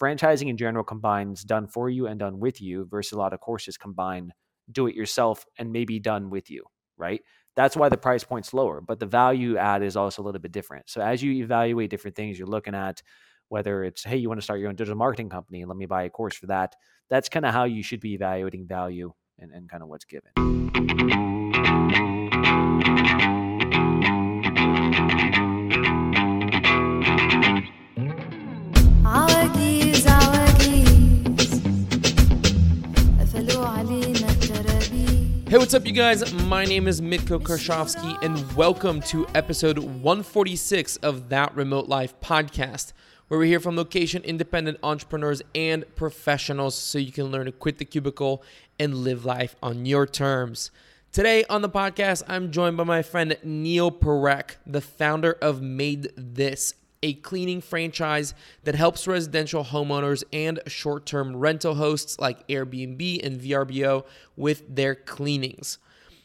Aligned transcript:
franchising 0.00 0.48
in 0.48 0.56
general 0.56 0.84
combines 0.84 1.44
done 1.44 1.66
for 1.66 1.88
you 1.88 2.06
and 2.06 2.18
done 2.18 2.40
with 2.40 2.60
you 2.60 2.86
versus 2.90 3.12
a 3.12 3.18
lot 3.18 3.32
of 3.32 3.40
courses 3.40 3.76
combine 3.76 4.32
do 4.72 4.86
it 4.86 4.94
yourself 4.94 5.44
and 5.58 5.72
maybe 5.72 5.98
done 6.00 6.30
with 6.30 6.50
you, 6.50 6.64
right? 6.96 7.20
That's 7.56 7.76
why 7.76 7.88
the 7.88 7.96
price 7.96 8.24
point's 8.24 8.52
lower, 8.52 8.80
but 8.80 8.98
the 8.98 9.06
value 9.06 9.56
add 9.56 9.82
is 9.82 9.96
also 9.96 10.22
a 10.22 10.24
little 10.24 10.40
bit 10.40 10.52
different. 10.52 10.88
So 10.88 11.00
as 11.00 11.22
you 11.22 11.32
evaluate 11.34 11.90
different 11.90 12.16
things, 12.16 12.38
you're 12.38 12.48
looking 12.48 12.74
at 12.74 13.02
whether 13.48 13.84
it's 13.84 14.02
hey, 14.02 14.16
you 14.16 14.28
want 14.28 14.40
to 14.40 14.44
start 14.44 14.60
your 14.60 14.70
own 14.70 14.76
digital 14.76 14.96
marketing 14.96 15.28
company, 15.28 15.64
let 15.64 15.76
me 15.76 15.86
buy 15.86 16.04
a 16.04 16.10
course 16.10 16.34
for 16.34 16.46
that. 16.46 16.74
That's 17.10 17.28
kind 17.28 17.44
of 17.44 17.52
how 17.52 17.64
you 17.64 17.82
should 17.82 18.00
be 18.00 18.14
evaluating 18.14 18.66
value 18.66 19.12
and, 19.38 19.52
and 19.52 19.68
kind 19.68 19.82
of 19.82 19.88
what's 19.88 20.06
given. 20.06 20.32
Hey, 35.54 35.58
what's 35.58 35.72
up, 35.72 35.86
you 35.86 35.92
guys? 35.92 36.34
My 36.46 36.64
name 36.64 36.88
is 36.88 37.00
Mitko 37.00 37.40
Karshovsky, 37.40 38.20
and 38.24 38.56
welcome 38.56 39.00
to 39.02 39.24
episode 39.36 39.78
146 39.78 40.96
of 40.96 41.28
That 41.28 41.54
Remote 41.54 41.86
Life 41.86 42.18
podcast, 42.20 42.92
where 43.28 43.38
we 43.38 43.46
hear 43.46 43.60
from 43.60 43.76
location 43.76 44.24
independent 44.24 44.78
entrepreneurs 44.82 45.42
and 45.54 45.84
professionals 45.94 46.74
so 46.74 46.98
you 46.98 47.12
can 47.12 47.26
learn 47.26 47.46
to 47.46 47.52
quit 47.52 47.78
the 47.78 47.84
cubicle 47.84 48.42
and 48.80 48.96
live 48.96 49.24
life 49.24 49.54
on 49.62 49.86
your 49.86 50.06
terms. 50.06 50.72
Today 51.12 51.44
on 51.48 51.62
the 51.62 51.70
podcast, 51.70 52.24
I'm 52.26 52.50
joined 52.50 52.76
by 52.76 52.82
my 52.82 53.02
friend 53.02 53.38
Neil 53.44 53.92
Parekh, 53.92 54.56
the 54.66 54.80
founder 54.80 55.34
of 55.40 55.62
Maid 55.62 56.10
This, 56.16 56.74
a 57.04 57.12
cleaning 57.12 57.60
franchise 57.60 58.34
that 58.64 58.74
helps 58.74 59.06
residential 59.06 59.62
homeowners 59.62 60.24
and 60.32 60.58
short 60.66 61.04
term 61.04 61.36
rental 61.36 61.74
hosts 61.74 62.18
like 62.18 62.48
Airbnb 62.48 63.24
and 63.24 63.38
VRBO 63.38 64.04
with 64.36 64.74
their 64.74 64.94
cleanings. 64.94 65.78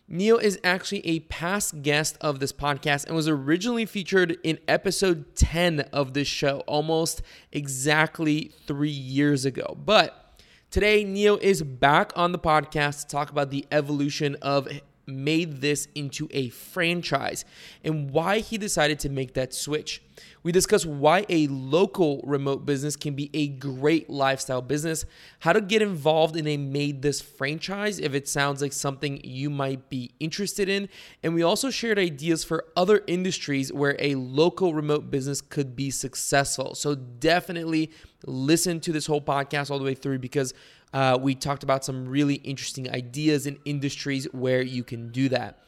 Neil 0.08 0.38
is 0.38 0.58
actually 0.64 1.06
a 1.06 1.20
past 1.20 1.84
guest 1.84 2.18
of 2.22 2.40
this 2.40 2.54
podcast 2.54 3.06
and 3.06 3.16
was 3.16 3.28
originally 3.28 3.86
featured 3.86 4.38
in 4.42 4.58
episode 4.68 5.36
10 5.36 5.82
of 5.94 6.14
this 6.14 6.28
show, 6.28 6.62
almost 6.62 7.22
exactly 7.52 8.52
three 8.66 8.90
years 8.90 9.46
ago. 9.46 9.78
But 9.86 10.42
today, 10.72 11.04
Neil 11.04 11.38
is 11.42 11.62
back 11.62 12.12
on 12.16 12.32
the 12.32 12.40
podcast 12.40 13.02
to 13.02 13.08
talk 13.08 13.30
about 13.30 13.52
the 13.52 13.68
evolution 13.70 14.36
of 14.42 14.68
Maid 15.10 15.62
This 15.62 15.88
into 15.96 16.28
a 16.32 16.50
franchise 16.50 17.46
and 17.84 18.12
why 18.12 18.40
he 18.40 18.58
decided 18.58 19.00
to 19.00 19.10
make 19.10 19.34
that 19.34 19.54
switch. 19.54 20.02
We 20.42 20.52
discuss 20.52 20.86
why 20.86 21.26
a 21.28 21.48
local 21.48 22.22
remote 22.24 22.66
business 22.66 22.96
can 22.96 23.14
be 23.14 23.30
a 23.34 23.48
great 23.50 24.10
lifestyle 24.10 24.62
business, 24.62 25.06
how 25.40 25.54
to 25.54 25.62
get 25.62 25.82
involved 25.82 26.38
in 26.38 26.48
a 26.48 26.56
Maid 26.56 27.02
This 27.02 27.22
franchise 27.22 28.00
if 28.00 28.14
it 28.14 28.28
sounds 28.28 28.62
like 28.62 28.72
something 28.72 29.20
you 29.24 29.50
might 29.50 29.90
be 29.90 30.12
interested 30.20 30.70
in, 30.70 30.88
and 31.24 31.34
we 31.34 31.44
also 31.44 31.70
shared 31.70 32.00
ideas 32.00 32.44
for 32.44 32.66
other 32.78 33.04
industries 33.08 33.74
where 33.74 33.98
a 34.00 34.16
local 34.16 34.74
remote 34.74 35.12
business 35.12 35.42
could 35.42 35.76
be 35.76 35.92
successful. 35.92 36.74
So 36.74 36.96
definitely 36.96 37.92
listen 38.26 38.80
to 38.82 38.92
this 38.92 39.06
whole 39.06 39.22
podcast 39.22 39.70
all 39.70 39.80
the 39.80 39.86
way 39.86 39.96
through 39.96 40.20
because 40.20 40.54
uh, 40.94 41.18
we 41.22 41.36
talked 41.36 41.64
about 41.64 41.86
some 41.86 42.08
really 42.08 42.36
interesting 42.36 42.90
ideas 42.90 43.46
in 43.46 43.60
industries 43.66 44.26
where 44.32 44.62
you 44.62 44.84
can 44.84 45.12
do 45.12 45.30
that. 45.30 45.64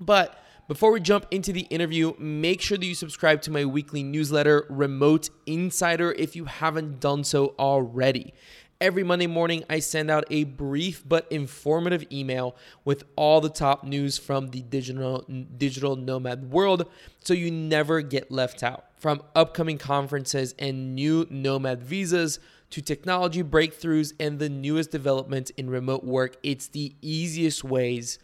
But 0.00 0.41
before 0.68 0.92
we 0.92 1.00
jump 1.00 1.26
into 1.32 1.52
the 1.52 1.62
interview, 1.62 2.14
make 2.18 2.60
sure 2.60 2.78
that 2.78 2.86
you 2.86 2.94
subscribe 2.94 3.42
to 3.42 3.50
my 3.50 3.64
weekly 3.64 4.04
newsletter, 4.04 4.64
Remote 4.70 5.28
Insider, 5.44 6.12
if 6.12 6.36
you 6.36 6.44
haven't 6.44 7.00
done 7.00 7.24
so 7.24 7.54
already. 7.58 8.32
Every 8.80 9.02
Monday 9.02 9.26
morning, 9.26 9.64
I 9.68 9.80
send 9.80 10.10
out 10.10 10.24
a 10.30 10.44
brief 10.44 11.02
but 11.06 11.26
informative 11.30 12.04
email 12.12 12.56
with 12.84 13.04
all 13.16 13.40
the 13.40 13.48
top 13.48 13.84
news 13.84 14.18
from 14.18 14.48
the 14.48 14.62
digital, 14.62 15.24
digital 15.56 15.96
nomad 15.96 16.50
world 16.50 16.88
so 17.22 17.34
you 17.34 17.50
never 17.50 18.00
get 18.00 18.30
left 18.30 18.62
out. 18.62 18.86
From 18.96 19.22
upcoming 19.34 19.78
conferences 19.78 20.54
and 20.60 20.94
new 20.94 21.26
nomad 21.28 21.82
visas 21.82 22.38
to 22.70 22.80
technology 22.80 23.42
breakthroughs 23.42 24.14
and 24.18 24.38
the 24.38 24.48
newest 24.48 24.90
developments 24.90 25.50
in 25.50 25.68
remote 25.70 26.04
work, 26.04 26.36
it's 26.42 26.68
the 26.68 26.94
easiest 27.02 27.62
ways 27.64 28.18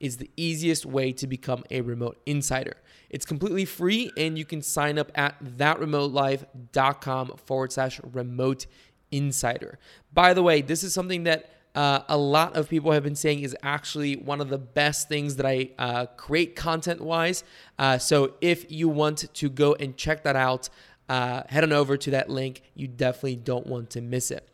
is 0.00 0.16
the 0.16 0.30
easiest 0.36 0.84
way 0.86 1.12
to 1.12 1.26
become 1.26 1.62
a 1.70 1.82
remote 1.82 2.20
insider. 2.26 2.76
It's 3.10 3.26
completely 3.26 3.64
free 3.64 4.10
and 4.16 4.38
you 4.38 4.44
can 4.44 4.62
sign 4.62 4.98
up 4.98 5.12
at 5.14 5.42
thatremotelife.com 5.44 7.36
forward 7.44 7.72
slash 7.72 8.00
remote 8.12 8.66
insider. 9.10 9.78
By 10.12 10.34
the 10.34 10.42
way, 10.42 10.62
this 10.62 10.82
is 10.82 10.94
something 10.94 11.24
that 11.24 11.50
uh, 11.74 12.00
a 12.08 12.16
lot 12.16 12.56
of 12.56 12.68
people 12.68 12.90
have 12.92 13.04
been 13.04 13.14
saying 13.14 13.40
is 13.40 13.56
actually 13.62 14.16
one 14.16 14.40
of 14.40 14.48
the 14.48 14.58
best 14.58 15.08
things 15.08 15.36
that 15.36 15.46
I 15.46 15.70
uh, 15.78 16.06
create 16.06 16.56
content 16.56 17.00
wise. 17.00 17.44
Uh, 17.78 17.98
so 17.98 18.34
if 18.40 18.70
you 18.72 18.88
want 18.88 19.32
to 19.34 19.48
go 19.48 19.74
and 19.74 19.96
check 19.96 20.24
that 20.24 20.34
out, 20.34 20.68
uh, 21.08 21.42
head 21.48 21.64
on 21.64 21.72
over 21.72 21.96
to 21.96 22.10
that 22.12 22.28
link. 22.28 22.62
You 22.74 22.88
definitely 22.88 23.36
don't 23.36 23.66
want 23.66 23.90
to 23.90 24.00
miss 24.00 24.30
it. 24.30 24.48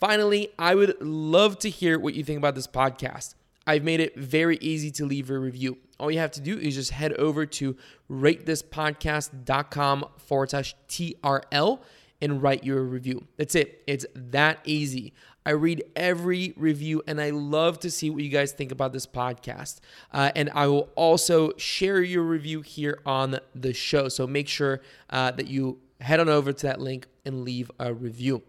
Finally, 0.00 0.50
I 0.58 0.74
would 0.74 1.00
love 1.00 1.58
to 1.60 1.70
hear 1.70 1.98
what 1.98 2.14
you 2.14 2.22
think 2.22 2.38
about 2.38 2.54
this 2.54 2.66
podcast. 2.66 3.34
I've 3.66 3.82
made 3.82 4.00
it 4.00 4.16
very 4.16 4.58
easy 4.60 4.90
to 4.92 5.04
leave 5.04 5.30
a 5.30 5.38
review. 5.38 5.78
All 5.98 6.10
you 6.10 6.18
have 6.18 6.32
to 6.32 6.40
do 6.40 6.58
is 6.58 6.74
just 6.74 6.90
head 6.90 7.14
over 7.14 7.46
to 7.46 7.76
ratethispodcast.com 8.10 10.04
forward 10.18 10.50
slash 10.50 10.76
TRL 10.88 11.80
and 12.20 12.42
write 12.42 12.64
your 12.64 12.82
review. 12.82 13.26
That's 13.36 13.54
it. 13.54 13.82
It's 13.86 14.06
that 14.14 14.60
easy. 14.64 15.12
I 15.44 15.50
read 15.50 15.84
every 15.94 16.54
review 16.56 17.02
and 17.06 17.20
I 17.20 17.30
love 17.30 17.78
to 17.80 17.90
see 17.90 18.10
what 18.10 18.22
you 18.22 18.30
guys 18.30 18.52
think 18.52 18.72
about 18.72 18.92
this 18.92 19.06
podcast. 19.06 19.78
Uh, 20.12 20.32
and 20.34 20.50
I 20.54 20.66
will 20.66 20.90
also 20.96 21.52
share 21.56 22.02
your 22.02 22.22
review 22.22 22.62
here 22.62 23.00
on 23.06 23.38
the 23.54 23.72
show. 23.72 24.08
So 24.08 24.26
make 24.26 24.48
sure 24.48 24.80
uh, 25.10 25.30
that 25.32 25.46
you 25.46 25.78
head 26.00 26.20
on 26.20 26.28
over 26.28 26.52
to 26.52 26.66
that 26.66 26.80
link 26.80 27.06
and 27.24 27.44
leave 27.44 27.70
a 27.78 27.94
review. 27.94 28.42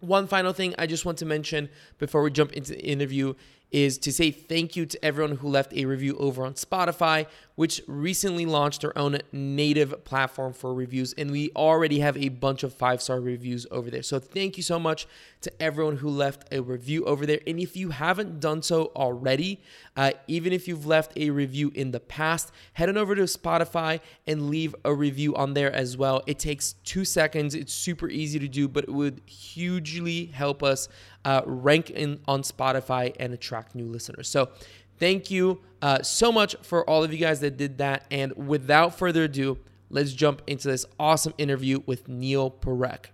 One 0.00 0.26
final 0.26 0.52
thing 0.52 0.74
I 0.78 0.86
just 0.86 1.04
want 1.04 1.18
to 1.18 1.26
mention 1.26 1.68
before 1.98 2.22
we 2.22 2.30
jump 2.30 2.52
into 2.52 2.72
the 2.72 2.84
interview 2.84 3.34
is 3.70 3.98
to 3.98 4.12
say 4.12 4.30
thank 4.30 4.76
you 4.76 4.86
to 4.86 5.04
everyone 5.04 5.36
who 5.36 5.48
left 5.48 5.72
a 5.74 5.84
review 5.84 6.16
over 6.18 6.44
on 6.44 6.54
Spotify, 6.54 7.26
which 7.54 7.80
recently 7.86 8.46
launched 8.46 8.80
their 8.80 8.96
own 8.96 9.18
native 9.32 10.04
platform 10.04 10.52
for 10.52 10.74
reviews. 10.74 11.12
And 11.12 11.30
we 11.30 11.50
already 11.54 12.00
have 12.00 12.16
a 12.16 12.30
bunch 12.30 12.62
of 12.62 12.72
five 12.72 13.02
star 13.02 13.20
reviews 13.20 13.66
over 13.70 13.90
there. 13.90 14.02
So 14.02 14.18
thank 14.18 14.56
you 14.56 14.62
so 14.62 14.78
much 14.78 15.06
to 15.42 15.62
everyone 15.62 15.96
who 15.98 16.08
left 16.08 16.52
a 16.52 16.60
review 16.60 17.04
over 17.04 17.26
there. 17.26 17.40
And 17.46 17.60
if 17.60 17.76
you 17.76 17.90
haven't 17.90 18.40
done 18.40 18.62
so 18.62 18.92
already, 18.96 19.60
uh, 19.96 20.12
even 20.26 20.52
if 20.52 20.66
you've 20.66 20.86
left 20.86 21.12
a 21.16 21.30
review 21.30 21.70
in 21.74 21.90
the 21.90 22.00
past, 22.00 22.50
head 22.72 22.88
on 22.88 22.96
over 22.96 23.14
to 23.14 23.22
Spotify 23.22 24.00
and 24.26 24.50
leave 24.50 24.74
a 24.84 24.94
review 24.94 25.36
on 25.36 25.54
there 25.54 25.72
as 25.72 25.96
well. 25.96 26.22
It 26.26 26.38
takes 26.38 26.74
two 26.84 27.04
seconds, 27.04 27.54
it's 27.54 27.72
super 27.72 28.08
easy 28.08 28.38
to 28.38 28.48
do, 28.48 28.68
but 28.68 28.84
it 28.84 28.92
would 28.92 29.20
hugely 29.26 30.26
help 30.26 30.62
us 30.62 30.88
uh, 31.24 31.42
rank 31.44 31.90
in 31.90 32.20
on 32.26 32.42
Spotify 32.42 33.14
and 33.18 33.32
attract 33.32 33.74
new 33.74 33.86
listeners. 33.86 34.28
So 34.28 34.50
thank 34.98 35.30
you 35.30 35.60
uh, 35.82 36.02
so 36.02 36.30
much 36.30 36.56
for 36.62 36.88
all 36.88 37.02
of 37.04 37.12
you 37.12 37.18
guys 37.18 37.40
that 37.40 37.56
did 37.56 37.78
that. 37.78 38.06
And 38.10 38.32
without 38.48 38.98
further 38.98 39.24
ado, 39.24 39.58
let's 39.88 40.12
jump 40.12 40.42
into 40.46 40.68
this 40.68 40.86
awesome 40.98 41.34
interview 41.38 41.82
with 41.86 42.08
Neil 42.08 42.50
Parekh. 42.50 43.06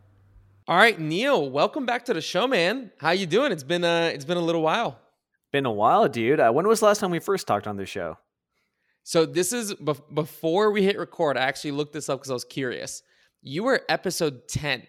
All 0.69 0.77
right, 0.77 0.99
Neil, 0.99 1.49
welcome 1.49 1.87
back 1.87 2.05
to 2.07 2.15
the 2.15 2.21
show, 2.21 2.49
man. 2.49 2.91
How 2.99 3.13
you 3.13 3.27
doing? 3.27 3.53
It's 3.53 3.63
been 3.63 3.85
uh, 3.85 4.11
it's 4.13 4.25
been 4.25 4.37
a 4.37 4.41
little 4.43 4.63
while. 4.63 4.99
Been 5.53 5.65
a 5.65 5.71
while, 5.71 6.09
dude. 6.09 6.41
Uh, 6.41 6.51
when 6.51 6.67
was 6.67 6.81
the 6.81 6.87
last 6.87 6.99
time 6.99 7.13
we 7.13 7.21
first 7.21 7.47
talked 7.47 7.69
on 7.69 7.77
this 7.77 7.89
show? 7.89 8.19
So 9.05 9.25
this 9.25 9.53
is 9.53 9.75
before 10.13 10.73
we 10.73 10.83
hit 10.83 10.99
record. 10.99 11.37
I 11.37 11.43
actually 11.43 11.71
looked 11.71 11.93
this 11.93 12.09
up 12.09 12.19
because 12.19 12.31
I 12.31 12.35
was 12.35 12.45
curious. 12.45 13.05
You 13.43 13.63
were 13.63 13.83
episode 13.89 14.49
ten. 14.49 14.83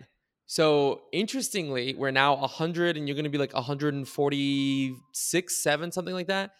So 0.47 1.01
interestingly, 1.11 1.93
we're 1.93 2.11
now 2.11 2.37
100 2.37 2.95
and 2.95 3.07
you're 3.07 3.15
going 3.15 3.25
to 3.25 3.29
be 3.29 3.37
like 3.37 3.53
146, 3.53 5.63
7, 5.63 5.91
something 5.91 6.13
like 6.13 6.27
that. 6.27 6.51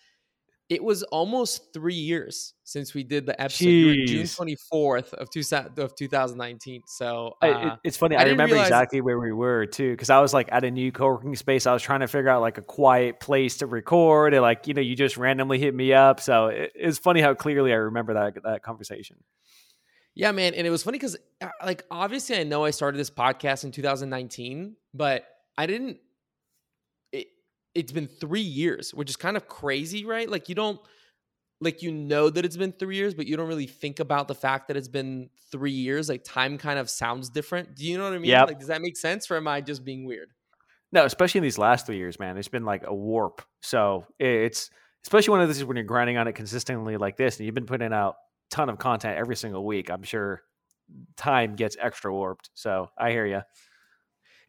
It 0.69 0.83
was 0.83 1.03
almost 1.03 1.73
three 1.73 1.93
years 1.93 2.53
since 2.65 2.93
we 2.93 3.05
did 3.05 3.25
the 3.25 3.41
episode. 3.41 3.95
June 4.05 4.25
24th 4.25 5.13
of, 5.13 5.29
two, 5.29 5.41
of 5.81 5.95
2019. 5.95 6.81
So 6.87 7.35
uh, 7.41 7.47
it, 7.47 7.79
it's 7.85 7.95
funny. 7.95 8.17
I, 8.17 8.23
I 8.23 8.25
remember 8.25 8.55
realize- 8.55 8.67
exactly 8.67 8.99
where 8.99 9.17
we 9.17 9.31
were 9.31 9.65
too, 9.65 9.91
because 9.91 10.09
I 10.09 10.19
was 10.19 10.33
like 10.33 10.49
at 10.51 10.65
a 10.65 10.71
new 10.71 10.91
co-working 10.91 11.37
space. 11.37 11.65
I 11.65 11.71
was 11.71 11.81
trying 11.81 12.01
to 12.01 12.07
figure 12.07 12.27
out 12.27 12.41
like 12.41 12.57
a 12.57 12.61
quiet 12.61 13.21
place 13.21 13.59
to 13.59 13.65
record, 13.65 14.33
and 14.33 14.41
like 14.41 14.67
you 14.67 14.73
know, 14.73 14.81
you 14.81 14.97
just 14.97 15.15
randomly 15.15 15.57
hit 15.57 15.73
me 15.73 15.93
up. 15.93 16.19
So 16.19 16.47
it, 16.47 16.73
it's 16.75 16.97
funny 16.97 17.21
how 17.21 17.33
clearly 17.33 17.71
I 17.71 17.77
remember 17.77 18.15
that 18.15 18.43
that 18.43 18.61
conversation. 18.61 19.23
Yeah, 20.17 20.31
man. 20.31 20.53
And 20.55 20.65
it 20.65 20.71
was 20.71 20.81
funny 20.81 20.97
because, 20.97 21.15
uh, 21.41 21.49
like, 21.63 21.85
obviously, 21.91 22.37
I 22.37 22.43
know 22.43 22.65
I 22.65 22.71
started 22.71 22.97
this 22.97 23.11
podcast 23.11 23.63
in 23.63 23.71
2019, 23.71 24.75
but 24.93 25.25
I 25.57 25.67
didn't. 25.67 25.97
It, 27.11 27.27
it's 27.75 27.91
been 27.91 28.07
three 28.07 28.41
years, 28.41 28.93
which 28.93 29.09
is 29.11 29.15
kind 29.15 29.37
of 29.37 29.47
crazy, 29.47 30.05
right? 30.05 30.27
Like, 30.29 30.49
you 30.49 30.55
don't. 30.55 30.79
like 31.61 31.81
you 31.83 31.91
know 31.91 32.29
that 32.29 32.45
it's 32.45 32.57
been 32.57 32.71
three 32.71 32.95
years, 32.95 33.13
but 33.13 33.27
you 33.27 33.37
don't 33.37 33.47
really 33.47 33.67
think 33.67 33.99
about 33.99 34.27
the 34.27 34.35
fact 34.35 34.67
that 34.67 34.77
it's 34.77 34.87
been 34.87 35.29
three 35.51 35.71
years. 35.71 36.09
Like 36.09 36.23
time 36.23 36.57
kind 36.57 36.79
of 36.79 36.89
sounds 36.89 37.29
different. 37.29 37.75
Do 37.75 37.85
you 37.85 37.97
know 37.97 38.03
what 38.03 38.13
I 38.13 38.17
mean? 38.17 38.31
Yep. 38.31 38.47
Like, 38.47 38.59
does 38.59 38.69
that 38.69 38.81
make 38.81 38.97
sense, 38.97 39.29
or 39.31 39.37
am 39.37 39.47
I 39.47 39.61
just 39.61 39.85
being 39.85 40.05
weird? 40.05 40.29
No, 40.91 41.05
especially 41.05 41.39
in 41.39 41.43
these 41.43 41.57
last 41.57 41.85
three 41.85 41.97
years, 41.97 42.19
man, 42.19 42.37
it's 42.37 42.47
been 42.47 42.65
like 42.65 42.83
a 42.85 42.93
warp. 42.93 43.41
So 43.61 44.05
it's 44.19 44.69
especially 45.03 45.31
one 45.31 45.41
of 45.41 45.47
these 45.47 45.63
when 45.63 45.77
you're 45.77 45.85
grinding 45.85 46.17
on 46.17 46.27
it 46.27 46.33
consistently 46.33 46.97
like 46.97 47.17
this, 47.17 47.37
and 47.37 47.45
you've 47.45 47.55
been 47.55 47.65
putting 47.65 47.93
out 47.93 48.15
ton 48.49 48.69
of 48.69 48.77
content 48.77 49.17
every 49.17 49.35
single 49.35 49.65
week. 49.65 49.89
I'm 49.89 50.03
sure 50.03 50.41
time 51.15 51.55
gets 51.55 51.75
extra 51.79 52.13
warped. 52.13 52.49
So 52.53 52.89
I 52.97 53.11
hear 53.11 53.25
you. 53.25 53.41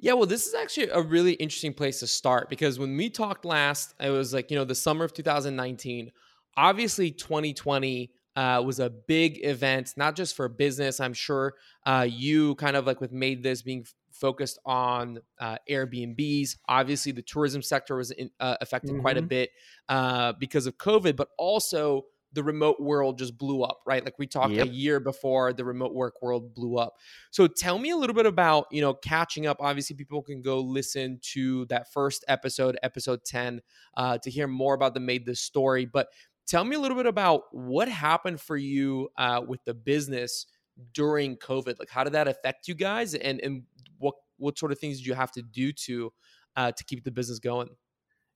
Yeah, 0.01 0.13
well, 0.13 0.27
this 0.27 0.47
is 0.47 0.55
actually 0.55 0.91
a 0.91 1.03
really 1.03 1.33
interesting 1.33 1.75
place 1.75 2.01
to 2.01 2.07
start 2.07 2.49
because 2.49 2.79
when 2.79 2.97
we 2.97 3.11
talked 3.11 3.45
last, 3.45 3.95
it 3.99 4.11
was 4.11 4.33
like, 4.33 4.51
you 4.51 4.57
know, 4.57 4.65
the 4.65 4.75
summer 4.75 5.05
of 5.05 5.13
2019. 5.13 6.13
Obviously, 6.57 7.11
2020 7.11 8.13
uh, 8.37 8.63
was 8.65 8.79
a 8.79 8.91
big 8.91 9.45
event, 9.45 9.95
not 9.97 10.15
just 10.15 10.37
for 10.37 10.49
business. 10.49 11.01
I'm 11.01 11.15
sure 11.15 11.55
uh, 11.85 12.07
you 12.09 12.55
kind 12.55 12.77
of 12.77 12.87
like 12.87 13.01
with 13.01 13.11
Maid 13.11 13.43
This 13.43 13.63
being 13.63 13.81
f- 13.81 13.95
focused 14.13 14.61
on 14.65 15.19
uh, 15.41 15.57
Airbnbs. 15.69 16.57
Obviously, 16.69 17.11
the 17.11 17.23
tourism 17.23 17.63
sector 17.63 17.97
was 17.97 18.13
in, 18.13 18.31
uh, 18.39 18.57
affected 18.61 18.93
mm-hmm. 18.93 19.01
quite 19.01 19.17
a 19.17 19.21
mm-hmm. 19.21 19.29
bit 19.29 19.51
uh, 19.89 20.35
because 20.39 20.67
of 20.69 20.79
COVID, 20.79 21.17
but 21.17 21.31
also 21.37 22.05
the 22.33 22.43
remote 22.43 22.79
world 22.79 23.19
just 23.19 23.39
blew 23.39 23.63
up, 23.63 23.81
right? 23.87 24.05
Like 24.05 24.19
we 24.19 24.27
talked 24.27 24.53
yep. 24.53 24.67
a 24.67 24.71
year 24.71 25.01
before 25.01 25.53
the 25.53 25.65
remote 25.65 25.95
work 25.95 26.21
world 26.21 26.55
blew 26.55 26.77
up. 26.77 26.95
So 27.31 27.47
tell 27.47 27.79
me 27.79 27.91
a 27.91 27.97
little 27.97 28.15
bit 28.15 28.27
about, 28.27 28.67
you 28.71 28.81
know, 28.81 28.95
catching 28.95 29.47
up. 29.47 29.59
Obviously, 29.61 29.97
people 29.97 30.23
can 30.23 30.43
go 30.43 30.61
listen 30.61 31.21
to 31.33 31.65
that 31.67 31.93
first 31.93 32.25
episode, 32.29 32.79
episode 32.83 33.25
10, 33.25 33.63
uh, 33.97 34.19
to 34.19 34.31
hear 34.31 34.47
more 34.47 34.75
about 34.75 34.95
the 34.95 35.01
Maid 35.01 35.25
This 35.25 35.41
story. 35.41 35.87
But 35.87 36.09
tell 36.47 36.65
me 36.65 36.77
a 36.77 36.81
little 36.81 36.97
bit 36.97 37.07
about 37.07 37.45
what 37.53 37.89
happened 37.89 38.41
for 38.41 38.57
you 38.57 39.09
uh, 39.17 39.43
with 39.47 39.65
the 39.65 39.75
business 39.75 40.47
during 40.93 41.37
COVID. 41.37 41.79
Like, 41.79 41.91
how 41.91 42.05
did 42.05 42.13
that 42.13 42.29
affect 42.29 42.69
you 42.69 42.75
guys? 42.75 43.15
And, 43.15 43.41
and 43.41 43.63
what, 43.99 44.15
what 44.37 44.59
sort 44.59 44.71
of 44.71 44.79
things 44.79 44.99
did 44.99 45.07
you 45.07 45.15
have 45.15 45.33
to 45.33 45.43
do 45.43 45.73
to, 45.73 46.13
uh, 46.57 46.73
to 46.73 46.85
keep 46.85 47.05
the 47.05 47.11
business 47.11 47.39
going? 47.39 47.71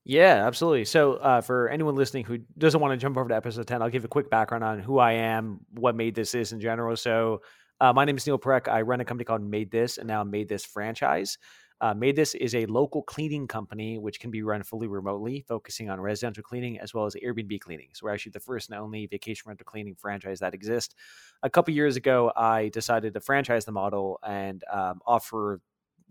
Yeah, 0.04 0.46
absolutely. 0.46 0.84
So, 0.84 1.14
uh, 1.14 1.40
for 1.42 1.68
anyone 1.68 1.94
listening 1.94 2.24
who 2.24 2.38
doesn't 2.58 2.80
want 2.80 2.92
to 2.92 2.96
jump 2.96 3.16
over 3.16 3.28
to 3.28 3.36
episode 3.36 3.68
10, 3.68 3.82
I'll 3.82 3.88
give 3.90 4.04
a 4.04 4.08
quick 4.08 4.30
background 4.30 4.64
on 4.64 4.80
who 4.80 4.98
I 4.98 5.12
am, 5.12 5.60
what 5.74 5.94
Maid 5.94 6.16
This 6.16 6.34
is 6.34 6.52
in 6.52 6.60
general. 6.60 6.96
So, 6.96 7.42
uh, 7.80 7.92
my 7.92 8.04
name 8.04 8.16
is 8.16 8.26
Neil 8.26 8.38
Parekh. 8.38 8.66
I 8.68 8.82
run 8.82 9.00
a 9.00 9.04
company 9.04 9.24
called 9.24 9.42
Maid 9.42 9.70
This 9.70 9.98
and 9.98 10.08
now 10.08 10.24
Maid 10.24 10.48
This 10.48 10.64
Franchise. 10.64 11.38
Uh, 11.80 11.94
Maid 11.94 12.16
This 12.16 12.34
is 12.34 12.54
a 12.56 12.66
local 12.66 13.02
cleaning 13.02 13.46
company 13.46 13.96
which 13.96 14.18
can 14.18 14.32
be 14.32 14.42
run 14.42 14.64
fully 14.64 14.88
remotely, 14.88 15.44
focusing 15.46 15.88
on 15.88 16.00
residential 16.00 16.42
cleaning 16.42 16.80
as 16.80 16.92
well 16.92 17.06
as 17.06 17.14
Airbnb 17.14 17.60
cleaning. 17.60 17.90
So, 17.92 18.06
we're 18.06 18.12
actually 18.12 18.32
the 18.32 18.40
first 18.40 18.70
and 18.70 18.78
only 18.80 19.06
vacation 19.06 19.44
rental 19.46 19.64
cleaning 19.66 19.94
franchise 19.94 20.40
that 20.40 20.52
exists. 20.52 20.96
A 21.44 21.50
couple 21.50 21.74
years 21.74 21.94
ago, 21.94 22.32
I 22.34 22.70
decided 22.70 23.14
to 23.14 23.20
franchise 23.20 23.66
the 23.66 23.72
model 23.72 24.18
and 24.26 24.64
um, 24.72 25.00
offer 25.06 25.60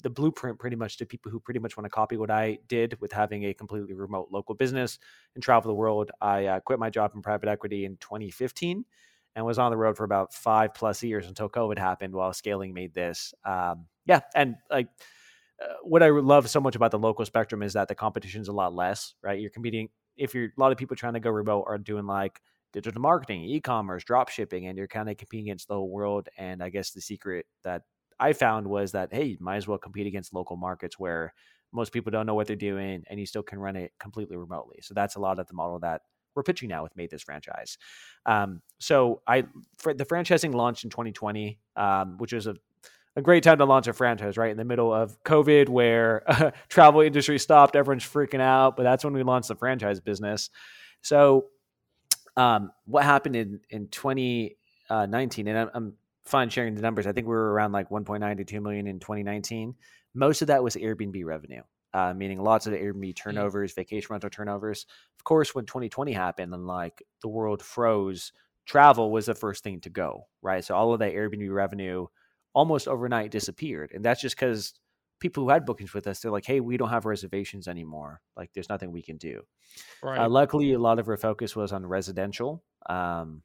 the 0.02 0.10
blueprint 0.10 0.60
pretty 0.60 0.76
much 0.76 0.98
to 0.98 1.06
people 1.06 1.32
who 1.32 1.40
pretty 1.40 1.60
much 1.60 1.78
want 1.78 1.86
to 1.86 1.90
copy 1.90 2.18
what 2.18 2.32
I 2.32 2.60
did 2.68 3.00
with 3.02 3.12
having 3.12 3.46
a 3.46 3.54
completely 3.54 3.94
remote 3.94 4.30
local 4.32 4.56
business 4.56 5.00
and 5.36 5.44
travel 5.44 5.70
the 5.70 5.76
world. 5.76 6.12
I 6.22 6.46
uh, 6.46 6.60
quit 6.60 6.80
my 6.80 6.90
job 6.90 7.12
in 7.16 7.22
private 7.22 7.50
equity 7.50 7.86
in 7.86 7.98
2015 7.98 8.86
and 9.36 9.46
was 9.46 9.60
on 9.60 9.72
the 9.72 9.78
road 9.78 9.98
for 9.98 10.04
about 10.04 10.34
five 10.34 10.74
plus 10.74 11.02
years 11.04 11.28
until 11.28 11.50
COVID 11.50 11.78
happened 11.78 12.14
while 12.14 12.34
scaling 12.34 12.74
Maid 12.74 12.94
This. 12.94 13.34
Um, 13.46 13.86
yeah. 14.06 14.22
And 14.36 14.56
like, 14.70 14.88
uh, 15.62 15.74
what 15.84 16.04
I 16.04 16.10
love 16.10 16.50
so 16.50 16.60
much 16.60 16.76
about 16.76 16.92
the 16.92 17.00
local 17.00 17.26
spectrum 17.26 17.64
is 17.64 17.74
that 17.74 17.88
the 17.88 17.96
competition 17.96 18.42
is 18.42 18.48
a 18.48 18.54
lot 18.54 18.74
less, 18.74 19.14
right? 19.22 19.40
You're 19.40 19.52
competing, 19.52 19.90
if 20.18 20.34
you're 20.34 20.46
a 20.46 20.60
lot 20.60 20.72
of 20.72 20.78
people 20.78 20.96
trying 20.96 21.14
to 21.14 21.20
go 21.20 21.30
remote 21.30 21.66
are 21.68 21.78
doing 21.78 22.08
like 22.08 22.42
digital 22.74 23.02
marketing, 23.02 23.44
e 23.44 23.60
commerce, 23.60 24.04
drop 24.04 24.30
shipping, 24.30 24.68
and 24.68 24.78
you're 24.78 24.88
kind 24.88 25.10
of 25.10 25.18
competing 25.18 25.48
against 25.48 25.68
the 25.68 25.76
whole 25.76 25.90
world. 25.90 26.30
And 26.38 26.64
I 26.64 26.70
guess 26.70 26.92
the 26.92 27.02
secret 27.02 27.46
that 27.64 27.84
I 28.22 28.34
found 28.34 28.68
was 28.68 28.94
that 28.94 29.14
hey, 29.14 29.26
you 29.26 29.38
might 29.40 29.58
as 29.58 29.68
well 29.68 29.78
compete 29.78 30.08
against 30.08 30.34
local 30.34 30.56
markets 30.56 30.98
where 31.00 31.34
most 31.74 31.92
people 31.92 32.12
don't 32.12 32.26
know 32.26 32.36
what 32.36 32.48
they're 32.48 32.56
doing, 32.56 33.04
and 33.10 33.20
you 33.20 33.26
still 33.26 33.44
can 33.44 33.60
run 33.60 33.76
it 33.76 33.92
completely 34.00 34.38
remotely. 34.38 34.80
So 34.82 34.94
that's 34.94 35.16
a 35.16 35.20
lot 35.20 35.40
of 35.40 35.48
the 35.48 35.54
model 35.54 35.80
that 35.80 36.02
we're 36.36 36.44
pitching 36.44 36.70
now 36.70 36.84
with 36.84 36.96
Maid 36.96 37.10
This 37.10 37.24
franchise. 37.24 37.78
Um, 38.26 38.62
so 38.80 39.22
I 39.28 39.42
the 39.42 40.06
franchising 40.06 40.54
launched 40.54 40.84
in 40.84 40.90
2020, 40.90 41.60
um, 41.76 42.18
which 42.18 42.34
was 42.34 42.48
a 42.48 42.56
a 43.16 43.22
great 43.22 43.44
time 43.44 43.58
to 43.58 43.66
launch 43.66 43.88
a 43.88 43.94
franchise, 43.94 44.38
right 44.38 44.52
in 44.52 44.58
the 44.58 44.64
middle 44.64 44.94
of 44.94 45.22
COVID, 45.24 45.68
where 45.68 46.24
uh, 46.28 46.52
travel 46.70 47.02
industry 47.02 47.38
stopped, 47.40 47.76
everyone's 47.76 48.06
freaking 48.06 48.40
out. 48.40 48.78
But 48.78 48.84
that's 48.84 49.04
when 49.04 49.14
we 49.14 49.24
launched 49.24 49.50
the 49.50 49.56
franchise 49.56 50.00
business. 50.00 50.50
So, 51.02 51.48
um, 52.38 52.72
what 52.86 53.04
happened 53.04 53.36
in 53.36 53.60
in 53.70 53.88
2019? 53.90 55.48
And 55.48 55.58
I'm, 55.58 55.70
I'm 55.74 55.94
fun 56.26 56.50
sharing 56.50 56.76
the 56.76 56.82
numbers. 56.82 57.08
I 57.08 57.12
think 57.12 57.28
we 57.28 57.34
were 57.34 57.52
around 57.52 57.72
like 57.72 57.90
1.9 57.90 58.38
to 58.38 58.46
2 58.46 58.62
million 58.62 58.88
in 58.88 59.00
2019. 59.00 59.76
Most 60.14 60.42
of 60.42 60.48
that 60.48 60.64
was 60.64 60.76
Airbnb 60.76 61.24
revenue, 61.26 61.64
uh, 61.94 62.14
meaning 62.14 62.42
lots 62.42 62.68
of 62.68 62.74
Airbnb 62.74 63.16
turnovers, 63.16 63.74
vacation 63.74 64.08
rental 64.12 64.30
turnovers. 64.30 64.86
Of 65.20 65.24
course, 65.24 65.56
when 65.56 65.66
2020 65.66 66.12
happened 66.12 66.54
and 66.54 66.68
like 66.68 67.02
the 67.22 67.30
world 67.30 67.62
froze, 67.62 68.32
travel 68.66 69.12
was 69.12 69.26
the 69.26 69.36
first 69.36 69.64
thing 69.64 69.82
to 69.82 69.90
go, 69.90 70.28
right? 70.42 70.64
So 70.64 70.76
all 70.76 70.94
of 70.94 71.00
that 71.00 71.14
Airbnb 71.14 71.52
revenue 71.54 72.08
almost 72.54 72.88
overnight 72.88 73.32
disappeared. 73.32 73.92
And 73.94 74.04
that's 74.04 74.22
just 74.22 74.36
because 74.36 74.74
people 75.20 75.44
who 75.44 75.50
had 75.50 75.66
bookings 75.66 75.94
with 75.94 76.08
us, 76.08 76.20
they're 76.20 76.32
like, 76.32 76.46
hey, 76.46 76.60
we 76.60 76.78
don't 76.78 76.90
have 76.90 77.06
reservations 77.06 77.68
anymore. 77.68 78.22
Like, 78.36 78.52
there's 78.54 78.70
nothing 78.70 78.92
we 78.92 79.02
can 79.02 79.18
do. 79.18 79.42
Uh, 80.04 80.08
right. 80.08 80.20
Uh, 80.20 80.30
luckily, 80.30 80.74
a 80.74 80.80
lot 80.80 81.00
of 81.00 81.08
our 81.08 81.18
focus 81.18 81.56
was 81.56 81.72
on 81.72 81.86
residential. 81.86 82.64
Um, 82.90 83.44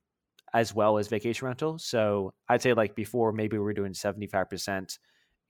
as 0.55 0.75
well 0.75 0.99
as 0.99 1.09
vacation 1.09 1.47
rental. 1.47 1.79
So 1.79 2.33
I'd 2.49 2.63
say 2.63 2.73
like 2.75 2.95
before, 2.95 3.33
maybe 3.33 3.59
we 3.59 3.65
were 3.65 3.75
doing 3.75 3.93
75% 3.93 4.99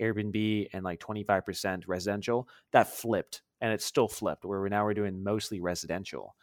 Airbnb 0.00 0.68
and 0.72 0.84
like 0.84 1.00
25% 1.00 1.84
residential. 1.86 2.48
That 2.72 2.88
flipped 2.88 3.42
and 3.60 3.72
it's 3.72 3.84
still 3.84 4.08
flipped 4.08 4.44
where 4.44 4.60
we're 4.60 4.68
now 4.68 4.84
we're 4.84 4.94
doing 4.94 5.22
mostly 5.22 5.60
residential. 5.60 6.34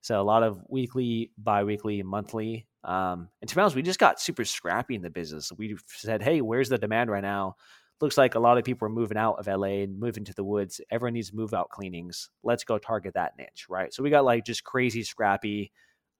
So 0.00 0.20
a 0.20 0.22
lot 0.22 0.42
of 0.42 0.62
weekly, 0.68 1.32
bi-weekly, 1.38 2.02
monthly. 2.02 2.66
Um, 2.84 3.28
and 3.40 3.48
to 3.48 3.54
be 3.54 3.60
honest, 3.60 3.76
we 3.76 3.82
just 3.82 3.98
got 3.98 4.20
super 4.20 4.44
scrappy 4.44 4.94
in 4.94 5.02
the 5.02 5.10
business. 5.10 5.50
We 5.56 5.76
said, 5.86 6.22
hey, 6.22 6.40
where's 6.40 6.68
the 6.68 6.78
demand 6.78 7.10
right 7.10 7.22
now? 7.22 7.56
Looks 8.00 8.16
like 8.16 8.36
a 8.36 8.40
lot 8.40 8.58
of 8.58 8.64
people 8.64 8.86
are 8.86 8.90
moving 8.90 9.16
out 9.16 9.40
of 9.40 9.48
LA 9.48 9.82
and 9.82 9.98
moving 9.98 10.24
to 10.26 10.34
the 10.34 10.44
woods. 10.44 10.80
Everyone 10.90 11.14
needs 11.14 11.32
move 11.32 11.52
out 11.52 11.70
cleanings. 11.70 12.30
Let's 12.44 12.62
go 12.62 12.78
target 12.78 13.14
that 13.14 13.32
niche, 13.36 13.66
right? 13.68 13.92
So 13.92 14.04
we 14.04 14.10
got 14.10 14.24
like 14.24 14.44
just 14.44 14.62
crazy 14.62 15.02
scrappy 15.02 15.72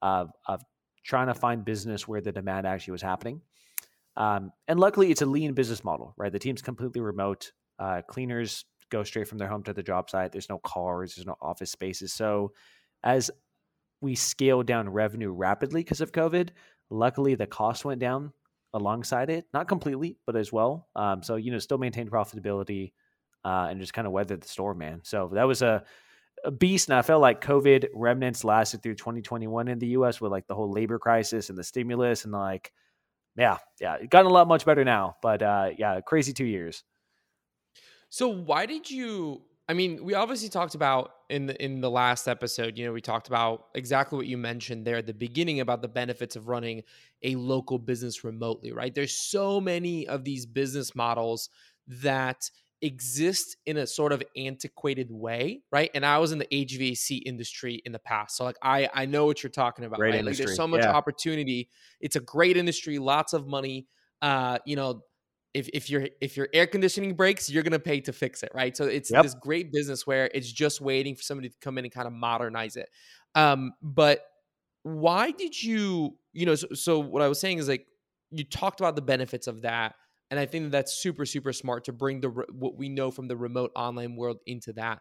of, 0.03 0.31
of 0.47 0.63
trying 1.09 1.27
to 1.27 1.35
find 1.35 1.65
business 1.65 2.07
where 2.07 2.21
the 2.21 2.31
demand 2.31 2.67
actually 2.67 2.93
was 2.93 3.03
happening. 3.03 3.41
Um, 4.17 4.53
and 4.69 4.79
luckily, 4.79 5.11
it's 5.11 5.23
a 5.23 5.27
lean 5.27 5.55
business 5.55 5.83
model, 5.83 6.13
right? 6.19 6.31
The 6.31 6.39
team's 6.39 6.61
completely 6.61 7.01
remote. 7.01 7.51
Uh, 7.79 8.03
cleaners 8.07 8.67
go 8.91 9.03
straight 9.05 9.27
from 9.27 9.39
their 9.39 9.49
home 9.49 9.63
to 9.63 9.73
the 9.73 9.83
job 9.83 10.11
site. 10.11 10.33
There's 10.33 10.51
no 10.51 10.59
cars, 10.59 11.15
there's 11.17 11.27
no 11.27 11.37
office 11.41 11.71
spaces. 11.71 12.13
So, 12.13 12.53
as 13.03 13.31
we 14.03 14.15
scaled 14.15 14.67
down 14.67 14.89
revenue 14.91 15.33
rapidly 15.33 15.83
because 15.83 16.03
of 16.03 16.13
COVID, 16.13 16.51
luckily 16.91 17.35
the 17.35 17.47
cost 17.47 17.85
went 17.85 18.01
down 18.01 18.33
alongside 18.75 19.31
it, 19.31 19.47
not 19.55 19.67
completely, 19.67 20.19
but 20.27 20.37
as 20.37 20.53
well. 20.53 20.89
Um, 20.95 21.23
so, 21.23 21.37
you 21.37 21.51
know, 21.51 21.59
still 21.59 21.79
maintained 21.79 22.11
profitability 22.11 22.93
uh, 23.45 23.69
and 23.71 23.81
just 23.81 23.95
kind 23.95 24.07
of 24.07 24.13
weathered 24.13 24.43
the 24.43 24.49
storm, 24.49 24.79
man. 24.79 25.01
So 25.05 25.31
that 25.35 25.45
was 25.45 25.63
a 25.63 25.85
a 26.45 26.51
beast. 26.51 26.89
And 26.89 26.97
I 26.97 27.03
felt 27.03 27.21
like 27.21 27.41
COVID 27.41 27.89
remnants 27.95 28.45
lasted 28.45 28.83
through 28.83 28.95
2021 28.95 29.69
in 29.69 29.79
the 29.79 29.89
US 29.89 30.21
with 30.21 30.33
like 30.33 30.47
the 30.47 30.55
whole 30.55 30.71
labor 30.71 30.99
crisis 30.99 31.49
and 31.49 31.59
the 31.59 31.65
stimulus 31.65 32.25
and 32.25 32.33
like, 32.33 32.73
yeah, 33.37 33.59
yeah, 33.81 33.95
it 33.95 34.11
gotten 34.11 34.31
a 34.31 34.35
lot 34.35 34.49
much 34.49 34.65
better 34.65 34.85
now. 34.85 35.17
But 35.23 35.43
uh, 35.43 35.71
yeah, 35.79 36.01
crazy 36.01 36.33
two 36.33 36.45
years. 36.45 36.83
So 38.11 38.29
why 38.29 38.67
did 38.67 38.91
you? 38.91 39.43
I 39.71 39.75
mean, 39.75 40.03
we 40.03 40.15
obviously 40.15 40.49
talked 40.49 40.75
about 40.75 41.13
in 41.29 41.47
the 41.47 41.63
in 41.63 41.81
the 41.81 41.91
last 41.91 42.27
episode. 42.27 42.79
You 42.79 42.87
know, 42.87 42.93
we 42.93 43.01
talked 43.01 43.29
about 43.29 43.67
exactly 43.75 44.17
what 44.17 44.27
you 44.27 44.39
mentioned 44.39 44.85
there 44.85 44.97
at 44.97 45.07
the 45.07 45.15
beginning 45.15 45.61
about 45.61 45.83
the 45.83 45.89
benefits 45.89 46.37
of 46.37 46.49
running 46.49 46.83
a 47.23 47.37
local 47.37 47.79
business 47.79 48.25
remotely. 48.25 48.73
Right? 48.73 48.95
There's 48.95 49.15
so 49.15 49.61
many 49.61 50.09
of 50.09 50.25
these 50.25 50.47
business 50.47 50.95
models 50.95 51.51
that 51.87 52.51
exist 52.83 53.57
in 53.67 53.77
a 53.77 53.87
sort 53.87 54.13
of 54.13 54.23
antiquated 54.37 55.11
way, 55.11 55.63
right? 55.73 55.91
And 55.95 56.07
I 56.07 56.19
was 56.19 56.33
in 56.33 56.39
the 56.39 56.47
HVAC 56.47 57.23
industry 57.27 57.83
in 57.85 57.93
the 57.93 57.99
past, 57.99 58.37
so 58.37 58.45
like 58.45 58.57
I 58.63 58.89
I 58.93 59.07
know 59.07 59.27
what 59.27 59.43
you're 59.43 59.51
talking 59.51 59.85
about. 59.85 59.99
Great 59.99 60.15
right? 60.15 60.25
Like 60.25 60.37
there's 60.37 60.57
so 60.57 60.67
much 60.67 60.83
yeah. 60.83 60.93
opportunity. 60.93 61.69
It's 62.01 62.17
a 62.17 62.21
great 62.21 62.57
industry, 62.57 62.99
lots 62.99 63.33
of 63.33 63.47
money. 63.47 63.87
Uh, 64.23 64.59
you 64.65 64.77
know, 64.77 65.03
if 65.55 65.69
if 65.73 65.91
your 65.91 66.09
if 66.21 66.37
your 66.37 66.49
air 66.53 66.67
conditioning 66.67 67.15
breaks, 67.15 67.51
you're 67.51 67.63
gonna 67.63 67.79
pay 67.79 68.01
to 68.01 68.13
fix 68.13 68.43
it, 68.43 68.53
right? 68.55 68.77
So 68.77 68.85
it's 68.85 69.11
yep. 69.11 69.25
this 69.25 69.35
great 69.35 69.73
business 69.73 70.07
where 70.07 70.31
it's 70.33 70.51
just 70.51 70.81
waiting 70.81 71.15
for 71.17 71.23
somebody 71.23 71.49
to 71.49 71.57
come 71.61 71.79
in 71.79 71.85
and 71.85 71.93
kind 71.93 72.07
of 72.07 72.13
modernize 72.13 72.77
it. 72.77 72.89
Um, 73.35 73.73
but 73.83 74.21
why 74.83 75.33
did 75.33 75.61
you, 75.61 76.17
you 76.33 76.47
know? 76.47 76.55
So, 76.55 76.69
so 76.75 76.99
what 76.99 77.23
I 77.23 77.29
was 77.29 77.41
saying 77.41 77.59
is 77.59 77.69
like 77.69 77.87
you 78.31 78.45
talked 78.45 78.81
about 78.81 78.95
the 78.95 79.03
benefits 79.03 79.47
of 79.47 79.63
that 79.63 79.95
and 80.31 80.39
I 80.39 80.47
think 80.47 80.65
that 80.65 80.71
that's 80.71 80.95
super, 80.95 81.25
super 81.25 81.53
smart 81.53 81.85
to 81.85 81.93
bring 81.93 82.21
the 82.21 82.29
what 82.29 82.77
we 82.77 82.89
know 82.89 83.11
from 83.11 83.29
the 83.29 83.37
remote 83.37 83.73
online 83.75 84.17
world 84.17 84.39
into 84.47 84.73
that. 84.75 85.01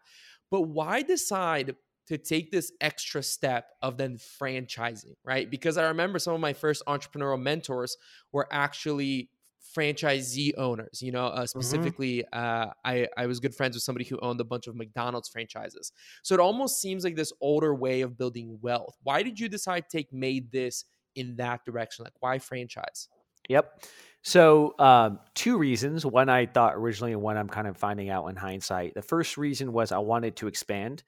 But 0.50 0.62
why 0.62 1.02
decide 1.02 1.76
to 2.08 2.18
take 2.18 2.52
this 2.52 2.72
extra 2.80 3.22
step 3.22 3.72
of 3.82 3.98
then 3.98 4.18
franchising, 4.18 5.16
right? 5.26 5.50
Because 5.50 5.78
I 5.78 5.88
remember 5.88 6.20
some 6.20 6.34
of 6.34 6.40
my 6.40 6.54
first 6.54 6.82
entrepreneurial 6.88 7.42
mentors 7.42 7.98
were 8.32 8.48
actually 8.52 9.30
franchisee 9.78 10.54
owners. 10.58 11.02
You 11.02 11.12
know, 11.12 11.26
uh, 11.28 11.40
mm-hmm. 11.40 11.46
specifically, 11.46 12.24
mm-hmm. 12.34 12.70
uh, 12.70 12.72
I 12.86 13.08
I 13.18 13.26
was 13.26 13.40
good 13.42 13.54
friends 13.54 13.76
with 13.76 13.84
somebody 13.84 14.06
who 14.06 14.18
owned 14.22 14.40
a 14.40 14.46
bunch 14.46 14.68
of 14.68 14.76
McDonald's 14.76 15.28
franchises. 15.28 15.92
So 16.24 16.34
it 16.34 16.40
almost 16.40 16.82
seems 16.82 17.04
like 17.04 17.18
this 17.18 17.34
older 17.42 17.76
way 17.76 18.02
of 18.02 18.18
building 18.18 18.58
wealth. 18.62 18.96
Why 19.04 19.22
did 19.22 19.40
you 19.40 19.50
decide 19.50 19.90
to 19.90 19.98
take 19.98 20.14
Maid 20.14 20.52
This 20.52 20.86
in 21.16 21.36
that 21.36 21.66
direction? 21.66 22.06
Like, 22.06 22.14
why 22.22 22.40
franchise? 22.40 23.10
Yep. 23.50 23.84
So, 24.28 24.76
um, 24.78 25.20
two 25.36 25.58
reasons. 25.58 26.06
One 26.06 26.28
I 26.28 26.48
thought 26.48 26.76
originally, 26.76 27.14
and 27.14 27.22
one 27.22 27.38
I'm 27.38 27.48
kind 27.48 27.66
of 27.66 27.78
finding 27.78 28.10
out 28.10 28.28
in 28.28 28.36
hindsight. 28.36 28.94
The 28.94 29.02
first 29.02 29.38
reason 29.38 29.72
was 29.72 29.94
I 29.94 30.00
wanted 30.00 30.36
to 30.36 30.48
expand, 30.48 31.04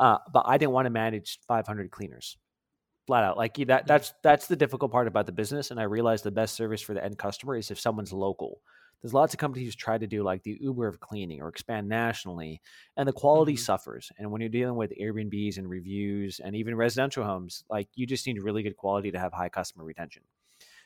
uh, 0.00 0.18
but 0.32 0.42
I 0.48 0.58
didn't 0.58 0.72
want 0.72 0.86
to 0.86 0.90
manage 0.90 1.38
500 1.46 1.92
cleaners 1.92 2.36
flat 3.06 3.22
out 3.22 3.36
like 3.36 3.54
that 3.66 3.86
that's 3.86 4.14
that's 4.22 4.46
the 4.46 4.56
difficult 4.56 4.90
part 4.90 5.06
about 5.06 5.26
the 5.26 5.32
business 5.32 5.70
and 5.70 5.78
i 5.78 5.82
realized 5.82 6.24
the 6.24 6.30
best 6.30 6.54
service 6.54 6.80
for 6.80 6.94
the 6.94 7.04
end 7.04 7.18
customer 7.18 7.54
is 7.54 7.70
if 7.70 7.78
someone's 7.78 8.14
local 8.14 8.62
there's 9.02 9.12
lots 9.12 9.34
of 9.34 9.38
companies 9.38 9.68
who 9.68 9.76
try 9.76 9.98
to 9.98 10.06
do 10.06 10.22
like 10.22 10.42
the 10.42 10.56
uber 10.58 10.88
of 10.88 11.00
cleaning 11.00 11.42
or 11.42 11.48
expand 11.48 11.86
nationally 11.86 12.62
and 12.96 13.06
the 13.06 13.12
quality 13.12 13.52
mm-hmm. 13.52 13.58
suffers 13.58 14.10
and 14.16 14.30
when 14.30 14.40
you're 14.40 14.48
dealing 14.48 14.76
with 14.76 14.90
airbnbs 14.98 15.58
and 15.58 15.68
reviews 15.68 16.40
and 16.42 16.56
even 16.56 16.74
residential 16.74 17.24
homes 17.24 17.62
like 17.68 17.88
you 17.94 18.06
just 18.06 18.26
need 18.26 18.42
really 18.42 18.62
good 18.62 18.78
quality 18.78 19.10
to 19.10 19.18
have 19.18 19.34
high 19.34 19.50
customer 19.50 19.84
retention 19.84 20.22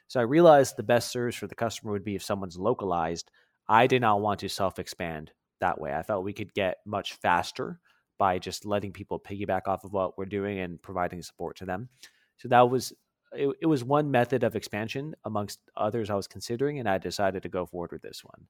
so 0.08 0.18
i 0.18 0.24
realized 0.24 0.76
the 0.76 0.82
best 0.82 1.12
service 1.12 1.36
for 1.36 1.46
the 1.46 1.54
customer 1.54 1.92
would 1.92 2.04
be 2.04 2.16
if 2.16 2.22
someone's 2.22 2.58
localized 2.58 3.30
i 3.68 3.86
did 3.86 4.02
not 4.02 4.20
want 4.20 4.40
to 4.40 4.48
self 4.48 4.78
expand 4.78 5.30
that 5.60 5.80
way 5.80 5.94
i 5.94 6.02
felt 6.02 6.24
we 6.24 6.32
could 6.32 6.52
get 6.52 6.78
much 6.84 7.14
faster 7.14 7.80
by 8.18 8.38
just 8.38 8.66
letting 8.66 8.92
people 8.92 9.18
piggyback 9.18 9.62
off 9.66 9.84
of 9.84 9.92
what 9.92 10.18
we're 10.18 10.26
doing 10.26 10.58
and 10.58 10.82
providing 10.82 11.22
support 11.22 11.56
to 11.56 11.64
them. 11.64 11.88
So 12.36 12.48
that 12.48 12.68
was 12.68 12.92
it, 13.32 13.48
it 13.60 13.66
was 13.66 13.84
one 13.84 14.10
method 14.10 14.42
of 14.42 14.56
expansion 14.56 15.14
amongst 15.24 15.60
others 15.76 16.10
I 16.10 16.14
was 16.14 16.26
considering, 16.26 16.78
and 16.78 16.88
I 16.88 16.98
decided 16.98 17.42
to 17.44 17.48
go 17.48 17.66
forward 17.66 17.92
with 17.92 18.02
this 18.02 18.22
one. 18.24 18.46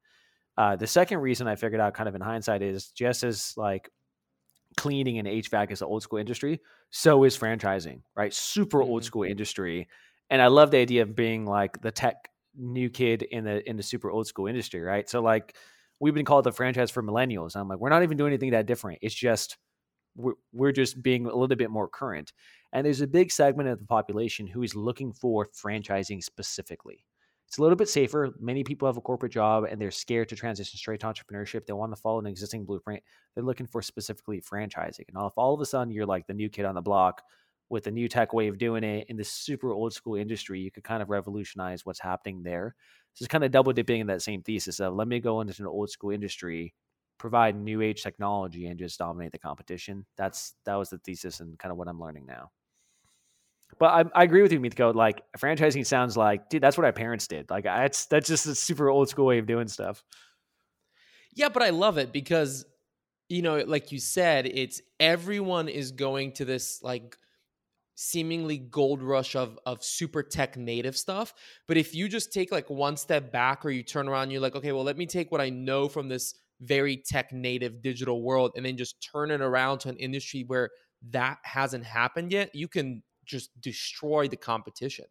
Uh, 0.56 0.76
the 0.76 0.86
second 0.86 1.18
reason 1.18 1.46
I 1.46 1.56
figured 1.56 1.80
out, 1.80 1.94
kind 1.94 2.08
of 2.08 2.14
in 2.14 2.20
hindsight, 2.20 2.62
is 2.62 2.90
just 2.90 3.22
as 3.22 3.54
like 3.56 3.90
cleaning 4.76 5.18
and 5.18 5.28
HVAC 5.28 5.70
is 5.70 5.82
an 5.82 5.88
old 5.88 6.02
school 6.02 6.18
industry, 6.18 6.60
so 6.90 7.24
is 7.24 7.36
franchising, 7.36 8.02
right? 8.16 8.32
Super 8.32 8.82
old 8.82 9.02
mm-hmm. 9.02 9.06
school 9.06 9.22
industry, 9.24 9.88
and 10.30 10.42
I 10.42 10.48
love 10.48 10.70
the 10.70 10.78
idea 10.78 11.02
of 11.02 11.14
being 11.14 11.46
like 11.46 11.80
the 11.80 11.90
tech 11.90 12.28
new 12.56 12.90
kid 12.90 13.22
in 13.22 13.44
the 13.44 13.68
in 13.68 13.76
the 13.76 13.82
super 13.82 14.10
old 14.10 14.26
school 14.26 14.46
industry, 14.46 14.80
right? 14.80 15.08
So 15.08 15.20
like 15.20 15.56
we've 16.00 16.14
been 16.14 16.24
called 16.24 16.44
the 16.44 16.52
franchise 16.52 16.90
for 16.90 17.02
millennials. 17.02 17.56
I'm 17.56 17.68
like, 17.68 17.78
we're 17.78 17.88
not 17.88 18.02
even 18.02 18.16
doing 18.16 18.32
anything 18.32 18.50
that 18.50 18.66
different. 18.66 18.98
It's 19.02 19.14
just 19.14 19.56
we're, 20.16 20.34
we're 20.52 20.72
just 20.72 21.02
being 21.02 21.26
a 21.26 21.34
little 21.34 21.56
bit 21.56 21.70
more 21.70 21.88
current. 21.88 22.32
And 22.72 22.84
there's 22.84 23.00
a 23.00 23.06
big 23.06 23.30
segment 23.30 23.68
of 23.68 23.78
the 23.78 23.86
population 23.86 24.46
who 24.46 24.62
is 24.62 24.74
looking 24.74 25.12
for 25.12 25.46
franchising 25.46 26.22
specifically. 26.22 27.04
It's 27.46 27.56
a 27.56 27.62
little 27.62 27.76
bit 27.76 27.88
safer. 27.88 28.34
Many 28.38 28.62
people 28.62 28.86
have 28.86 28.98
a 28.98 29.00
corporate 29.00 29.32
job 29.32 29.64
and 29.64 29.80
they're 29.80 29.90
scared 29.90 30.28
to 30.28 30.36
transition 30.36 30.76
straight 30.76 31.00
to 31.00 31.06
entrepreneurship. 31.06 31.64
They 31.64 31.72
want 31.72 31.92
to 31.94 32.00
follow 32.00 32.18
an 32.18 32.26
existing 32.26 32.66
blueprint. 32.66 33.02
They're 33.34 33.44
looking 33.44 33.66
for 33.66 33.80
specifically 33.80 34.42
franchising. 34.42 35.04
And 35.14 35.24
if 35.24 35.32
all 35.36 35.54
of 35.54 35.60
a 35.60 35.64
sudden 35.64 35.92
you're 35.92 36.04
like 36.04 36.26
the 36.26 36.34
new 36.34 36.50
kid 36.50 36.66
on 36.66 36.74
the 36.74 36.82
block 36.82 37.22
with 37.70 37.86
a 37.86 37.90
new 37.90 38.08
tech 38.08 38.32
way 38.32 38.48
of 38.48 38.58
doing 38.58 38.84
it 38.84 39.06
in 39.08 39.16
this 39.16 39.30
super 39.30 39.72
old 39.72 39.92
school 39.92 40.14
industry, 40.16 40.60
you 40.60 40.70
could 40.70 40.84
kind 40.84 41.02
of 41.02 41.10
revolutionize 41.10 41.84
what's 41.84 42.00
happening 42.00 42.42
there 42.42 42.74
just 43.18 43.30
kind 43.30 43.44
of 43.44 43.50
double 43.50 43.72
dipping 43.72 44.00
in 44.00 44.06
that 44.06 44.22
same 44.22 44.42
thesis 44.42 44.80
of 44.80 44.94
let 44.94 45.08
me 45.08 45.18
go 45.20 45.40
into 45.40 45.60
an 45.60 45.66
old 45.66 45.90
school 45.90 46.10
industry, 46.10 46.72
provide 47.18 47.56
new 47.56 47.82
age 47.82 48.02
technology, 48.02 48.66
and 48.66 48.78
just 48.78 48.98
dominate 48.98 49.32
the 49.32 49.38
competition. 49.38 50.06
That's 50.16 50.54
that 50.64 50.76
was 50.76 50.90
the 50.90 50.98
thesis 50.98 51.40
and 51.40 51.58
kind 51.58 51.72
of 51.72 51.78
what 51.78 51.88
I'm 51.88 52.00
learning 52.00 52.26
now. 52.26 52.50
But 53.78 53.86
I, 53.86 54.20
I 54.20 54.24
agree 54.24 54.40
with 54.40 54.52
you, 54.52 54.60
Mitko. 54.60 54.94
Like 54.94 55.22
franchising 55.36 55.84
sounds 55.84 56.16
like, 56.16 56.48
dude, 56.48 56.62
that's 56.62 56.78
what 56.78 56.84
our 56.84 56.92
parents 56.92 57.26
did. 57.26 57.50
Like 57.50 57.64
that's 57.64 58.06
that's 58.06 58.28
just 58.28 58.46
a 58.46 58.54
super 58.54 58.88
old 58.88 59.08
school 59.08 59.26
way 59.26 59.38
of 59.38 59.46
doing 59.46 59.68
stuff. 59.68 60.04
Yeah, 61.34 61.48
but 61.48 61.62
I 61.62 61.70
love 61.70 61.98
it 61.98 62.12
because 62.12 62.64
you 63.28 63.42
know, 63.42 63.58
like 63.66 63.92
you 63.92 63.98
said, 63.98 64.46
it's 64.46 64.80
everyone 64.98 65.68
is 65.68 65.90
going 65.90 66.32
to 66.32 66.44
this 66.44 66.82
like 66.82 67.16
seemingly 68.00 68.58
gold 68.58 69.02
rush 69.02 69.34
of 69.34 69.58
of 69.66 69.82
super 69.82 70.22
tech 70.22 70.56
native 70.56 70.96
stuff 70.96 71.34
but 71.66 71.76
if 71.76 71.96
you 71.96 72.08
just 72.08 72.32
take 72.32 72.52
like 72.52 72.70
one 72.70 72.96
step 72.96 73.32
back 73.32 73.64
or 73.64 73.70
you 73.70 73.82
turn 73.82 74.08
around 74.08 74.30
you're 74.30 74.40
like 74.40 74.54
okay 74.54 74.70
well 74.70 74.84
let 74.84 74.96
me 74.96 75.04
take 75.04 75.32
what 75.32 75.40
i 75.40 75.50
know 75.50 75.88
from 75.88 76.08
this 76.08 76.36
very 76.60 76.96
tech 76.96 77.32
native 77.32 77.82
digital 77.82 78.22
world 78.22 78.52
and 78.54 78.64
then 78.64 78.76
just 78.76 79.04
turn 79.12 79.32
it 79.32 79.40
around 79.40 79.80
to 79.80 79.88
an 79.88 79.96
industry 79.96 80.44
where 80.46 80.70
that 81.10 81.38
hasn't 81.42 81.82
happened 81.82 82.30
yet 82.30 82.54
you 82.54 82.68
can 82.68 83.02
just 83.24 83.50
destroy 83.60 84.26
the 84.28 84.36
competition. 84.36 85.06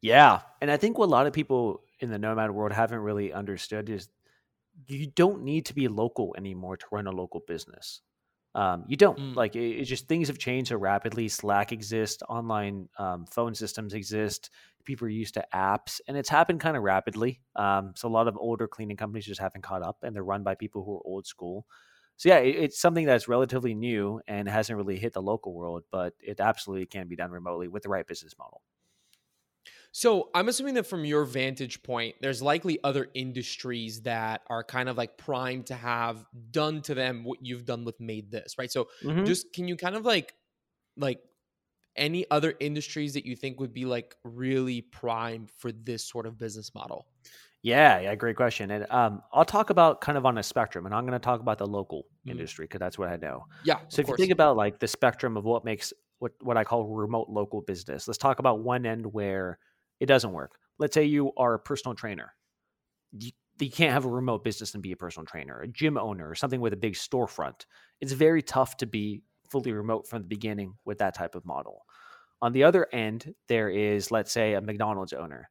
Yeah 0.00 0.40
and 0.60 0.72
i 0.72 0.76
think 0.76 0.98
what 0.98 1.06
a 1.06 1.14
lot 1.14 1.28
of 1.28 1.32
people 1.32 1.84
in 2.00 2.10
the 2.10 2.18
nomad 2.18 2.50
world 2.50 2.72
haven't 2.72 2.98
really 2.98 3.32
understood 3.32 3.88
is 3.88 4.08
you 4.88 5.06
don't 5.06 5.44
need 5.44 5.64
to 5.66 5.74
be 5.74 5.86
local 5.86 6.34
anymore 6.36 6.76
to 6.76 6.86
run 6.90 7.06
a 7.06 7.12
local 7.12 7.44
business 7.46 8.00
um, 8.56 8.84
you 8.88 8.96
don't 8.96 9.18
mm. 9.18 9.36
like 9.36 9.54
it, 9.54 9.60
it's 9.60 9.88
just 9.88 10.08
things 10.08 10.28
have 10.28 10.38
changed 10.38 10.70
so 10.70 10.76
rapidly. 10.76 11.28
Slack 11.28 11.72
exists, 11.72 12.22
online 12.26 12.88
um, 12.98 13.26
phone 13.26 13.54
systems 13.54 13.92
exist. 13.92 14.48
People 14.86 15.06
are 15.06 15.10
used 15.10 15.34
to 15.34 15.44
apps, 15.54 16.00
and 16.08 16.16
it's 16.16 16.30
happened 16.30 16.60
kind 16.60 16.74
of 16.74 16.82
rapidly. 16.82 17.42
Um, 17.54 17.92
so 17.94 18.08
a 18.08 18.10
lot 18.10 18.28
of 18.28 18.36
older 18.38 18.66
cleaning 18.66 18.96
companies 18.96 19.26
just 19.26 19.42
haven't 19.42 19.60
caught 19.60 19.82
up, 19.82 19.98
and 20.02 20.16
they're 20.16 20.24
run 20.24 20.42
by 20.42 20.54
people 20.54 20.84
who 20.84 20.96
are 20.96 21.02
old 21.04 21.26
school. 21.26 21.66
So 22.16 22.30
yeah, 22.30 22.38
it, 22.38 22.56
it's 22.56 22.80
something 22.80 23.04
that's 23.04 23.28
relatively 23.28 23.74
new 23.74 24.22
and 24.26 24.48
hasn't 24.48 24.78
really 24.78 24.96
hit 24.96 25.12
the 25.12 25.20
local 25.20 25.52
world, 25.52 25.82
but 25.92 26.14
it 26.18 26.40
absolutely 26.40 26.86
can 26.86 27.08
be 27.08 27.16
done 27.16 27.30
remotely 27.30 27.68
with 27.68 27.82
the 27.82 27.90
right 27.90 28.06
business 28.06 28.36
model. 28.38 28.62
So 29.98 30.28
I'm 30.34 30.50
assuming 30.50 30.74
that 30.74 30.86
from 30.86 31.06
your 31.06 31.24
vantage 31.24 31.82
point, 31.82 32.16
there's 32.20 32.42
likely 32.42 32.78
other 32.84 33.08
industries 33.14 34.02
that 34.02 34.42
are 34.50 34.62
kind 34.62 34.90
of 34.90 34.98
like 34.98 35.16
primed 35.16 35.64
to 35.68 35.74
have 35.74 36.22
done 36.50 36.82
to 36.82 36.94
them 36.94 37.24
what 37.24 37.38
you've 37.40 37.64
done 37.64 37.82
with 37.82 37.98
Maid 37.98 38.30
This, 38.30 38.56
right? 38.58 38.70
So 38.70 38.88
mm-hmm. 39.02 39.24
just 39.24 39.54
can 39.54 39.68
you 39.68 39.74
kind 39.74 39.96
of 39.96 40.04
like 40.04 40.34
like 40.98 41.20
any 41.96 42.30
other 42.30 42.52
industries 42.60 43.14
that 43.14 43.24
you 43.24 43.36
think 43.36 43.58
would 43.58 43.72
be 43.72 43.86
like 43.86 44.14
really 44.22 44.82
prime 44.82 45.46
for 45.56 45.72
this 45.72 46.04
sort 46.04 46.26
of 46.26 46.36
business 46.36 46.74
model? 46.74 47.06
Yeah, 47.62 47.98
yeah, 47.98 48.14
great 48.16 48.36
question. 48.36 48.70
And 48.72 48.86
um, 48.90 49.22
I'll 49.32 49.46
talk 49.46 49.70
about 49.70 50.02
kind 50.02 50.18
of 50.18 50.26
on 50.26 50.36
a 50.36 50.42
spectrum, 50.42 50.84
and 50.84 50.94
I'm 50.94 51.06
going 51.06 51.18
to 51.18 51.24
talk 51.24 51.40
about 51.40 51.56
the 51.56 51.66
local 51.66 52.00
mm-hmm. 52.02 52.32
industry 52.32 52.66
because 52.66 52.80
that's 52.80 52.98
what 52.98 53.08
I 53.08 53.16
know. 53.16 53.46
Yeah. 53.64 53.78
So 53.88 54.00
if 54.00 54.08
course. 54.08 54.18
you 54.18 54.24
think 54.24 54.32
about 54.32 54.58
like 54.58 54.78
the 54.78 54.88
spectrum 54.88 55.38
of 55.38 55.46
what 55.46 55.64
makes 55.64 55.94
what 56.18 56.32
what 56.42 56.58
I 56.58 56.64
call 56.64 56.84
remote 56.84 57.30
local 57.30 57.62
business, 57.62 58.06
let's 58.06 58.18
talk 58.18 58.40
about 58.40 58.60
one 58.60 58.84
end 58.84 59.06
where 59.06 59.58
it 60.00 60.06
doesn't 60.06 60.32
work. 60.32 60.58
Let's 60.78 60.94
say 60.94 61.04
you 61.04 61.32
are 61.36 61.54
a 61.54 61.58
personal 61.58 61.94
trainer. 61.94 62.34
You, 63.12 63.30
you 63.58 63.70
can't 63.70 63.92
have 63.92 64.04
a 64.04 64.10
remote 64.10 64.44
business 64.44 64.74
and 64.74 64.82
be 64.82 64.92
a 64.92 64.96
personal 64.96 65.26
trainer, 65.26 65.60
a 65.60 65.68
gym 65.68 65.96
owner, 65.96 66.28
or 66.28 66.34
something 66.34 66.60
with 66.60 66.72
a 66.72 66.76
big 66.76 66.94
storefront. 66.94 67.64
It's 68.00 68.12
very 68.12 68.42
tough 68.42 68.76
to 68.78 68.86
be 68.86 69.22
fully 69.50 69.72
remote 69.72 70.06
from 70.06 70.22
the 70.22 70.28
beginning 70.28 70.74
with 70.84 70.98
that 70.98 71.14
type 71.14 71.34
of 71.34 71.46
model. 71.46 71.84
On 72.42 72.52
the 72.52 72.64
other 72.64 72.86
end, 72.92 73.34
there 73.48 73.70
is, 73.70 74.10
let's 74.10 74.32
say, 74.32 74.54
a 74.54 74.60
McDonald's 74.60 75.14
owner. 75.14 75.48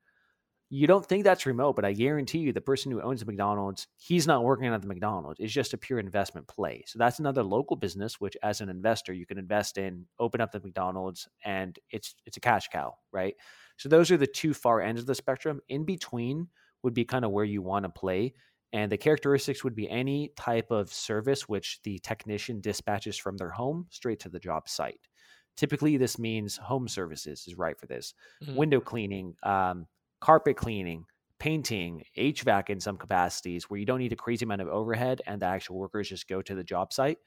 You 0.69 0.87
don't 0.87 1.05
think 1.05 1.23
that's 1.23 1.45
remote, 1.45 1.75
but 1.75 1.85
I 1.85 1.93
guarantee 1.93 2.39
you 2.39 2.51
the 2.51 2.59
person 2.59 2.91
who 2.91 3.01
owns 3.01 3.19
the 3.19 3.27
McDonald's, 3.27 3.87
he's 3.97 4.25
not 4.25 4.43
working 4.43 4.65
at 4.65 4.81
the 4.81 4.87
McDonald's. 4.87 5.39
It's 5.39 5.53
just 5.53 5.73
a 5.73 5.77
pure 5.77 5.99
investment 5.99 6.47
play. 6.47 6.83
So 6.87 6.97
that's 6.97 7.19
another 7.19 7.43
local 7.43 7.75
business, 7.75 8.19
which 8.19 8.35
as 8.41 8.61
an 8.61 8.69
investor, 8.69 9.13
you 9.13 9.27
can 9.27 9.37
invest 9.37 9.77
in, 9.77 10.05
open 10.19 10.41
up 10.41 10.51
the 10.51 10.59
McDonald's, 10.59 11.27
and 11.43 11.77
it's 11.91 12.15
it's 12.25 12.37
a 12.37 12.41
cash 12.41 12.67
cow, 12.69 12.95
right? 13.11 13.35
So 13.77 13.89
those 13.89 14.09
are 14.09 14.17
the 14.17 14.27
two 14.27 14.53
far 14.53 14.81
ends 14.81 15.01
of 15.01 15.07
the 15.07 15.15
spectrum. 15.15 15.61
In 15.69 15.85
between 15.85 16.47
would 16.81 16.93
be 16.93 17.05
kind 17.05 17.25
of 17.25 17.31
where 17.31 17.45
you 17.45 17.61
want 17.61 17.83
to 17.83 17.89
play. 17.89 18.33
And 18.73 18.91
the 18.91 18.97
characteristics 18.97 19.63
would 19.63 19.75
be 19.75 19.89
any 19.89 20.31
type 20.35 20.69
of 20.71 20.91
service 20.91 21.47
which 21.47 21.79
the 21.83 21.99
technician 21.99 22.59
dispatches 22.59 23.17
from 23.17 23.37
their 23.37 23.49
home 23.49 23.87
straight 23.89 24.19
to 24.21 24.29
the 24.29 24.39
job 24.39 24.67
site. 24.67 25.07
Typically, 25.55 25.97
this 25.97 26.19
means 26.19 26.57
home 26.57 26.87
services 26.87 27.45
is 27.47 27.55
right 27.55 27.79
for 27.79 27.85
this. 27.85 28.13
Mm-hmm. 28.43 28.55
Window 28.55 28.81
cleaning, 28.81 29.35
um, 29.43 29.87
carpet 30.21 30.57
cleaning, 30.57 31.05
painting, 31.39 32.03
HVAC 32.17 32.69
in 32.69 32.79
some 32.79 32.97
capacities, 32.97 33.69
where 33.69 33.79
you 33.79 33.85
don't 33.85 33.99
need 33.99 34.13
a 34.13 34.17
crazy 34.17 34.45
amount 34.45 34.61
of 34.61 34.67
overhead 34.67 35.21
and 35.27 35.41
the 35.41 35.45
actual 35.45 35.77
workers 35.77 36.09
just 36.09 36.27
go 36.27 36.41
to 36.41 36.55
the 36.55 36.63
job 36.63 36.93
site. 36.93 37.17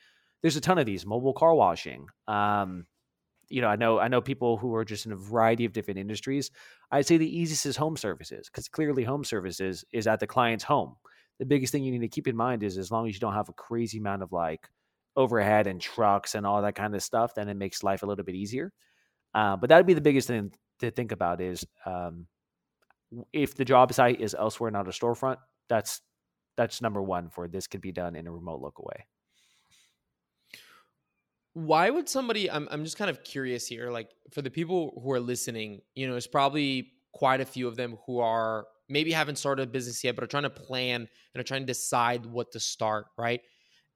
There's 0.42 0.56
a 0.56 0.60
ton 0.60 0.78
of 0.78 0.86
these 0.86 1.04
mobile 1.04 1.34
car 1.34 1.54
washing, 1.54 2.06
um, 2.28 2.86
you 3.48 3.60
know, 3.60 3.68
I 3.68 3.76
know 3.76 3.98
I 3.98 4.08
know 4.08 4.20
people 4.20 4.56
who 4.56 4.74
are 4.74 4.84
just 4.84 5.06
in 5.06 5.12
a 5.12 5.16
variety 5.16 5.64
of 5.64 5.72
different 5.72 5.98
industries. 5.98 6.50
I'd 6.90 7.06
say 7.06 7.16
the 7.16 7.38
easiest 7.38 7.66
is 7.66 7.76
home 7.76 7.96
services 7.96 8.48
because 8.48 8.68
clearly 8.68 9.04
home 9.04 9.24
services 9.24 9.84
is 9.92 10.06
at 10.06 10.20
the 10.20 10.26
client's 10.26 10.64
home. 10.64 10.96
The 11.38 11.46
biggest 11.46 11.72
thing 11.72 11.84
you 11.84 11.92
need 11.92 12.00
to 12.00 12.08
keep 12.08 12.28
in 12.28 12.36
mind 12.36 12.62
is 12.62 12.76
as 12.78 12.90
long 12.90 13.08
as 13.08 13.14
you 13.14 13.20
don't 13.20 13.34
have 13.34 13.48
a 13.48 13.54
crazy 13.54 13.98
amount 13.98 14.22
of 14.22 14.32
like 14.32 14.68
overhead 15.16 15.66
and 15.66 15.80
trucks 15.80 16.34
and 16.34 16.46
all 16.46 16.62
that 16.62 16.74
kind 16.74 16.94
of 16.94 17.02
stuff, 17.02 17.34
then 17.34 17.48
it 17.48 17.56
makes 17.56 17.82
life 17.82 18.02
a 18.02 18.06
little 18.06 18.24
bit 18.24 18.34
easier. 18.34 18.72
Uh, 19.34 19.56
but 19.56 19.68
that'd 19.68 19.86
be 19.86 19.94
the 19.94 20.00
biggest 20.00 20.28
thing 20.28 20.52
to 20.80 20.90
think 20.90 21.12
about 21.12 21.40
is 21.40 21.64
um, 21.86 22.26
if 23.32 23.54
the 23.54 23.64
job 23.64 23.92
site 23.92 24.20
is 24.20 24.34
elsewhere, 24.34 24.70
not 24.70 24.88
a 24.88 24.90
storefront. 24.90 25.38
That's 25.68 26.00
that's 26.56 26.82
number 26.82 27.02
one 27.02 27.30
for 27.30 27.48
this 27.48 27.66
could 27.66 27.80
be 27.80 27.92
done 27.92 28.16
in 28.16 28.26
a 28.26 28.32
remote 28.32 28.60
local 28.60 28.90
way. 28.92 29.06
why 31.54 31.90
would 31.90 32.08
somebody 32.08 32.50
I'm 32.50 32.68
I'm 32.70 32.84
just 32.84 32.96
kind 32.96 33.10
of 33.10 33.24
curious 33.24 33.66
here 33.66 33.90
like 33.90 34.10
for 34.32 34.42
the 34.42 34.50
people 34.50 35.00
who 35.02 35.12
are 35.12 35.20
listening, 35.20 35.80
you 35.94 36.06
know, 36.06 36.12
there's 36.12 36.26
probably 36.26 36.92
quite 37.12 37.40
a 37.40 37.44
few 37.44 37.66
of 37.66 37.76
them 37.76 37.96
who 38.06 38.20
are 38.20 38.66
maybe 38.88 39.12
haven't 39.12 39.36
started 39.36 39.68
a 39.68 39.70
business 39.70 40.02
yet 40.04 40.14
but 40.14 40.24
are 40.24 40.28
trying 40.28 40.44
to 40.44 40.50
plan 40.50 41.08
and 41.34 41.40
are 41.40 41.44
trying 41.44 41.62
to 41.62 41.66
decide 41.66 42.26
what 42.26 42.52
to 42.52 42.60
start, 42.60 43.06
right? 43.16 43.40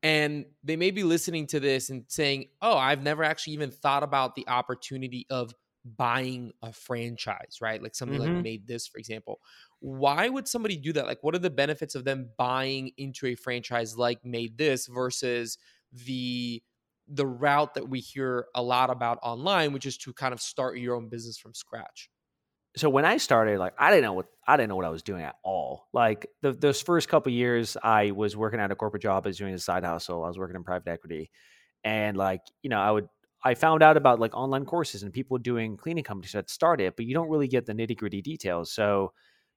And 0.02 0.46
they 0.64 0.74
may 0.74 0.90
be 0.90 1.04
listening 1.04 1.46
to 1.48 1.60
this 1.60 1.88
and 1.90 2.04
saying, 2.08 2.46
"Oh, 2.60 2.76
I've 2.76 3.02
never 3.02 3.22
actually 3.22 3.52
even 3.52 3.70
thought 3.70 4.02
about 4.02 4.34
the 4.34 4.48
opportunity 4.48 5.26
of 5.30 5.54
buying 5.84 6.52
a 6.62 6.72
franchise, 6.72 7.58
right? 7.60 7.82
Like 7.82 7.94
something 7.94 8.18
Mm-hmm. 8.18 8.20
like 8.20 8.38
Maid 8.38 8.66
This, 8.66 8.86
for 8.86 8.98
example. 8.98 9.40
Why 9.80 10.28
would 10.28 10.46
somebody 10.46 10.76
do 10.76 10.92
that? 10.92 11.06
Like, 11.06 11.22
what 11.22 11.34
are 11.34 11.40
the 11.40 11.50
benefits 11.50 11.94
of 11.94 12.04
them 12.04 12.30
buying 12.36 12.92
into 12.96 13.26
a 13.26 13.34
franchise 13.34 13.96
like 13.96 14.24
Maid 14.24 14.58
This 14.58 14.86
versus 14.86 15.58
the 15.92 16.62
the 17.08 17.26
route 17.26 17.74
that 17.74 17.88
we 17.88 18.00
hear 18.00 18.46
a 18.54 18.62
lot 18.62 18.88
about 18.88 19.18
online, 19.22 19.72
which 19.72 19.86
is 19.86 19.98
to 19.98 20.12
kind 20.14 20.32
of 20.32 20.40
start 20.40 20.78
your 20.78 20.94
own 20.96 21.08
business 21.08 21.36
from 21.36 21.52
scratch? 21.52 22.10
so 22.74 22.88
when 22.88 23.04
I 23.04 23.18
started, 23.18 23.58
like 23.58 23.74
I 23.78 23.90
didn't 23.90 24.04
know 24.04 24.14
what 24.14 24.28
I 24.46 24.56
didn't 24.56 24.70
know 24.70 24.76
what 24.76 24.86
I 24.86 24.90
was 24.90 25.02
doing 25.02 25.22
at 25.22 25.36
all. 25.44 25.88
Like 25.92 26.26
the, 26.40 26.52
those 26.52 26.80
first 26.80 27.08
couple 27.08 27.30
years, 27.32 27.76
I 27.82 28.12
was 28.12 28.36
working 28.36 28.60
at 28.60 28.70
a 28.70 28.76
corporate 28.76 29.02
job, 29.02 29.26
I 29.26 29.28
was 29.28 29.36
doing 29.38 29.52
a 29.54 29.58
side 29.58 29.84
hustle, 29.84 30.24
I 30.24 30.28
was 30.28 30.38
working 30.38 30.56
in 30.56 30.64
private 30.64 30.88
equity, 30.88 31.30
and 31.84 32.16
like 32.16 32.40
you 32.62 32.70
know, 32.70 32.80
I 32.80 32.90
would 32.90 33.08
I 33.44 33.54
found 33.54 33.82
out 33.82 33.96
about 33.96 34.20
like 34.20 34.34
online 34.34 34.64
courses 34.64 35.02
and 35.02 35.12
people 35.12 35.38
doing 35.38 35.76
cleaning 35.76 36.04
companies 36.04 36.32
that 36.32 36.48
started, 36.50 36.94
but 36.96 37.06
you 37.06 37.14
don't 37.14 37.28
really 37.28 37.48
get 37.48 37.66
the 37.66 37.72
nitty 37.72 37.96
gritty 37.96 38.22
details. 38.22 38.70
So, 38.72 39.12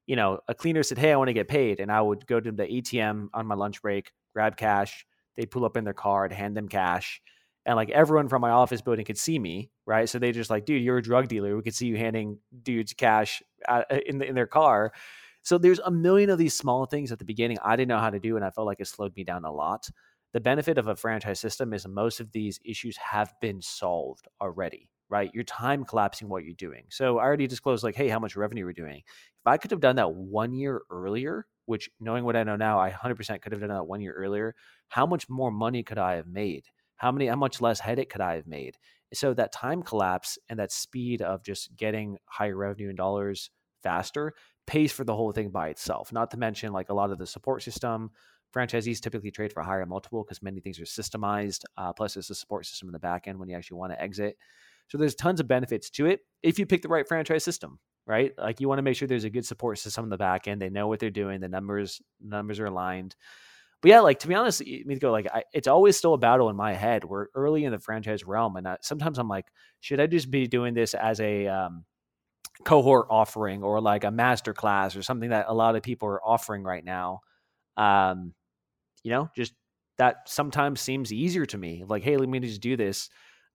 you 0.07 0.15
know, 0.15 0.39
a 0.47 0.55
cleaner 0.55 0.83
said, 0.83 0.97
"Hey, 0.97 1.11
I 1.13 1.15
want 1.17 1.29
to 1.29 1.33
get 1.33 1.47
paid," 1.47 1.79
and 1.79 1.91
I 1.91 2.01
would 2.01 2.25
go 2.27 2.39
to 2.39 2.51
the 2.51 2.71
ATM 2.71 3.29
on 3.33 3.45
my 3.47 3.55
lunch 3.55 3.81
break, 3.81 4.11
grab 4.33 4.57
cash. 4.57 5.05
They'd 5.37 5.51
pull 5.51 5.65
up 5.65 5.77
in 5.77 5.83
their 5.83 5.93
card, 5.93 6.31
hand 6.31 6.55
them 6.57 6.67
cash 6.69 7.21
and 7.65 7.75
like 7.75 7.89
everyone 7.89 8.27
from 8.27 8.41
my 8.41 8.51
office 8.51 8.81
building 8.81 9.05
could 9.05 9.17
see 9.17 9.39
me, 9.39 9.71
right? 9.87 10.07
So 10.07 10.19
they 10.19 10.31
just 10.31 10.51
like, 10.51 10.65
dude, 10.65 10.83
you're 10.83 10.97
a 10.99 11.01
drug 11.01 11.27
dealer. 11.27 11.55
We 11.55 11.63
could 11.63 11.73
see 11.73 11.87
you 11.87 11.97
handing 11.97 12.37
dudes 12.61 12.93
cash 12.93 13.41
uh, 13.67 13.81
in 14.05 14.19
the, 14.19 14.25
in 14.27 14.35
their 14.35 14.45
car. 14.45 14.93
So 15.41 15.57
there's 15.57 15.79
a 15.79 15.89
million 15.91 16.29
of 16.29 16.37
these 16.37 16.53
small 16.55 16.85
things 16.85 17.11
at 17.11 17.17
the 17.19 17.25
beginning 17.25 17.57
I 17.63 17.75
didn't 17.75 17.89
know 17.89 17.99
how 17.99 18.09
to 18.11 18.19
do, 18.19 18.35
and 18.35 18.45
I 18.45 18.51
felt 18.51 18.67
like 18.67 18.79
it 18.79 18.87
slowed 18.87 19.15
me 19.15 19.23
down 19.23 19.45
a 19.45 19.51
lot. 19.51 19.89
The 20.35 20.41
benefit 20.41 20.77
of 20.77 20.89
a 20.89 20.97
franchise 20.97 21.39
system 21.39 21.71
is 21.71 21.87
most 21.87 22.19
of 22.19 22.33
these 22.33 22.59
issues 22.65 22.97
have 22.97 23.33
been 23.39 23.61
solved 23.61 24.27
already, 24.41 24.89
right? 25.09 25.31
You're 25.33 25.45
time 25.45 25.85
collapsing 25.85 26.27
what 26.27 26.43
you're 26.43 26.53
doing. 26.55 26.83
So 26.89 27.19
I 27.19 27.23
already 27.23 27.47
disclosed 27.47 27.85
like, 27.85 27.95
hey, 27.95 28.09
how 28.09 28.19
much 28.19 28.35
revenue 28.35 28.65
we're 28.65 28.73
doing. 28.73 28.97
If 28.97 29.47
I 29.47 29.55
could 29.55 29.71
have 29.71 29.79
done 29.79 29.95
that 29.95 30.13
one 30.13 30.53
year 30.53 30.81
earlier, 30.91 31.47
which 31.67 31.89
knowing 32.01 32.25
what 32.25 32.35
I 32.35 32.43
know 32.43 32.57
now, 32.57 32.79
I 32.81 32.91
100% 32.91 33.41
could 33.41 33.53
have 33.53 33.61
done 33.61 33.69
that 33.69 33.87
one 33.87 34.01
year 34.01 34.11
earlier. 34.11 34.55
How 34.89 35.05
much 35.05 35.29
more 35.29 35.51
money 35.51 35.83
could 35.83 35.97
I 35.97 36.17
have 36.17 36.27
made? 36.27 36.65
how 36.97 37.11
many 37.11 37.27
how 37.27 37.35
much 37.35 37.61
less 37.61 37.79
headache 37.79 38.09
could 38.09 38.21
i 38.21 38.35
have 38.35 38.47
made 38.47 38.77
so 39.13 39.33
that 39.33 39.51
time 39.51 39.83
collapse 39.83 40.37
and 40.49 40.59
that 40.59 40.71
speed 40.71 41.21
of 41.21 41.43
just 41.43 41.75
getting 41.75 42.17
higher 42.25 42.55
revenue 42.55 42.89
in 42.89 42.95
dollars 42.95 43.51
faster 43.83 44.33
pays 44.65 44.91
for 44.91 45.03
the 45.03 45.15
whole 45.15 45.31
thing 45.31 45.49
by 45.49 45.69
itself 45.69 46.11
not 46.11 46.31
to 46.31 46.37
mention 46.37 46.73
like 46.73 46.89
a 46.89 46.93
lot 46.93 47.11
of 47.11 47.17
the 47.17 47.27
support 47.27 47.61
system 47.61 48.09
franchisees 48.55 48.99
typically 48.99 49.31
trade 49.31 49.51
for 49.51 49.59
a 49.59 49.65
higher 49.65 49.85
multiple 49.85 50.23
because 50.23 50.41
many 50.41 50.59
things 50.59 50.79
are 50.79 50.83
systemized 50.83 51.63
uh, 51.77 51.91
plus 51.93 52.13
there's 52.13 52.29
a 52.29 52.35
support 52.35 52.65
system 52.65 52.87
in 52.89 52.93
the 52.93 52.99
back 52.99 53.27
end 53.27 53.37
when 53.37 53.49
you 53.49 53.55
actually 53.55 53.77
want 53.77 53.91
to 53.91 54.01
exit 54.01 54.37
so 54.87 54.97
there's 54.97 55.15
tons 55.15 55.39
of 55.39 55.47
benefits 55.47 55.89
to 55.89 56.05
it 56.05 56.21
if 56.43 56.57
you 56.59 56.65
pick 56.65 56.81
the 56.81 56.87
right 56.87 57.07
franchise 57.07 57.43
system 57.43 57.79
right 58.07 58.33
like 58.37 58.61
you 58.61 58.67
want 58.67 58.77
to 58.77 58.83
make 58.83 58.95
sure 58.95 59.07
there's 59.07 59.23
a 59.23 59.29
good 59.29 59.45
support 59.45 59.77
system 59.77 60.03
in 60.03 60.09
the 60.09 60.17
back 60.17 60.47
end 60.47 60.61
they 60.61 60.69
know 60.69 60.87
what 60.87 60.99
they're 60.99 61.09
doing 61.09 61.39
the 61.41 61.49
numbers 61.49 62.01
numbers 62.21 62.59
are 62.59 62.67
aligned 62.67 63.15
but 63.85 63.89
yeah, 63.89 63.99
like 63.99 64.17
to 64.19 64.27
be 64.27 64.33
honest, 64.33 64.63
go 64.99 65.11
like 65.11 65.27
I, 65.31 65.43
it's 65.53 65.67
always 65.67 65.95
still 65.95 66.15
a 66.15 66.17
battle 66.17 66.49
in 66.49 66.55
my 66.55 66.73
head. 66.73 67.03
We're 67.03 67.27
early 67.35 67.65
in 67.65 67.71
the 67.71 67.77
franchise 67.77 68.23
realm, 68.23 68.55
and 68.55 68.67
I, 68.67 68.77
sometimes 68.81 69.19
I'm 69.19 69.27
like, 69.27 69.45
should 69.79 69.99
I 69.99 70.07
just 70.07 70.31
be 70.31 70.47
doing 70.47 70.73
this 70.73 70.95
as 70.95 71.19
a 71.19 71.47
um, 71.47 71.85
cohort 72.63 73.05
offering 73.11 73.61
or 73.61 73.79
like 73.81 74.03
a 74.03 74.09
master 74.09 74.55
class 74.55 74.95
or 74.95 75.03
something 75.03 75.29
that 75.29 75.45
a 75.49 75.53
lot 75.53 75.75
of 75.75 75.83
people 75.83 76.07
are 76.07 76.25
offering 76.25 76.63
right 76.63 76.83
now? 76.83 77.19
Um, 77.77 78.33
you 79.05 79.11
know, 79.11 79.29
just 79.35 79.53
that 79.99 80.27
sometimes 80.27 80.81
seems 80.81 81.13
easier 81.13 81.45
to 81.45 81.57
me. 81.59 81.83
Like, 81.87 82.03
hey, 82.03 82.17
let 82.17 82.27
me 82.27 82.39
just 82.39 82.59
do 82.59 82.75
this. 82.75 83.09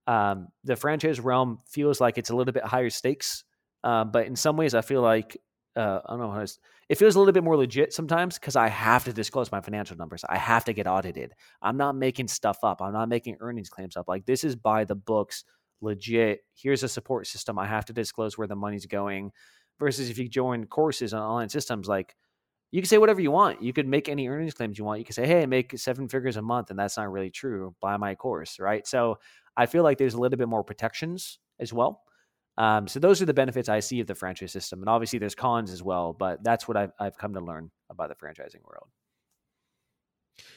Um, 0.07 0.49
the 0.63 0.77
franchise 0.77 1.19
realm 1.19 1.59
feels 1.69 2.01
like 2.01 2.19
it's 2.19 2.31
a 2.31 2.37
little 2.37 2.53
bit 2.53 2.65
higher 2.65 2.89
stakes, 2.89 3.43
uh, 3.83 4.05
but 4.05 4.27
in 4.27 4.37
some 4.37 4.57
ways, 4.57 4.75
I 4.75 4.81
feel 4.81 5.03
like 5.03 5.37
uh, 5.75 6.01
I 6.07 6.13
don't 6.13 6.21
know 6.21 6.31
how 6.31 6.45
to, 6.45 6.53
it 6.89 6.99
feels 6.99 7.17
a 7.17 7.19
little 7.19 7.33
bit 7.33 7.43
more 7.43 7.57
legit 7.57 7.93
sometimes 7.93 8.39
because 8.39 8.55
I 8.55 8.69
have 8.69 9.05
to 9.05 9.13
disclose 9.13 9.51
my 9.51 9.61
financial 9.61 9.97
numbers. 9.97 10.25
I 10.29 10.39
have 10.39 10.65
to 10.67 10.73
get 10.73 10.87
audited. 10.87 11.35
I'm 11.61 11.77
not 11.77 11.97
making 11.97 12.29
stuff 12.29 12.59
up. 12.63 12.81
I'm 12.81 12.93
not 12.93 13.09
making 13.09 13.37
earnings 13.41 13.69
claims 13.69 13.97
up. 13.97 14.07
Like 14.07 14.27
this 14.27 14.45
is 14.45 14.55
by 14.55 14.85
the 14.85 14.95
books, 14.95 15.45
legit. 15.81 16.43
Here's 16.55 16.85
a 16.85 16.89
support 16.89 17.27
system. 17.27 17.59
I 17.59 17.67
have 17.67 17.87
to 17.87 17.93
disclose 17.93 18.39
where 18.39 18.49
the 18.49 18.57
money's 18.57 18.87
going. 18.87 19.33
Versus 19.81 20.11
if 20.11 20.19
you 20.19 20.29
join 20.29 20.67
courses 20.67 21.13
on 21.13 21.23
online 21.23 21.49
systems, 21.49 21.89
like 21.89 22.15
you 22.71 22.81
can 22.81 22.89
say 22.89 22.99
whatever 22.99 23.21
you 23.21 23.31
want. 23.31 23.63
You 23.63 23.73
could 23.73 23.87
make 23.87 24.09
any 24.09 24.29
earnings 24.29 24.55
claims 24.55 24.79
you 24.79 24.85
want. 24.85 25.01
You 25.01 25.05
can 25.05 25.15
say, 25.15 25.27
hey, 25.27 25.43
I 25.43 25.47
make 25.47 25.79
seven 25.79 26.09
figures 26.09 26.37
a 26.37 26.43
month, 26.43 26.71
and 26.71 26.79
that's 26.79 26.97
not 26.97 27.11
really 27.11 27.31
true. 27.31 27.75
Buy 27.81 27.97
my 27.97 28.15
course, 28.15 28.59
right? 28.61 28.87
So 28.87 29.19
I 29.57 29.67
feel 29.67 29.83
like 29.83 29.99
there's 29.99 30.15
a 30.15 30.21
little 30.21 30.39
bit 30.39 30.49
more 30.49 30.63
protections 30.63 31.39
as 31.59 31.73
well. 31.73 32.03
Um, 32.59 32.87
so 32.87 33.01
those 33.01 33.23
are 33.23 33.27
the 33.27 33.35
benefits 33.35 33.69
I 33.69 33.81
see 33.81 34.01
of 34.01 34.07
the 34.07 34.15
franchise 34.15 34.53
system, 34.53 34.81
and 34.81 34.89
obviously 34.89 35.19
there's 35.19 35.35
cons 35.35 35.73
as 35.73 35.83
well. 35.83 36.13
But 36.13 36.45
that's 36.45 36.69
what 36.69 36.77
I've 36.77 36.93
I've 36.99 37.17
come 37.17 37.35
to 37.35 37.41
learn 37.41 37.71
about 37.89 38.09
the 38.09 38.15
franchising 38.15 38.63
world. 38.65 38.89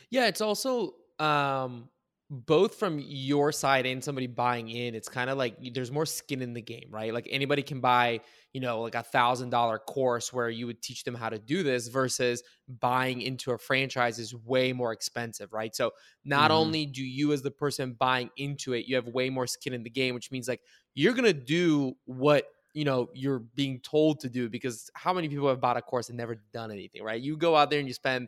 Yeah, 0.10 0.28
it's 0.28 0.42
also 0.42 0.96
um, 1.20 1.90
both 2.30 2.76
from 2.76 3.00
your 3.00 3.52
side 3.52 3.86
and 3.86 4.04
somebody 4.04 4.28
buying 4.28 4.70
in. 4.70 4.96
It's 4.96 5.10
kind 5.10 5.30
of 5.30 5.38
like 5.38 5.56
there's 5.74 5.92
more 5.92 6.06
skin 6.06 6.42
in 6.42 6.54
the 6.54 6.62
game, 6.62 6.88
right? 6.90 7.14
Like 7.14 7.28
anybody 7.30 7.62
can 7.62 7.80
buy, 7.80 8.22
you 8.54 8.62
know, 8.62 8.82
like 8.82 8.96
a 8.96 9.04
thousand 9.04 9.50
dollar 9.50 9.78
course 9.78 10.34
where 10.34 10.50
you 10.50 10.66
would 10.66 10.82
teach 10.82 11.04
them 11.04 11.14
how 11.14 11.30
to 11.30 11.38
do 11.38 11.64
this 11.64 11.90
versus 11.90 12.42
buying 12.68 13.22
into 13.22 13.52
a 13.52 13.58
franchise 13.58 14.20
is 14.20 14.34
way 14.34 14.74
more 14.74 14.94
expensive, 14.94 15.54
right? 15.54 15.76
So 15.76 15.92
not 16.24 16.50
mm-hmm. 16.50 16.60
only 16.60 16.86
do 16.86 17.04
you 17.04 17.34
as 17.34 17.42
the 17.42 17.52
person 17.52 17.96
buying 18.00 18.30
into 18.38 18.74
it, 18.74 18.88
you 18.88 18.96
have 18.96 19.08
way 19.08 19.30
more 19.30 19.48
skin 19.48 19.74
in 19.74 19.84
the 19.84 19.90
game, 19.90 20.16
which 20.16 20.32
means 20.32 20.48
like 20.48 20.62
you're 20.96 21.14
going 21.14 21.26
to 21.26 21.34
do 21.34 21.94
what 22.06 22.46
you 22.74 22.86
know 22.86 23.10
you're 23.14 23.40
being 23.40 23.80
told 23.82 24.20
to 24.22 24.30
do 24.30 24.50
because 24.50 24.90
how 24.96 25.14
many 25.14 25.30
people 25.30 25.48
have 25.48 25.62
bought 25.62 25.78
a 25.78 25.82
course 25.82 26.10
and 26.10 26.18
never 26.18 26.42
done 26.52 26.72
anything 26.72 27.04
right 27.04 27.22
you 27.22 27.38
go 27.38 27.56
out 27.56 27.70
there 27.70 27.78
and 27.78 27.88
you 27.88 27.94
spend 27.94 28.28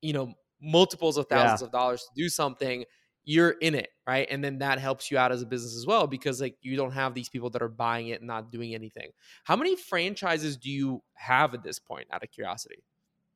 you 0.00 0.12
know 0.12 0.32
multiples 0.62 1.16
of 1.16 1.26
thousands 1.26 1.60
yeah. 1.60 1.66
of 1.66 1.72
dollars 1.72 2.02
to 2.02 2.08
do 2.14 2.28
something 2.28 2.84
you're 3.24 3.50
in 3.50 3.74
it 3.74 3.88
right 4.06 4.26
and 4.30 4.42
then 4.42 4.58
that 4.58 4.78
helps 4.78 5.10
you 5.10 5.18
out 5.18 5.32
as 5.32 5.42
a 5.42 5.46
business 5.46 5.76
as 5.76 5.86
well 5.86 6.06
because 6.06 6.40
like 6.40 6.56
you 6.60 6.76
don't 6.76 6.92
have 6.92 7.14
these 7.14 7.28
people 7.28 7.50
that 7.50 7.62
are 7.62 7.68
buying 7.68 8.08
it 8.08 8.20
and 8.20 8.26
not 8.26 8.50
doing 8.50 8.74
anything 8.74 9.10
how 9.44 9.56
many 9.56 9.76
franchises 9.76 10.56
do 10.56 10.70
you 10.70 11.02
have 11.14 11.54
at 11.54 11.62
this 11.62 11.78
point 11.78 12.06
out 12.12 12.22
of 12.22 12.30
curiosity 12.30 12.82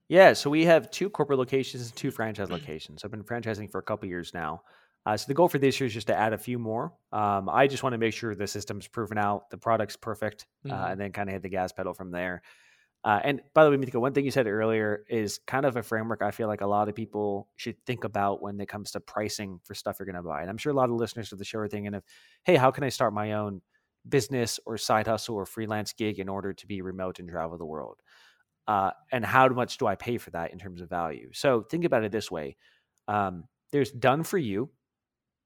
yeah 0.09 0.33
so 0.33 0.51
we 0.51 0.65
have 0.65 0.91
two 0.91 1.09
corporate 1.09 1.39
locations 1.39 1.85
and 1.85 1.97
two 1.97 2.11
franchise 2.11 2.51
locations 2.51 3.05
i've 3.05 3.11
been 3.11 3.25
franchising 3.25 3.71
for 3.71 3.79
a 3.79 3.83
couple 3.83 4.09
years 4.09 4.33
now 4.35 4.61
uh, 5.07 5.17
so 5.17 5.25
the 5.27 5.33
goal 5.33 5.49
for 5.49 5.59
this 5.59 5.81
year 5.81 5.87
is 5.87 5.95
just 5.95 6.09
to 6.09 6.15
add 6.15 6.35
a 6.35 6.39
few 6.39 6.59
more. 6.59 6.93
Um, 7.13 7.49
I 7.49 7.67
just 7.67 7.83
want 7.83 7.95
to 7.95 7.99
make 7.99 8.13
sure 8.13 8.35
the 8.35 8.47
system's 8.47 8.87
proven 8.87 9.17
out, 9.17 9.49
the 9.49 9.57
product's 9.57 9.97
perfect, 9.97 10.47
uh, 10.67 10.69
mm-hmm. 10.69 10.83
uh, 10.83 10.87
and 10.89 11.01
then 11.01 11.13
kind 11.13 11.31
of 11.31 11.33
hit 11.33 11.43
the 11.43 11.49
gas 11.49 11.73
pedal 11.73 11.95
from 11.95 12.11
there. 12.11 12.43
Uh, 13.05 13.21
and 13.23 13.41
by 13.55 13.65
the 13.65 13.71
way, 13.71 13.77
Mithika, 13.77 14.01
one 14.01 14.13
thing 14.13 14.25
you 14.25 14.31
said 14.31 14.47
earlier 14.47 15.05
is 15.09 15.39
kind 15.47 15.65
of 15.65 15.77
a 15.77 15.83
framework 15.83 16.21
I 16.21 16.33
feel 16.33 16.49
like 16.49 16.61
a 16.61 16.67
lot 16.67 16.89
of 16.89 16.95
people 16.95 17.49
should 17.57 17.77
think 17.87 18.05
about 18.05 18.43
when 18.43 18.61
it 18.61 18.69
comes 18.69 18.91
to 18.93 19.01
pricing 19.01 19.61
for 19.65 19.75
stuff 19.75 19.97
you're 19.99 20.07
going 20.07 20.17
to 20.17 20.23
buy. 20.23 20.41
And 20.41 20.51
I'm 20.51 20.59
sure 20.59 20.73
a 20.73 20.77
lot 20.77 20.91
of 20.91 20.97
listeners 20.97 21.33
of 21.33 21.39
the 21.39 21.45
show 21.45 21.61
are 21.61 21.69
thinking 21.69 21.95
of, 21.95 22.03
hey, 22.45 22.57
how 22.57 22.71
can 22.71 22.85
I 22.85 22.89
start 22.89 23.15
my 23.15 23.33
own 23.35 23.63
business 24.09 24.59
or 24.67 24.79
side 24.79 25.07
hustle 25.07 25.37
or 25.37 25.47
freelance 25.47 25.93
gig 25.93 26.19
in 26.19 26.29
order 26.29 26.53
to 26.53 26.67
be 26.67 26.83
remote 26.83 27.21
and 27.21 27.29
travel 27.29 27.57
the 27.57 27.65
world? 27.65 28.01
Uh, 28.67 28.91
and 29.13 29.25
how 29.25 29.49
much 29.49 29.79
do 29.79 29.87
I 29.87 29.95
pay 29.95 30.19
for 30.19 30.31
that 30.33 30.53
in 30.53 30.59
terms 30.59 30.81
of 30.81 30.91
value? 30.91 31.31
So 31.33 31.63
think 31.63 31.85
about 31.85 32.05
it 32.05 32.13
this 32.13 32.31
way. 32.31 32.57
Um, 33.07 33.45
there's 33.71 33.93
done 33.93 34.25
for 34.25 34.39
you, 34.39 34.71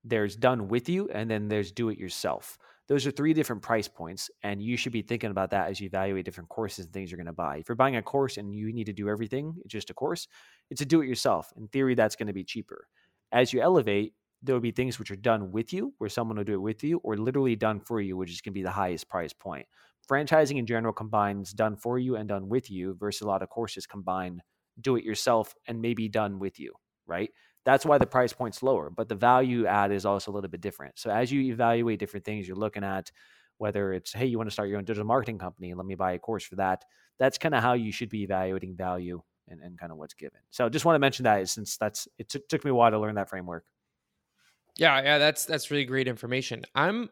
there's 0.04 0.36
done 0.36 0.68
with 0.68 0.88
you, 0.88 1.08
and 1.12 1.30
then 1.30 1.48
there's 1.48 1.70
do 1.70 1.90
it 1.90 1.98
yourself. 1.98 2.58
Those 2.88 3.06
are 3.06 3.10
three 3.10 3.32
different 3.32 3.62
price 3.62 3.88
points, 3.88 4.30
and 4.42 4.62
you 4.62 4.76
should 4.76 4.92
be 4.92 5.02
thinking 5.02 5.30
about 5.30 5.50
that 5.50 5.68
as 5.68 5.80
you 5.80 5.86
evaluate 5.86 6.24
different 6.24 6.50
courses 6.50 6.84
and 6.84 6.92
things 6.92 7.10
you're 7.10 7.16
going 7.16 7.26
to 7.26 7.32
buy. 7.32 7.58
If 7.58 7.68
you're 7.68 7.76
buying 7.76 7.96
a 7.96 8.02
course 8.02 8.36
and 8.36 8.54
you 8.54 8.72
need 8.72 8.86
to 8.86 8.92
do 8.92 9.08
everything, 9.08 9.54
it's 9.64 9.72
just 9.72 9.90
a 9.90 9.94
course, 9.94 10.26
it's 10.70 10.80
a 10.80 10.84
do 10.86 11.00
it 11.00 11.06
yourself. 11.06 11.52
In 11.56 11.68
theory, 11.68 11.94
that's 11.94 12.16
going 12.16 12.26
to 12.26 12.32
be 12.32 12.44
cheaper. 12.44 12.88
As 13.30 13.52
you 13.52 13.60
elevate, 13.60 14.14
there 14.42 14.54
will 14.54 14.60
be 14.60 14.72
things 14.72 14.98
which 14.98 15.10
are 15.10 15.16
done 15.16 15.52
with 15.52 15.72
you, 15.72 15.94
where 15.98 16.10
someone 16.10 16.36
will 16.36 16.44
do 16.44 16.54
it 16.54 16.60
with 16.60 16.82
you, 16.82 16.98
or 17.04 17.16
literally 17.16 17.54
done 17.54 17.80
for 17.80 18.00
you, 18.00 18.16
which 18.16 18.30
is 18.30 18.40
going 18.40 18.52
to 18.52 18.58
be 18.58 18.62
the 18.62 18.70
highest 18.70 19.08
price 19.08 19.32
point. 19.32 19.66
Franchising 20.10 20.58
in 20.58 20.66
general 20.66 20.92
combines 20.92 21.52
done 21.52 21.76
for 21.76 21.98
you 21.98 22.16
and 22.16 22.28
done 22.28 22.48
with 22.48 22.70
you 22.70 22.94
versus 22.94 23.22
a 23.22 23.26
lot 23.26 23.42
of 23.42 23.48
courses 23.48 23.86
combine 23.86 24.42
do 24.80 24.96
it 24.96 25.04
yourself 25.04 25.54
and 25.68 25.80
maybe 25.80 26.08
done 26.08 26.38
with 26.38 26.58
you, 26.58 26.72
right? 27.06 27.30
That's 27.64 27.86
why 27.86 27.98
the 27.98 28.06
price 28.06 28.32
point's 28.32 28.62
lower, 28.62 28.90
but 28.90 29.08
the 29.08 29.14
value 29.14 29.66
add 29.66 29.92
is 29.92 30.04
also 30.04 30.30
a 30.30 30.34
little 30.34 30.50
bit 30.50 30.60
different. 30.60 30.98
So 30.98 31.10
as 31.10 31.30
you 31.30 31.40
evaluate 31.42 32.00
different 32.00 32.24
things, 32.24 32.46
you're 32.46 32.56
looking 32.56 32.84
at 32.84 33.10
whether 33.58 33.92
it's 33.92 34.12
hey, 34.12 34.26
you 34.26 34.38
want 34.38 34.48
to 34.48 34.52
start 34.52 34.68
your 34.68 34.78
own 34.78 34.84
digital 34.84 35.06
marketing 35.06 35.38
company, 35.38 35.72
let 35.74 35.86
me 35.86 35.94
buy 35.94 36.12
a 36.12 36.18
course 36.18 36.44
for 36.44 36.56
that. 36.56 36.84
That's 37.18 37.38
kind 37.38 37.54
of 37.54 37.62
how 37.62 37.74
you 37.74 37.92
should 37.92 38.08
be 38.08 38.24
evaluating 38.24 38.74
value 38.74 39.22
and, 39.48 39.60
and 39.60 39.78
kind 39.78 39.92
of 39.92 39.98
what's 39.98 40.14
given. 40.14 40.40
So 40.50 40.68
just 40.68 40.84
want 40.84 40.96
to 40.96 41.00
mention 41.00 41.24
that 41.24 41.48
since 41.48 41.76
that's 41.76 42.08
it 42.18 42.28
t- 42.28 42.40
took 42.48 42.64
me 42.64 42.70
a 42.70 42.74
while 42.74 42.90
to 42.90 42.98
learn 42.98 43.14
that 43.14 43.28
framework. 43.28 43.64
Yeah, 44.76 45.00
yeah, 45.02 45.18
that's 45.18 45.44
that's 45.44 45.70
really 45.70 45.84
great 45.84 46.08
information. 46.08 46.64
I'm 46.74 47.10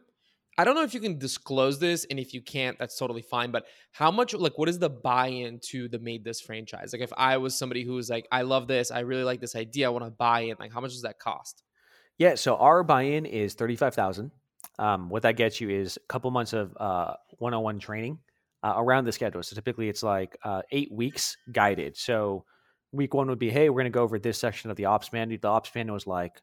I 0.59 0.65
don't 0.65 0.75
know 0.75 0.83
if 0.83 0.93
you 0.93 1.01
can 1.01 1.19
disclose 1.19 1.79
this, 1.79 2.05
and 2.11 2.19
if 2.19 2.35
you 2.35 2.43
can't, 2.43 2.79
that's 2.79 2.97
totally 2.99 3.23
fine. 3.23 3.51
But 3.51 3.67
how 3.93 4.11
much, 4.11 4.35
like, 4.35 4.59
what 4.59 4.69
is 4.69 4.79
the 4.79 4.91
buy-in 4.91 5.61
to 5.71 5.89
the 5.89 5.99
Maid 5.99 6.25
This 6.25 6.41
franchise? 6.41 6.93
Like, 6.93 7.03
if 7.03 7.13
I 7.17 7.39
was 7.39 7.55
somebody 7.57 7.85
who 7.85 7.95
was 7.95 8.11
like, 8.11 8.27
I 8.31 8.43
love 8.43 8.67
this, 8.69 8.91
I 8.91 9.01
really 9.01 9.25
like 9.25 9.41
this 9.41 9.57
idea, 9.57 9.87
I 9.87 9.91
want 9.91 10.05
to 10.05 10.11
buy 10.11 10.41
in. 10.41 10.57
Like, 10.59 10.73
how 10.73 10.81
much 10.81 10.93
does 10.93 11.03
that 11.03 11.19
cost? 11.19 11.63
Yeah, 12.19 12.35
so 12.35 12.57
our 12.57 12.83
buy-in 12.83 13.25
is 13.25 13.55
thirty-five 13.55 13.95
thousand. 13.95 14.33
Um, 14.79 15.09
what 15.09 15.23
that 15.23 15.37
gets 15.37 15.61
you 15.61 15.71
is 15.71 15.97
a 15.97 16.07
couple 16.09 16.31
months 16.31 16.53
of 16.53 16.77
uh, 16.79 17.15
one-on-one 17.39 17.79
training 17.79 18.19
uh, 18.63 18.75
around 18.77 19.05
the 19.05 19.13
schedule. 19.13 19.43
So 19.43 19.55
typically, 19.55 19.89
it's 19.89 20.03
like 20.03 20.37
uh, 20.45 20.63
eight 20.71 20.93
weeks 20.93 21.37
guided. 21.51 21.97
So 21.97 22.45
week 22.93 23.15
one 23.15 23.29
would 23.29 23.39
be, 23.39 23.51
hey, 23.51 23.69
we're 23.69 23.83
going 23.83 23.93
to 23.93 23.97
go 23.97 24.03
over 24.03 24.19
this 24.19 24.39
section 24.39 24.71
of 24.71 24.77
the 24.77 24.87
ops 24.87 25.13
manual. 25.13 25.39
The 25.41 25.49
ops 25.49 25.71
manual 25.75 25.97
is 25.97 26.07
like 26.07 26.41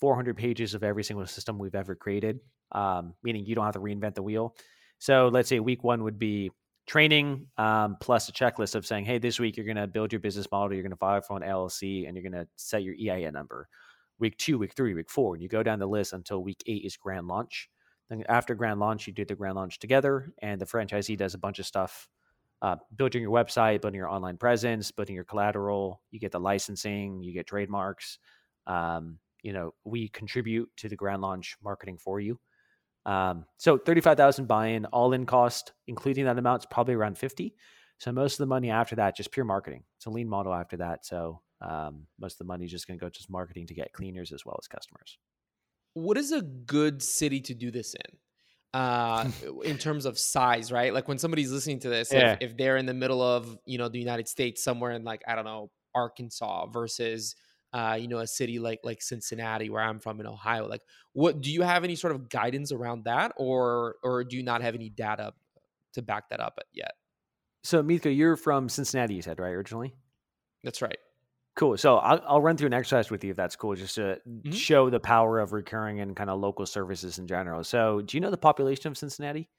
400 0.00 0.36
pages 0.36 0.74
of 0.74 0.82
every 0.82 1.04
single 1.04 1.26
system 1.26 1.58
we've 1.58 1.74
ever 1.74 1.94
created, 1.94 2.40
um, 2.72 3.14
meaning 3.22 3.44
you 3.44 3.54
don't 3.54 3.64
have 3.64 3.74
to 3.74 3.80
reinvent 3.80 4.14
the 4.14 4.22
wheel. 4.22 4.54
So 4.98 5.28
let's 5.28 5.48
say 5.48 5.60
week 5.60 5.84
one 5.84 6.04
would 6.04 6.18
be 6.18 6.50
training 6.86 7.46
um, 7.58 7.96
plus 8.00 8.28
a 8.28 8.32
checklist 8.32 8.74
of 8.74 8.86
saying, 8.86 9.04
hey, 9.04 9.18
this 9.18 9.38
week 9.38 9.56
you're 9.56 9.66
going 9.66 9.76
to 9.76 9.86
build 9.86 10.12
your 10.12 10.20
business 10.20 10.46
model, 10.50 10.74
you're 10.74 10.82
going 10.82 10.90
to 10.90 10.96
file 10.96 11.20
for 11.20 11.36
an 11.36 11.42
LLC, 11.42 12.06
and 12.06 12.16
you're 12.16 12.28
going 12.28 12.44
to 12.44 12.48
set 12.56 12.82
your 12.82 12.94
EIN 12.94 13.32
number. 13.32 13.68
Week 14.18 14.36
two, 14.38 14.58
week 14.58 14.74
three, 14.74 14.94
week 14.94 15.10
four, 15.10 15.34
and 15.34 15.42
you 15.42 15.48
go 15.48 15.62
down 15.62 15.78
the 15.78 15.86
list 15.86 16.12
until 16.12 16.42
week 16.42 16.62
eight 16.66 16.84
is 16.84 16.96
grand 16.96 17.26
launch. 17.26 17.68
Then 18.08 18.24
after 18.28 18.54
grand 18.54 18.78
launch, 18.78 19.06
you 19.06 19.12
do 19.12 19.24
the 19.24 19.34
grand 19.34 19.56
launch 19.56 19.78
together, 19.78 20.32
and 20.42 20.60
the 20.60 20.66
franchisee 20.66 21.16
does 21.16 21.34
a 21.34 21.38
bunch 21.38 21.58
of 21.58 21.66
stuff 21.66 22.08
uh, 22.62 22.76
building 22.96 23.22
your 23.22 23.32
website, 23.32 23.80
building 23.80 23.98
your 23.98 24.08
online 24.08 24.36
presence, 24.36 24.90
building 24.92 25.16
your 25.16 25.24
collateral. 25.24 26.00
You 26.12 26.20
get 26.20 26.30
the 26.30 26.38
licensing, 26.38 27.22
you 27.22 27.32
get 27.32 27.46
trademarks. 27.48 28.18
Um, 28.68 29.18
you 29.42 29.52
know, 29.52 29.74
we 29.84 30.08
contribute 30.08 30.70
to 30.76 30.88
the 30.88 30.94
grand 30.94 31.22
launch 31.22 31.56
marketing 31.62 31.98
for 31.98 32.20
you. 32.20 32.38
Um, 33.04 33.46
so 33.58 33.78
35,000 33.78 34.46
buy-in 34.46 34.86
all 34.86 35.12
in 35.12 35.26
cost, 35.26 35.72
including 35.86 36.24
that 36.26 36.38
amount 36.38 36.62
is 36.62 36.66
probably 36.70 36.94
around 36.94 37.18
50. 37.18 37.54
So 37.98 38.12
most 38.12 38.34
of 38.34 38.38
the 38.38 38.46
money 38.46 38.70
after 38.70 38.96
that, 38.96 39.16
just 39.16 39.32
pure 39.32 39.44
marketing. 39.44 39.84
It's 39.96 40.06
a 40.06 40.10
lean 40.10 40.28
model 40.28 40.54
after 40.54 40.76
that. 40.78 41.04
So 41.04 41.40
um, 41.60 42.06
most 42.20 42.34
of 42.34 42.38
the 42.38 42.44
money 42.44 42.64
is 42.64 42.70
just 42.70 42.86
going 42.86 42.98
to 42.98 43.04
go 43.04 43.08
to 43.08 43.20
marketing 43.28 43.66
to 43.68 43.74
get 43.74 43.92
cleaners 43.92 44.32
as 44.32 44.44
well 44.44 44.58
as 44.60 44.66
customers. 44.66 45.18
What 45.94 46.16
is 46.16 46.32
a 46.32 46.42
good 46.42 47.02
city 47.02 47.40
to 47.42 47.54
do 47.54 47.70
this 47.70 47.94
in? 47.94 48.18
uh 48.74 49.28
in 49.64 49.76
terms 49.76 50.06
of 50.06 50.18
size 50.18 50.72
right 50.72 50.94
like 50.94 51.06
when 51.08 51.18
somebody's 51.18 51.52
listening 51.52 51.78
to 51.78 51.88
this 51.88 52.12
yeah. 52.12 52.32
if, 52.32 52.52
if, 52.52 52.56
they're 52.56 52.78
in 52.78 52.86
the 52.86 52.94
middle 52.94 53.20
of 53.20 53.56
you 53.66 53.78
know 53.78 53.88
the 53.88 53.98
united 53.98 54.26
states 54.26 54.64
somewhere 54.64 54.92
in 54.92 55.04
like 55.04 55.22
i 55.28 55.34
don't 55.34 55.44
know 55.44 55.70
arkansas 55.94 56.66
versus 56.66 57.36
uh, 57.72 57.96
you 57.98 58.08
know, 58.08 58.18
a 58.18 58.26
city 58.26 58.58
like 58.58 58.80
like 58.82 59.02
Cincinnati, 59.02 59.70
where 59.70 59.82
I'm 59.82 60.00
from 60.00 60.20
in 60.20 60.26
Ohio. 60.26 60.68
Like, 60.68 60.82
what 61.12 61.40
do 61.40 61.50
you 61.50 61.62
have 61.62 61.84
any 61.84 61.96
sort 61.96 62.14
of 62.14 62.28
guidance 62.28 62.72
around 62.72 63.04
that, 63.04 63.32
or 63.36 63.96
or 64.02 64.24
do 64.24 64.36
you 64.36 64.42
not 64.42 64.62
have 64.62 64.74
any 64.74 64.88
data 64.88 65.32
to 65.94 66.02
back 66.02 66.28
that 66.30 66.40
up 66.40 66.58
yet? 66.72 66.92
So, 67.64 67.82
Mitko, 67.82 68.14
you're 68.14 68.36
from 68.36 68.68
Cincinnati, 68.68 69.14
you 69.14 69.22
said, 69.22 69.38
right, 69.38 69.50
originally? 69.52 69.94
That's 70.64 70.82
right. 70.82 70.98
Cool. 71.54 71.76
So 71.76 71.98
I'll, 71.98 72.22
I'll 72.26 72.40
run 72.40 72.56
through 72.56 72.68
an 72.68 72.72
exercise 72.72 73.10
with 73.10 73.22
you 73.22 73.30
if 73.30 73.36
that's 73.36 73.56
cool, 73.56 73.74
just 73.74 73.96
to 73.96 74.18
mm-hmm. 74.26 74.52
show 74.52 74.88
the 74.88 75.00
power 75.00 75.38
of 75.38 75.52
recurring 75.52 76.00
and 76.00 76.16
kind 76.16 76.30
of 76.30 76.40
local 76.40 76.64
services 76.64 77.18
in 77.18 77.26
general. 77.26 77.62
So, 77.62 78.00
do 78.00 78.16
you 78.16 78.20
know 78.22 78.30
the 78.30 78.38
population 78.38 78.90
of 78.90 78.96
Cincinnati? 78.96 79.50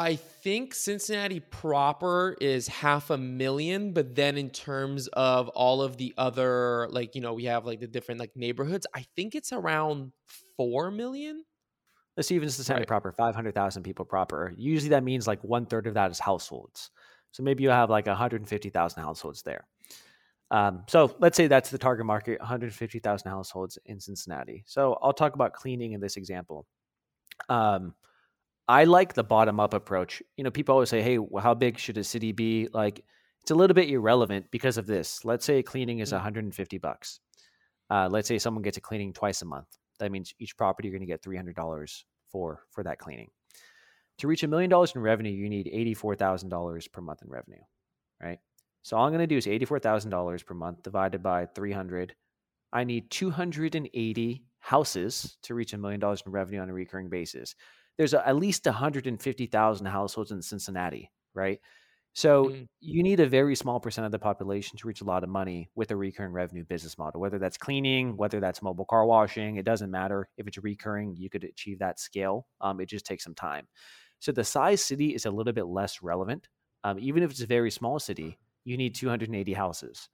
I 0.00 0.16
think 0.16 0.72
Cincinnati 0.72 1.40
proper 1.40 2.34
is 2.40 2.66
half 2.68 3.10
a 3.10 3.18
million, 3.18 3.92
but 3.92 4.14
then 4.14 4.38
in 4.38 4.48
terms 4.48 5.08
of 5.08 5.48
all 5.48 5.82
of 5.82 5.98
the 5.98 6.14
other, 6.16 6.88
like, 6.90 7.14
you 7.14 7.20
know, 7.20 7.34
we 7.34 7.44
have 7.44 7.66
like 7.66 7.80
the 7.80 7.86
different 7.86 8.18
like 8.18 8.34
neighborhoods, 8.34 8.86
I 8.94 9.04
think 9.14 9.34
it's 9.34 9.52
around 9.52 10.12
4 10.56 10.90
million. 10.90 11.44
Let's 12.16 12.32
even 12.32 12.48
Cincinnati 12.48 12.80
right. 12.80 12.88
proper, 12.88 13.12
500,000 13.12 13.82
people 13.82 14.06
proper. 14.06 14.54
Usually 14.56 14.88
that 14.88 15.04
means 15.04 15.26
like 15.26 15.44
one 15.44 15.66
third 15.66 15.86
of 15.86 15.92
that 15.92 16.10
is 16.10 16.18
households. 16.18 16.90
So 17.32 17.42
maybe 17.42 17.62
you 17.62 17.68
have 17.68 17.90
like 17.90 18.06
150,000 18.06 19.02
households 19.02 19.42
there. 19.42 19.66
Um, 20.50 20.84
so 20.88 21.14
let's 21.18 21.36
say 21.36 21.46
that's 21.46 21.68
the 21.68 21.76
target 21.76 22.06
market 22.06 22.40
150,000 22.40 23.30
households 23.30 23.78
in 23.84 24.00
Cincinnati. 24.00 24.64
So 24.66 24.98
I'll 25.02 25.12
talk 25.12 25.34
about 25.34 25.52
cleaning 25.52 25.92
in 25.92 26.00
this 26.00 26.16
example. 26.16 26.64
Um, 27.50 27.92
I 28.70 28.84
like 28.84 29.14
the 29.14 29.24
bottom 29.24 29.58
up 29.58 29.74
approach. 29.74 30.22
You 30.36 30.44
know, 30.44 30.50
people 30.52 30.74
always 30.74 30.90
say, 30.90 31.02
"Hey, 31.02 31.18
well, 31.18 31.42
how 31.42 31.54
big 31.54 31.76
should 31.76 31.98
a 31.98 32.04
city 32.04 32.30
be?" 32.30 32.68
Like, 32.72 33.04
it's 33.42 33.50
a 33.50 33.54
little 33.56 33.74
bit 33.74 33.90
irrelevant 33.90 34.48
because 34.52 34.78
of 34.78 34.86
this. 34.86 35.24
Let's 35.24 35.44
say 35.44 35.60
cleaning 35.60 35.98
is 35.98 36.10
mm. 36.10 36.18
150 36.18 36.78
bucks. 36.78 37.18
Uh, 37.90 38.08
let's 38.08 38.28
say 38.28 38.38
someone 38.38 38.62
gets 38.62 38.76
a 38.76 38.80
cleaning 38.80 39.12
twice 39.12 39.42
a 39.42 39.44
month. 39.44 39.66
That 39.98 40.12
means 40.12 40.32
each 40.38 40.56
property 40.56 40.86
you're 40.86 40.96
going 40.96 41.06
to 41.06 41.12
get 41.12 41.20
$300 41.20 42.04
for 42.30 42.62
for 42.70 42.84
that 42.84 43.00
cleaning. 43.00 43.30
To 44.18 44.28
reach 44.28 44.44
a 44.44 44.48
million 44.48 44.70
dollars 44.70 44.94
in 44.94 45.00
revenue, 45.00 45.32
you 45.32 45.48
need 45.48 45.66
$84,000 45.96 46.92
per 46.92 47.00
month 47.00 47.22
in 47.22 47.28
revenue, 47.28 47.62
right? 48.22 48.38
So 48.82 48.96
all 48.96 49.04
I'm 49.04 49.12
going 49.12 49.18
to 49.20 49.26
do 49.26 49.36
is 49.36 49.46
$84,000 49.46 50.46
per 50.46 50.54
month 50.54 50.84
divided 50.84 51.24
by 51.24 51.46
300. 51.46 52.14
I 52.72 52.84
need 52.84 53.10
280 53.10 54.44
houses 54.60 55.38
to 55.42 55.54
reach 55.54 55.72
a 55.72 55.78
million 55.78 55.98
dollars 55.98 56.22
in 56.24 56.30
revenue 56.30 56.60
on 56.60 56.70
a 56.70 56.72
recurring 56.72 57.08
basis 57.08 57.56
there's 58.00 58.14
a, 58.14 58.26
at 58.26 58.36
least 58.36 58.64
150,000 58.64 59.86
households 59.86 60.30
in 60.30 60.40
Cincinnati, 60.40 61.10
right? 61.34 61.60
So 62.14 62.46
mm. 62.46 62.66
you 62.80 63.02
need 63.02 63.20
a 63.20 63.26
very 63.26 63.54
small 63.54 63.78
percent 63.78 64.06
of 64.06 64.10
the 64.10 64.18
population 64.18 64.78
to 64.78 64.88
reach 64.88 65.02
a 65.02 65.04
lot 65.04 65.22
of 65.22 65.28
money 65.28 65.68
with 65.74 65.90
a 65.90 65.96
recurring 65.96 66.32
revenue 66.32 66.64
business 66.64 66.96
model, 66.96 67.20
whether 67.20 67.38
that's 67.38 67.58
cleaning, 67.58 68.16
whether 68.16 68.40
that's 68.40 68.62
mobile 68.62 68.86
car 68.86 69.04
washing, 69.04 69.56
it 69.56 69.66
doesn't 69.66 69.90
matter. 69.90 70.30
If 70.38 70.48
it's 70.48 70.56
recurring, 70.56 71.14
you 71.18 71.28
could 71.28 71.44
achieve 71.44 71.80
that 71.80 72.00
scale. 72.00 72.46
Um, 72.62 72.80
it 72.80 72.86
just 72.86 73.04
takes 73.04 73.22
some 73.22 73.34
time. 73.34 73.68
So 74.18 74.32
the 74.32 74.44
size 74.44 74.82
city 74.82 75.14
is 75.14 75.26
a 75.26 75.30
little 75.30 75.52
bit 75.52 75.66
less 75.66 76.00
relevant. 76.00 76.48
Um, 76.84 76.98
even 76.98 77.22
if 77.22 77.30
it's 77.30 77.42
a 77.42 77.46
very 77.46 77.70
small 77.70 77.98
city, 77.98 78.38
you 78.64 78.78
need 78.78 78.94
280 78.94 79.52
houses. 79.52 80.08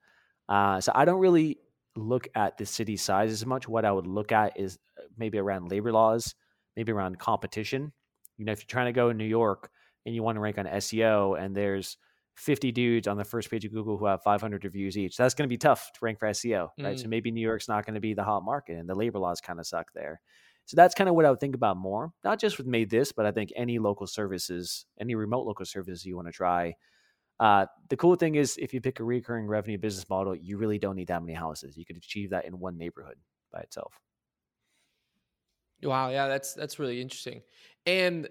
Uh, 0.49 0.81
so 0.81 0.91
I 0.93 1.05
don't 1.05 1.21
really 1.21 1.59
look 1.95 2.27
at 2.35 2.57
the 2.57 2.65
city 2.65 2.97
size 2.97 3.31
as 3.31 3.45
much. 3.45 3.65
What 3.65 3.85
I 3.85 3.93
would 3.93 4.07
look 4.07 4.33
at 4.33 4.59
is 4.59 4.77
uh, 4.99 5.03
maybe 5.17 5.37
around 5.37 5.71
labor 5.71 5.93
laws, 5.93 6.35
maybe 6.77 6.93
around 6.93 7.19
competition. 7.19 7.91
You 8.37 8.45
know, 8.45 8.53
if 8.53 8.59
you're 8.59 8.67
trying 8.67 8.85
to 8.85 8.93
go 8.93 9.09
in 9.09 9.17
New 9.17 9.25
York 9.25 9.69
and 10.05 10.15
you 10.15 10.23
want 10.23 10.37
to 10.37 10.39
rank 10.39 10.57
on 10.57 10.65
SEO 10.65 11.37
and 11.43 11.53
there's 11.53 11.97
50 12.35 12.71
dudes 12.71 13.07
on 13.07 13.17
the 13.17 13.25
first 13.25 13.49
page 13.49 13.65
of 13.65 13.73
Google 13.73 13.97
who 13.97 14.05
have 14.05 14.21
500 14.21 14.63
reviews 14.63 14.95
each, 14.95 15.17
that's 15.17 15.33
going 15.33 15.47
to 15.47 15.53
be 15.53 15.57
tough 15.57 15.91
to 15.93 15.99
rank 16.03 16.19
for 16.19 16.29
SEO, 16.29 16.69
right? 16.79 16.95
Mm. 16.95 17.01
So 17.01 17.07
maybe 17.07 17.31
New 17.31 17.41
York's 17.41 17.67
not 17.67 17.85
going 17.85 17.95
to 17.95 17.99
be 17.99 18.13
the 18.13 18.23
hot 18.23 18.45
market 18.45 18.77
and 18.77 18.87
the 18.87 18.95
labor 18.95 19.17
laws 19.17 19.41
kind 19.41 19.59
of 19.59 19.65
suck 19.65 19.87
there. 19.95 20.21
So 20.65 20.75
that's 20.75 20.93
kind 20.93 21.09
of 21.09 21.15
what 21.15 21.25
I 21.25 21.31
would 21.31 21.39
think 21.39 21.55
about 21.55 21.77
more, 21.77 22.11
not 22.23 22.39
just 22.39 22.57
with 22.57 22.67
Maid 22.67 22.89
This, 22.89 23.11
but 23.11 23.25
I 23.25 23.31
think 23.31 23.51
any 23.55 23.79
local 23.79 24.05
services, 24.05 24.85
any 24.99 25.15
remote 25.15 25.47
local 25.47 25.65
services 25.65 26.05
you 26.05 26.15
want 26.15 26.27
to 26.27 26.33
try. 26.33 26.75
Uh, 27.39 27.65
the 27.89 27.97
cool 27.97 28.15
thing 28.15 28.35
is, 28.35 28.57
if 28.57 28.73
you 28.73 28.81
pick 28.81 28.99
a 28.99 29.03
recurring 29.03 29.47
revenue 29.47 29.77
business 29.77 30.07
model, 30.09 30.35
you 30.35 30.57
really 30.57 30.77
don't 30.77 30.95
need 30.95 31.07
that 31.07 31.21
many 31.21 31.33
houses. 31.33 31.77
You 31.77 31.85
could 31.85 31.97
achieve 31.97 32.31
that 32.31 32.45
in 32.45 32.59
one 32.59 32.77
neighborhood 32.77 33.15
by 33.51 33.61
itself. 33.61 33.93
Wow, 35.83 36.09
yeah, 36.09 36.27
that's 36.27 36.53
that's 36.53 36.79
really 36.79 37.01
interesting. 37.01 37.41
And 37.85 38.27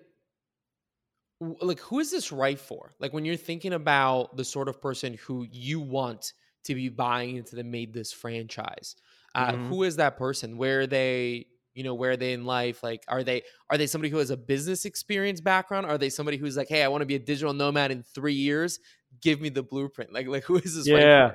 like 1.41 1.81
who 1.81 2.01
is 2.01 2.11
this 2.11 2.33
right 2.33 2.59
for? 2.59 2.93
Like 2.99 3.13
when 3.13 3.25
you're 3.25 3.37
thinking 3.37 3.73
about 3.73 4.37
the 4.37 4.45
sort 4.45 4.69
of 4.69 4.81
person 4.81 5.15
who 5.15 5.47
you 5.51 5.81
want 5.81 6.33
to 6.65 6.75
be 6.75 6.89
buying 6.89 7.37
into 7.37 7.57
the 7.57 7.65
Maid 7.65 7.93
This 7.93 8.13
franchise, 8.13 8.97
uh, 9.35 9.53
mm-hmm. 9.53 9.69
who 9.69 9.83
is 9.83 9.97
that 9.97 10.17
person? 10.17 10.57
Where 10.57 10.81
are 10.81 10.87
they, 10.87 11.47
you 11.75 11.85
know, 11.85 11.95
where 11.95 12.13
are 12.13 12.17
they 12.17 12.33
in 12.33 12.47
life? 12.47 12.83
Like, 12.83 13.05
are 13.07 13.23
they 13.23 13.43
are 13.71 13.79
they 13.79 13.87
somebody 13.87 14.11
who 14.11 14.19
has 14.19 14.31
a 14.31 14.37
business 14.37 14.85
experience 14.85 15.41
background? 15.41 15.87
Are 15.87 15.99
they 15.99 16.11
somebody 16.11 16.39
who's 16.39 16.57
like, 16.57 16.69
hey, 16.69 16.83
I 16.83 16.89
want 16.89 17.03
to 17.03 17.07
be 17.07 17.17
a 17.17 17.21
digital 17.21 17.53
nomad 17.53 17.91
in 17.91 18.03
three 18.03 18.35
years? 18.35 18.81
Give 19.21 19.41
me 19.41 19.51
the 19.51 19.63
blueprint. 19.63 20.13
Like, 20.13 20.27
like 20.27 20.45
who 20.45 20.57
is 20.57 20.75
this? 20.75 20.89
Yeah. 20.89 20.97
Right 20.97 21.35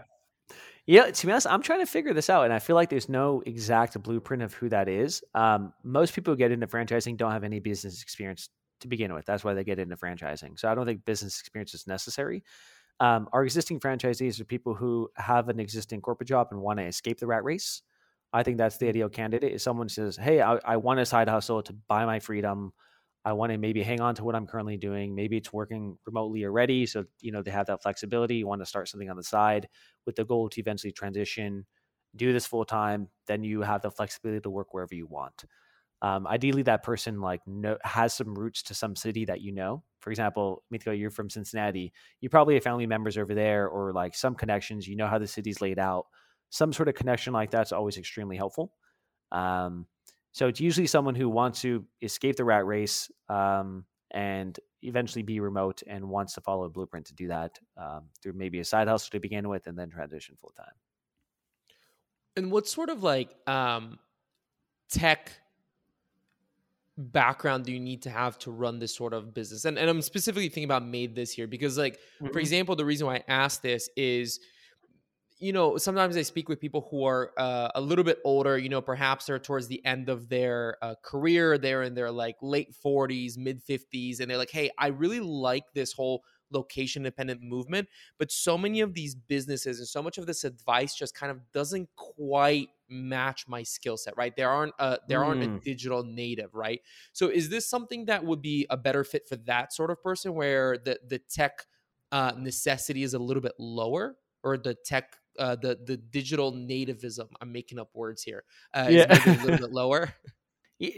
yeah, 0.91 1.09
to 1.09 1.25
be 1.25 1.31
honest, 1.31 1.47
I'm 1.47 1.61
trying 1.61 1.79
to 1.79 1.85
figure 1.85 2.13
this 2.13 2.29
out, 2.29 2.43
and 2.43 2.51
I 2.51 2.59
feel 2.59 2.75
like 2.75 2.89
there's 2.89 3.07
no 3.07 3.41
exact 3.45 4.01
blueprint 4.03 4.43
of 4.43 4.53
who 4.53 4.67
that 4.67 4.89
is. 4.89 5.23
Um, 5.33 5.71
most 5.85 6.13
people 6.13 6.33
who 6.33 6.37
get 6.37 6.51
into 6.51 6.67
franchising 6.67 7.15
don't 7.15 7.31
have 7.31 7.45
any 7.45 7.61
business 7.61 8.01
experience 8.01 8.49
to 8.81 8.89
begin 8.89 9.13
with. 9.13 9.25
That's 9.25 9.41
why 9.41 9.53
they 9.53 9.63
get 9.63 9.79
into 9.79 9.95
franchising. 9.95 10.59
So 10.59 10.69
I 10.69 10.75
don't 10.75 10.85
think 10.85 11.05
business 11.05 11.39
experience 11.39 11.73
is 11.73 11.87
necessary. 11.87 12.43
Um, 12.99 13.29
our 13.31 13.45
existing 13.45 13.79
franchisees 13.79 14.41
are 14.41 14.43
people 14.43 14.73
who 14.73 15.09
have 15.15 15.47
an 15.47 15.61
existing 15.61 16.01
corporate 16.01 16.27
job 16.27 16.49
and 16.51 16.59
want 16.59 16.79
to 16.79 16.85
escape 16.85 17.21
the 17.21 17.27
rat 17.27 17.45
race. 17.45 17.83
I 18.33 18.43
think 18.43 18.57
that's 18.57 18.75
the 18.75 18.89
ideal 18.89 19.07
candidate. 19.07 19.53
If 19.53 19.61
someone 19.61 19.87
says, 19.87 20.17
"Hey, 20.17 20.41
I, 20.41 20.59
I 20.65 20.75
want 20.75 20.99
a 20.99 21.05
side 21.05 21.29
hustle 21.29 21.63
to 21.63 21.73
buy 21.87 22.05
my 22.05 22.19
freedom," 22.19 22.73
I 23.23 23.33
want 23.33 23.51
to 23.51 23.57
maybe 23.57 23.83
hang 23.83 24.01
on 24.01 24.15
to 24.15 24.23
what 24.23 24.35
I'm 24.35 24.47
currently 24.47 24.77
doing. 24.77 25.13
Maybe 25.13 25.37
it's 25.37 25.53
working 25.53 25.97
remotely 26.05 26.43
already. 26.45 26.85
So, 26.85 27.05
you 27.19 27.31
know, 27.31 27.41
they 27.43 27.51
have 27.51 27.67
that 27.67 27.83
flexibility. 27.83 28.37
You 28.37 28.47
want 28.47 28.61
to 28.61 28.65
start 28.65 28.87
something 28.87 29.09
on 29.09 29.17
the 29.17 29.23
side 29.23 29.67
with 30.05 30.15
the 30.15 30.25
goal 30.25 30.49
to 30.49 30.59
eventually 30.59 30.91
transition, 30.91 31.65
do 32.15 32.33
this 32.33 32.47
full 32.47 32.65
time. 32.65 33.09
Then 33.27 33.43
you 33.43 33.61
have 33.61 33.83
the 33.83 33.91
flexibility 33.91 34.41
to 34.41 34.49
work 34.49 34.73
wherever 34.73 34.95
you 34.95 35.05
want. 35.07 35.45
Um, 36.01 36.25
ideally, 36.25 36.63
that 36.63 36.83
person 36.83 37.21
like 37.21 37.41
has 37.83 38.13
some 38.13 38.33
roots 38.33 38.63
to 38.63 38.73
some 38.73 38.95
city 38.95 39.25
that 39.25 39.41
you 39.41 39.51
know. 39.51 39.83
For 39.99 40.09
example, 40.09 40.63
Mitko, 40.73 40.97
you're 40.97 41.11
from 41.11 41.29
Cincinnati. 41.29 41.93
You 42.21 42.29
probably 42.29 42.55
have 42.55 42.63
family 42.63 42.87
members 42.87 43.17
over 43.19 43.35
there 43.35 43.67
or 43.67 43.93
like 43.93 44.15
some 44.15 44.33
connections. 44.33 44.87
You 44.87 44.95
know 44.95 45.07
how 45.07 45.19
the 45.19 45.27
city's 45.27 45.61
laid 45.61 45.77
out. 45.77 46.07
Some 46.49 46.73
sort 46.73 46.89
of 46.89 46.95
connection 46.95 47.33
like 47.33 47.51
that's 47.51 47.71
always 47.71 47.97
extremely 47.97 48.35
helpful. 48.35 48.73
Um, 49.31 49.85
so 50.31 50.47
it's 50.47 50.59
usually 50.59 50.87
someone 50.87 51.15
who 51.15 51.29
wants 51.29 51.61
to 51.61 51.85
escape 52.01 52.37
the 52.37 52.45
rat 52.45 52.65
race 52.65 53.11
um, 53.29 53.85
and 54.11 54.59
eventually 54.81 55.23
be 55.23 55.39
remote 55.39 55.83
and 55.87 56.07
wants 56.07 56.33
to 56.33 56.41
follow 56.41 56.63
a 56.63 56.69
blueprint 56.69 57.05
to 57.07 57.13
do 57.13 57.27
that 57.27 57.59
um, 57.77 58.03
through 58.21 58.33
maybe 58.33 58.59
a 58.59 58.65
side 58.65 58.87
hustle 58.87 59.09
to 59.11 59.19
begin 59.19 59.49
with 59.49 59.67
and 59.67 59.77
then 59.77 59.89
transition 59.89 60.35
full 60.39 60.53
time. 60.57 60.73
And 62.35 62.51
what 62.51 62.67
sort 62.67 62.89
of 62.89 63.03
like 63.03 63.35
um, 63.47 63.99
tech 64.89 65.31
background 66.97 67.65
do 67.65 67.73
you 67.73 67.79
need 67.79 68.03
to 68.03 68.09
have 68.09 68.37
to 68.39 68.51
run 68.51 68.79
this 68.79 68.95
sort 68.95 69.13
of 69.13 69.33
business? 69.33 69.65
And, 69.65 69.77
and 69.77 69.89
I'm 69.89 70.01
specifically 70.01 70.47
thinking 70.47 70.63
about 70.63 70.85
Maid 70.85 71.13
This 71.13 71.31
here 71.31 71.47
because, 71.47 71.77
like, 71.77 71.95
mm-hmm. 71.95 72.31
for 72.31 72.39
example, 72.39 72.75
the 72.75 72.85
reason 72.85 73.05
why 73.05 73.15
I 73.17 73.23
asked 73.27 73.61
this 73.61 73.89
is 73.97 74.39
you 75.41 75.53
know, 75.53 75.75
sometimes 75.77 76.15
I 76.15 76.21
speak 76.21 76.47
with 76.47 76.59
people 76.59 76.87
who 76.91 77.03
are 77.03 77.31
uh, 77.35 77.69
a 77.73 77.81
little 77.81 78.03
bit 78.03 78.19
older, 78.23 78.59
you 78.59 78.69
know, 78.69 78.79
perhaps 78.79 79.25
they're 79.25 79.39
towards 79.39 79.67
the 79.67 79.83
end 79.83 80.07
of 80.07 80.29
their 80.29 80.77
uh, 80.83 80.93
career, 81.03 81.57
they're 81.57 81.81
in 81.81 81.95
their 81.95 82.11
like 82.11 82.35
late 82.43 82.75
40s, 82.85 83.37
mid 83.37 83.59
50s, 83.65 84.19
and 84.19 84.29
they're 84.29 84.37
like, 84.37 84.51
hey, 84.51 84.69
I 84.77 84.87
really 84.87 85.19
like 85.19 85.63
this 85.73 85.93
whole 85.93 86.23
location 86.51 87.01
independent 87.01 87.41
movement, 87.41 87.87
but 88.19 88.31
so 88.31 88.55
many 88.55 88.81
of 88.81 88.93
these 88.93 89.15
businesses 89.15 89.79
and 89.79 89.87
so 89.87 90.03
much 90.03 90.19
of 90.19 90.27
this 90.27 90.43
advice 90.43 90.93
just 90.93 91.15
kind 91.15 91.31
of 91.31 91.39
doesn't 91.53 91.89
quite 91.95 92.67
match 92.87 93.47
my 93.47 93.63
skill 93.63 93.97
set, 93.97 94.15
right? 94.17 94.35
There 94.35 94.49
aren't 94.49 94.73
a, 94.77 94.99
there 95.07 95.21
mm. 95.21 95.25
aren't 95.25 95.43
a 95.43 95.47
mm. 95.47 95.63
digital 95.63 96.03
native, 96.03 96.53
right? 96.53 96.81
So 97.13 97.29
is 97.29 97.49
this 97.49 97.67
something 97.67 98.05
that 98.05 98.23
would 98.23 98.43
be 98.43 98.67
a 98.69 98.77
better 98.77 99.03
fit 99.03 99.27
for 99.27 99.37
that 99.37 99.73
sort 99.73 99.89
of 99.89 100.03
person 100.03 100.35
where 100.35 100.77
the 100.77 100.99
the 101.07 101.19
tech 101.19 101.65
uh, 102.11 102.33
necessity 102.37 103.01
is 103.01 103.13
a 103.13 103.19
little 103.19 103.41
bit 103.41 103.53
lower 103.57 104.17
or 104.43 104.57
the 104.57 104.75
tech 104.85 105.15
uh, 105.39 105.55
the 105.55 105.79
the 105.85 105.97
digital 105.97 106.51
nativism. 106.51 107.27
I'm 107.41 107.51
making 107.51 107.79
up 107.79 107.89
words 107.93 108.23
here. 108.23 108.43
Uh, 108.73 108.87
yeah. 108.89 109.05
a 109.09 109.43
little 109.43 109.57
bit 109.67 109.71
lower. 109.71 110.13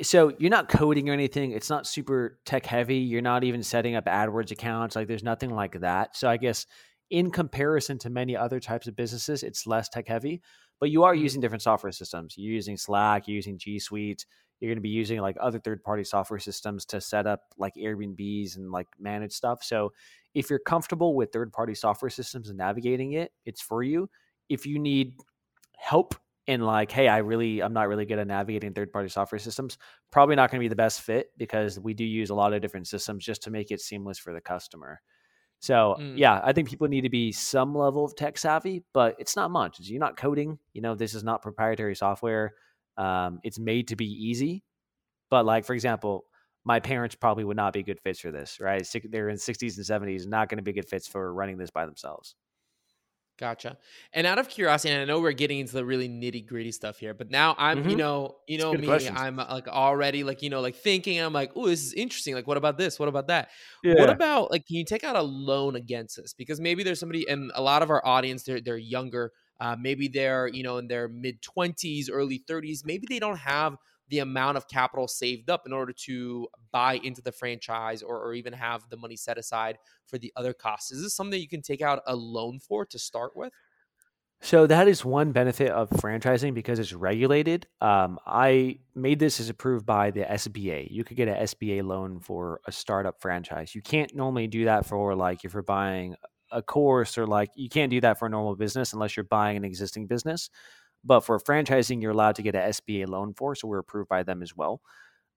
So 0.02 0.32
you're 0.40 0.50
not 0.50 0.70
coding 0.70 1.10
or 1.10 1.14
anything. 1.14 1.52
It's 1.52 1.70
not 1.70 1.86
super 1.86 2.40
tech 2.46 2.66
heavy. 2.66 2.98
You're 2.98 3.22
not 3.22 3.44
even 3.44 3.64
setting 3.64 3.96
up 3.96 4.06
AdWords 4.06 4.52
accounts. 4.52 4.96
Like 4.96 5.08
there's 5.08 5.24
nothing 5.24 5.50
like 5.50 5.82
that. 5.82 6.16
So 6.16 6.30
I 6.30 6.38
guess 6.38 6.66
in 7.10 7.32
comparison 7.32 7.98
to 8.00 8.10
many 8.10 8.36
other 8.36 8.62
types 8.62 8.88
of 8.88 8.96
businesses, 8.96 9.44
it's 9.44 9.68
less 9.68 9.90
tech 9.90 10.08
heavy. 10.08 10.42
But 10.80 10.90
you 10.90 11.04
are 11.04 11.14
mm-hmm. 11.14 11.24
using 11.24 11.42
different 11.42 11.64
software 11.64 11.92
systems. 11.92 12.36
You're 12.38 12.54
using 12.54 12.78
Slack. 12.78 13.28
You're 13.28 13.36
using 13.36 13.58
G 13.58 13.78
Suite. 13.78 14.26
You're 14.60 14.70
going 14.70 14.78
to 14.78 14.82
be 14.82 14.90
using 14.90 15.20
like 15.20 15.36
other 15.42 15.60
third 15.60 15.84
party 15.84 16.06
software 16.06 16.40
systems 16.40 16.86
to 16.86 17.02
set 17.02 17.28
up 17.28 17.42
like 17.58 17.74
Airbnbs 17.76 18.56
and 18.56 18.72
like 18.72 18.88
manage 18.98 19.34
stuff. 19.34 19.64
So 19.64 19.92
if 20.34 20.50
you're 20.50 20.60
comfortable 20.60 21.16
with 21.16 21.34
third 21.34 21.52
party 21.52 21.76
software 21.76 22.10
systems 22.10 22.48
and 22.48 22.58
navigating 22.58 23.14
it, 23.14 23.32
it's 23.46 23.62
for 23.62 23.84
you 23.84 24.10
if 24.54 24.66
you 24.66 24.80
need 24.80 25.16
help 25.78 26.16
in 26.48 26.62
like, 26.62 26.92
hey, 26.92 27.08
I 27.08 27.20
really, 27.20 27.62
I'm 27.62 27.74
not 27.74 27.88
really 27.88 28.06
good 28.06 28.20
at 28.20 28.28
navigating 28.28 28.74
third 28.74 28.92
party 28.92 29.10
software 29.10 29.40
systems, 29.40 29.78
probably 30.12 30.36
not 30.36 30.52
going 30.52 30.60
to 30.60 30.64
be 30.64 30.70
the 30.70 30.76
best 30.76 31.02
fit 31.02 31.32
because 31.38 31.80
we 31.80 31.94
do 31.94 32.04
use 32.04 32.30
a 32.30 32.36
lot 32.36 32.54
of 32.54 32.62
different 32.62 32.88
systems 32.88 33.26
just 33.26 33.44
to 33.44 33.52
make 33.52 33.72
it 33.72 33.80
seamless 33.80 34.20
for 34.20 34.34
the 34.34 34.42
customer. 34.42 35.02
So 35.60 35.96
mm. 35.98 36.18
yeah, 36.18 36.42
I 36.44 36.52
think 36.52 36.70
people 36.70 36.90
need 36.90 37.02
to 37.02 37.10
be 37.10 37.32
some 37.32 37.74
level 37.74 38.04
of 38.04 38.16
tech 38.16 38.38
savvy, 38.38 38.84
but 38.94 39.16
it's 39.20 39.38
not 39.38 39.52
much. 39.52 39.80
You're 39.80 40.00
not 40.00 40.18
coding. 40.18 40.60
You 40.74 40.82
know, 40.82 40.96
this 40.96 41.14
is 41.14 41.24
not 41.24 41.42
proprietary 41.42 41.96
software. 41.96 42.54
Um, 42.98 43.40
it's 43.44 43.60
made 43.60 43.88
to 43.88 43.96
be 43.96 44.06
easy. 44.06 44.64
But 45.30 45.46
like 45.46 45.64
for 45.64 45.74
example, 45.74 46.26
my 46.66 46.80
parents 46.80 47.16
probably 47.16 47.46
would 47.46 47.58
not 47.58 47.74
be 47.74 47.84
good 47.84 48.00
fits 48.02 48.20
for 48.20 48.32
this, 48.32 48.60
right? 48.60 48.86
They're 49.10 49.30
in 49.30 49.38
60s 49.38 49.78
and 49.78 49.86
70s, 49.86 50.28
not 50.28 50.50
going 50.50 50.58
to 50.58 50.64
be 50.64 50.74
good 50.74 50.88
fits 50.88 51.08
for 51.08 51.34
running 51.34 51.58
this 51.58 51.72
by 51.72 51.86
themselves. 51.86 52.36
Gotcha. 53.40 53.78
And 54.14 54.28
out 54.28 54.38
of 54.38 54.48
curiosity, 54.48 54.94
and 54.94 55.02
I 55.02 55.06
know 55.06 55.20
we're 55.20 55.32
getting 55.32 55.60
into 55.60 55.74
the 55.74 55.84
really 55.84 56.08
nitty 56.08 56.46
gritty 56.46 56.72
stuff 56.72 56.98
here, 56.98 57.16
but 57.16 57.32
now 57.32 57.56
I'm, 57.58 57.80
mm-hmm. 57.80 57.90
you 57.90 57.96
know, 57.96 58.36
you 58.48 58.60
know 58.60 58.74
me, 58.74 58.86
questions. 58.86 59.20
I'm 59.20 59.40
uh, 59.40 59.48
like 59.50 59.68
already 59.68 60.24
like, 60.24 60.44
you 60.44 60.52
know, 60.52 60.62
like 60.62 60.76
thinking, 60.76 61.20
I'm 61.20 61.34
like, 61.34 61.52
oh, 61.56 61.68
this 61.68 61.84
is 61.84 61.94
interesting. 61.94 62.36
Like, 62.36 62.46
what 62.46 62.58
about 62.58 62.78
this? 62.78 63.00
What 63.00 63.10
about 63.10 63.28
that? 63.28 63.50
Yeah. 63.84 63.96
What 63.96 64.12
about 64.12 64.52
like, 64.52 64.68
can 64.68 64.76
you 64.76 64.86
take 64.86 65.04
out 65.04 65.16
a 65.16 65.22
loan 65.22 65.76
against 65.76 66.18
this? 66.18 66.34
Because 66.34 66.62
maybe 66.62 66.84
there's 66.84 67.00
somebody, 67.00 67.28
and 67.28 67.52
a 67.56 67.62
lot 67.62 67.82
of 67.82 67.90
our 67.90 68.06
audience, 68.06 68.44
they're 68.44 68.62
they're 68.62 68.78
younger. 68.78 69.32
Uh, 69.60 69.76
maybe 69.80 70.08
they're, 70.08 70.48
you 70.48 70.62
know, 70.62 70.78
in 70.78 70.88
their 70.88 71.08
mid 71.08 71.42
20s, 71.42 72.10
early 72.12 72.44
30s. 72.48 72.80
Maybe 72.86 73.08
they 73.10 73.20
don't 73.20 73.38
have 73.38 73.78
the 74.10 74.20
amount 74.20 74.58
of 74.58 74.68
capital 74.68 75.08
saved 75.08 75.50
up 75.50 75.64
in 75.66 75.74
order 75.74 75.94
to 75.94 76.48
buy 76.72 76.96
into 77.04 77.22
the 77.22 77.32
franchise 77.32 78.02
or, 78.02 78.22
or 78.22 78.34
even 78.34 78.54
have 78.54 78.84
the 78.90 78.98
money 78.98 79.16
set 79.16 79.38
aside 79.38 79.78
for 80.06 80.18
the 80.18 80.32
other 80.36 80.54
costs. 80.54 80.92
Is 80.92 81.02
this 81.02 81.16
something 81.16 81.40
you 81.40 81.48
can 81.48 81.62
take 81.62 81.82
out 81.82 82.02
a 82.06 82.16
loan 82.16 82.60
for 82.60 82.86
to 82.86 83.00
start 83.00 83.36
with? 83.36 83.54
So 84.44 84.68
that 84.68 84.90
is 84.90 85.06
one 85.06 85.32
benefit 85.32 85.70
of 85.70 85.90
franchising 85.90 86.54
because 86.54 86.78
it's 86.78 86.92
regulated. 86.92 87.66
Um, 87.80 88.20
I 88.28 88.80
Maid 88.94 89.20
This 89.20 89.40
as 89.40 89.48
approved 89.48 89.86
by 89.86 90.12
the 90.12 90.24
SBA. 90.24 90.92
You 90.92 91.06
could 91.06 91.16
get 91.16 91.30
an 91.30 91.36
SBA 91.46 91.82
loan 91.82 92.20
for 92.20 92.60
a 92.68 92.72
startup 92.74 93.22
franchise. 93.22 93.74
You 93.74 93.82
can't 93.82 94.14
normally 94.14 94.48
do 94.48 94.66
that 94.66 94.86
for 94.86 95.16
like 95.16 95.46
if 95.46 95.54
you're 95.54 95.64
buying 95.64 96.18
a 96.52 96.62
course 96.62 97.18
or 97.18 97.26
like 97.26 97.52
you 97.56 97.70
can't 97.70 97.90
do 97.90 98.02
that 98.02 98.20
for 98.20 98.26
a 98.26 98.30
normal 98.30 98.58
business 98.58 98.92
unless 98.92 99.16
you're 99.16 99.24
buying 99.24 99.56
an 99.56 99.64
existing 99.64 100.08
business. 100.08 100.50
But 101.04 101.22
for 101.22 101.40
franchising, 101.40 102.02
you're 102.02 102.12
allowed 102.12 102.36
to 102.36 102.42
get 102.42 102.56
an 102.56 102.70
SBA 102.70 103.08
loan 103.08 103.34
for, 103.34 103.56
so 103.56 103.68
we're 103.68 103.80
approved 103.80 104.10
by 104.10 104.24
them 104.24 104.42
as 104.42 104.56
well. 104.56 104.82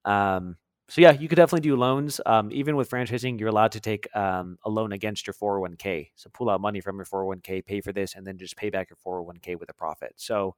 Um, 0.04 0.56
so 0.88 1.00
yeah, 1.00 1.10
you 1.10 1.26
could 1.28 1.36
definitely 1.36 1.68
do 1.68 1.74
loans. 1.74 2.20
Um, 2.24 2.50
even 2.52 2.76
with 2.76 2.88
franchising, 2.88 3.40
you're 3.40 3.48
allowed 3.48 3.72
to 3.72 3.80
take 3.80 4.14
um, 4.14 4.56
a 4.64 4.70
loan 4.70 4.92
against 4.92 5.26
your 5.26 5.34
401k. 5.34 6.10
So 6.14 6.30
pull 6.32 6.48
out 6.48 6.60
money 6.60 6.80
from 6.80 6.96
your 6.96 7.04
401k, 7.06 7.66
pay 7.66 7.80
for 7.80 7.92
this, 7.92 8.14
and 8.14 8.24
then 8.24 8.38
just 8.38 8.56
pay 8.56 8.70
back 8.70 8.90
your 8.90 8.98
401k 9.04 9.58
with 9.58 9.68
a 9.68 9.74
profit. 9.74 10.14
So 10.16 10.54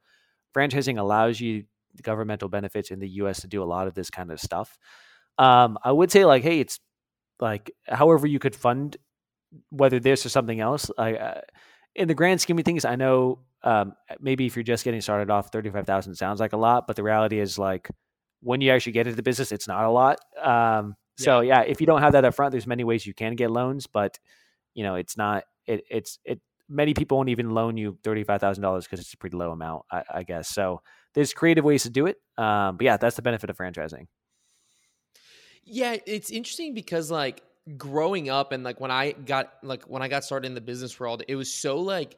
franchising 0.54 0.98
allows 0.98 1.40
you 1.40 1.64
governmental 2.02 2.50
benefits 2.50 2.90
in 2.90 2.98
the 2.98 3.08
U.S. 3.08 3.40
to 3.40 3.46
do 3.46 3.62
a 3.62 3.64
lot 3.64 3.86
of 3.86 3.94
this 3.94 4.10
kind 4.10 4.30
of 4.30 4.38
stuff. 4.38 4.78
Um, 5.38 5.78
I 5.82 5.92
would 5.92 6.10
say 6.10 6.26
like, 6.26 6.42
hey, 6.42 6.60
it's 6.60 6.78
like 7.40 7.70
however 7.86 8.26
you 8.26 8.38
could 8.38 8.54
fund 8.54 8.98
whether 9.70 9.98
this 9.98 10.26
or 10.26 10.28
something 10.28 10.60
else. 10.60 10.90
I, 10.98 11.14
uh, 11.14 11.40
in 11.94 12.08
the 12.08 12.14
grand 12.14 12.40
scheme 12.40 12.58
of 12.58 12.64
things, 12.64 12.84
I 12.84 12.96
know 12.96 13.40
um, 13.62 13.94
maybe 14.20 14.46
if 14.46 14.56
you're 14.56 14.62
just 14.62 14.84
getting 14.84 15.00
started 15.00 15.30
off, 15.30 15.50
35,000 15.50 16.14
sounds 16.14 16.40
like 16.40 16.52
a 16.52 16.56
lot, 16.56 16.86
but 16.86 16.96
the 16.96 17.02
reality 17.02 17.40
is 17.40 17.58
like 17.58 17.88
when 18.40 18.60
you 18.60 18.70
actually 18.70 18.92
get 18.92 19.06
into 19.06 19.16
the 19.16 19.22
business, 19.22 19.52
it's 19.52 19.66
not 19.66 19.84
a 19.84 19.90
lot. 19.90 20.18
Um, 20.40 20.94
yeah. 21.18 21.24
so 21.24 21.40
yeah, 21.40 21.60
if 21.62 21.80
you 21.80 21.86
don't 21.86 22.00
have 22.00 22.12
that 22.12 22.24
up 22.24 22.34
front, 22.34 22.52
there's 22.52 22.66
many 22.66 22.84
ways 22.84 23.06
you 23.06 23.14
can 23.14 23.34
get 23.34 23.50
loans, 23.50 23.86
but 23.86 24.18
you 24.74 24.84
know, 24.84 24.94
it's 24.94 25.16
not, 25.16 25.44
it, 25.66 25.82
it's, 25.90 26.18
it, 26.24 26.40
many 26.68 26.94
people 26.94 27.16
won't 27.16 27.30
even 27.30 27.50
loan 27.50 27.76
you 27.76 27.98
$35,000 28.04 28.82
because 28.82 29.00
it's 29.00 29.12
a 29.12 29.16
pretty 29.16 29.36
low 29.36 29.50
amount, 29.50 29.82
I, 29.90 30.02
I, 30.14 30.22
guess. 30.22 30.48
So 30.48 30.82
there's 31.14 31.32
creative 31.32 31.64
ways 31.64 31.82
to 31.84 31.90
do 31.90 32.06
it. 32.06 32.16
Um, 32.36 32.76
but 32.76 32.84
yeah, 32.84 32.96
that's 32.96 33.16
the 33.16 33.22
benefit 33.22 33.50
of 33.50 33.56
franchising. 33.56 34.06
Yeah. 35.64 35.96
It's 36.06 36.30
interesting 36.30 36.74
because 36.74 37.10
like 37.10 37.42
growing 37.76 38.28
up 38.28 38.52
and 38.52 38.62
like 38.62 38.80
when 38.80 38.90
I 38.90 39.12
got, 39.12 39.52
like 39.62 39.84
when 39.84 40.02
I 40.02 40.08
got 40.08 40.24
started 40.24 40.46
in 40.46 40.54
the 40.54 40.60
business 40.60 41.00
world, 41.00 41.22
it 41.26 41.36
was 41.36 41.52
so 41.52 41.78
like, 41.78 42.16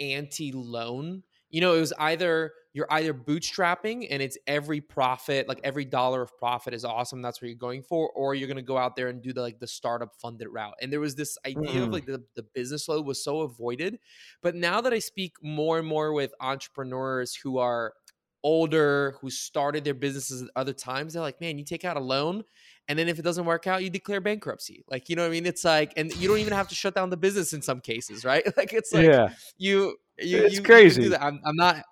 anti-loan. 0.00 1.22
You 1.50 1.60
know, 1.60 1.74
it 1.74 1.80
was 1.80 1.92
either 1.98 2.52
you're 2.72 2.86
either 2.92 3.12
bootstrapping 3.12 4.06
and 4.10 4.22
it's 4.22 4.38
every 4.46 4.80
profit, 4.80 5.48
like 5.48 5.60
every 5.64 5.84
dollar 5.84 6.22
of 6.22 6.36
profit 6.38 6.72
is 6.72 6.84
awesome. 6.84 7.20
That's 7.20 7.42
what 7.42 7.48
you're 7.48 7.56
going 7.56 7.82
for, 7.82 8.08
or 8.10 8.34
you're 8.34 8.46
gonna 8.46 8.62
go 8.62 8.78
out 8.78 8.94
there 8.94 9.08
and 9.08 9.20
do 9.20 9.32
the 9.32 9.40
like 9.40 9.58
the 9.58 9.66
startup 9.66 10.14
funded 10.14 10.46
route. 10.48 10.74
And 10.80 10.92
there 10.92 11.00
was 11.00 11.16
this 11.16 11.36
idea 11.44 11.56
mm. 11.56 11.68
of 11.68 11.74
mm-hmm. 11.74 11.92
like 11.92 12.06
the, 12.06 12.22
the 12.36 12.44
business 12.54 12.88
load 12.88 13.04
was 13.04 13.22
so 13.22 13.40
avoided. 13.40 13.98
But 14.42 14.54
now 14.54 14.80
that 14.80 14.92
I 14.92 15.00
speak 15.00 15.34
more 15.42 15.78
and 15.78 15.88
more 15.88 16.12
with 16.12 16.32
entrepreneurs 16.40 17.34
who 17.34 17.58
are 17.58 17.94
older, 18.42 19.16
who 19.20 19.30
started 19.30 19.84
their 19.84 19.94
businesses 19.94 20.42
at 20.42 20.48
other 20.56 20.72
times, 20.72 21.12
they're 21.12 21.22
like, 21.22 21.40
man, 21.40 21.58
you 21.58 21.64
take 21.64 21.84
out 21.84 21.96
a 21.96 22.00
loan 22.00 22.44
and 22.90 22.98
then 22.98 23.08
if 23.08 23.20
it 23.20 23.22
doesn't 23.22 23.44
work 23.44 23.68
out, 23.68 23.84
you 23.84 23.88
declare 23.88 24.20
bankruptcy. 24.20 24.82
Like, 24.90 25.08
you 25.08 25.14
know 25.14 25.22
what 25.22 25.28
I 25.28 25.30
mean? 25.30 25.46
It's 25.46 25.64
like, 25.64 25.92
and 25.96 26.12
you 26.16 26.26
don't 26.26 26.38
even 26.38 26.52
have 26.52 26.66
to 26.68 26.74
shut 26.74 26.92
down 26.92 27.08
the 27.08 27.16
business 27.16 27.52
in 27.52 27.62
some 27.62 27.80
cases, 27.80 28.24
right? 28.24 28.42
Like, 28.56 28.72
it's 28.72 28.92
like 28.92 29.06
yeah. 29.06 29.28
you, 29.58 29.96
you, 30.18 30.44
it's 30.44 30.56
you, 30.56 30.62
crazy. 30.62 31.04
You 31.04 31.14
I'm, 31.14 31.40
I'm 31.44 31.54
not, 31.54 31.84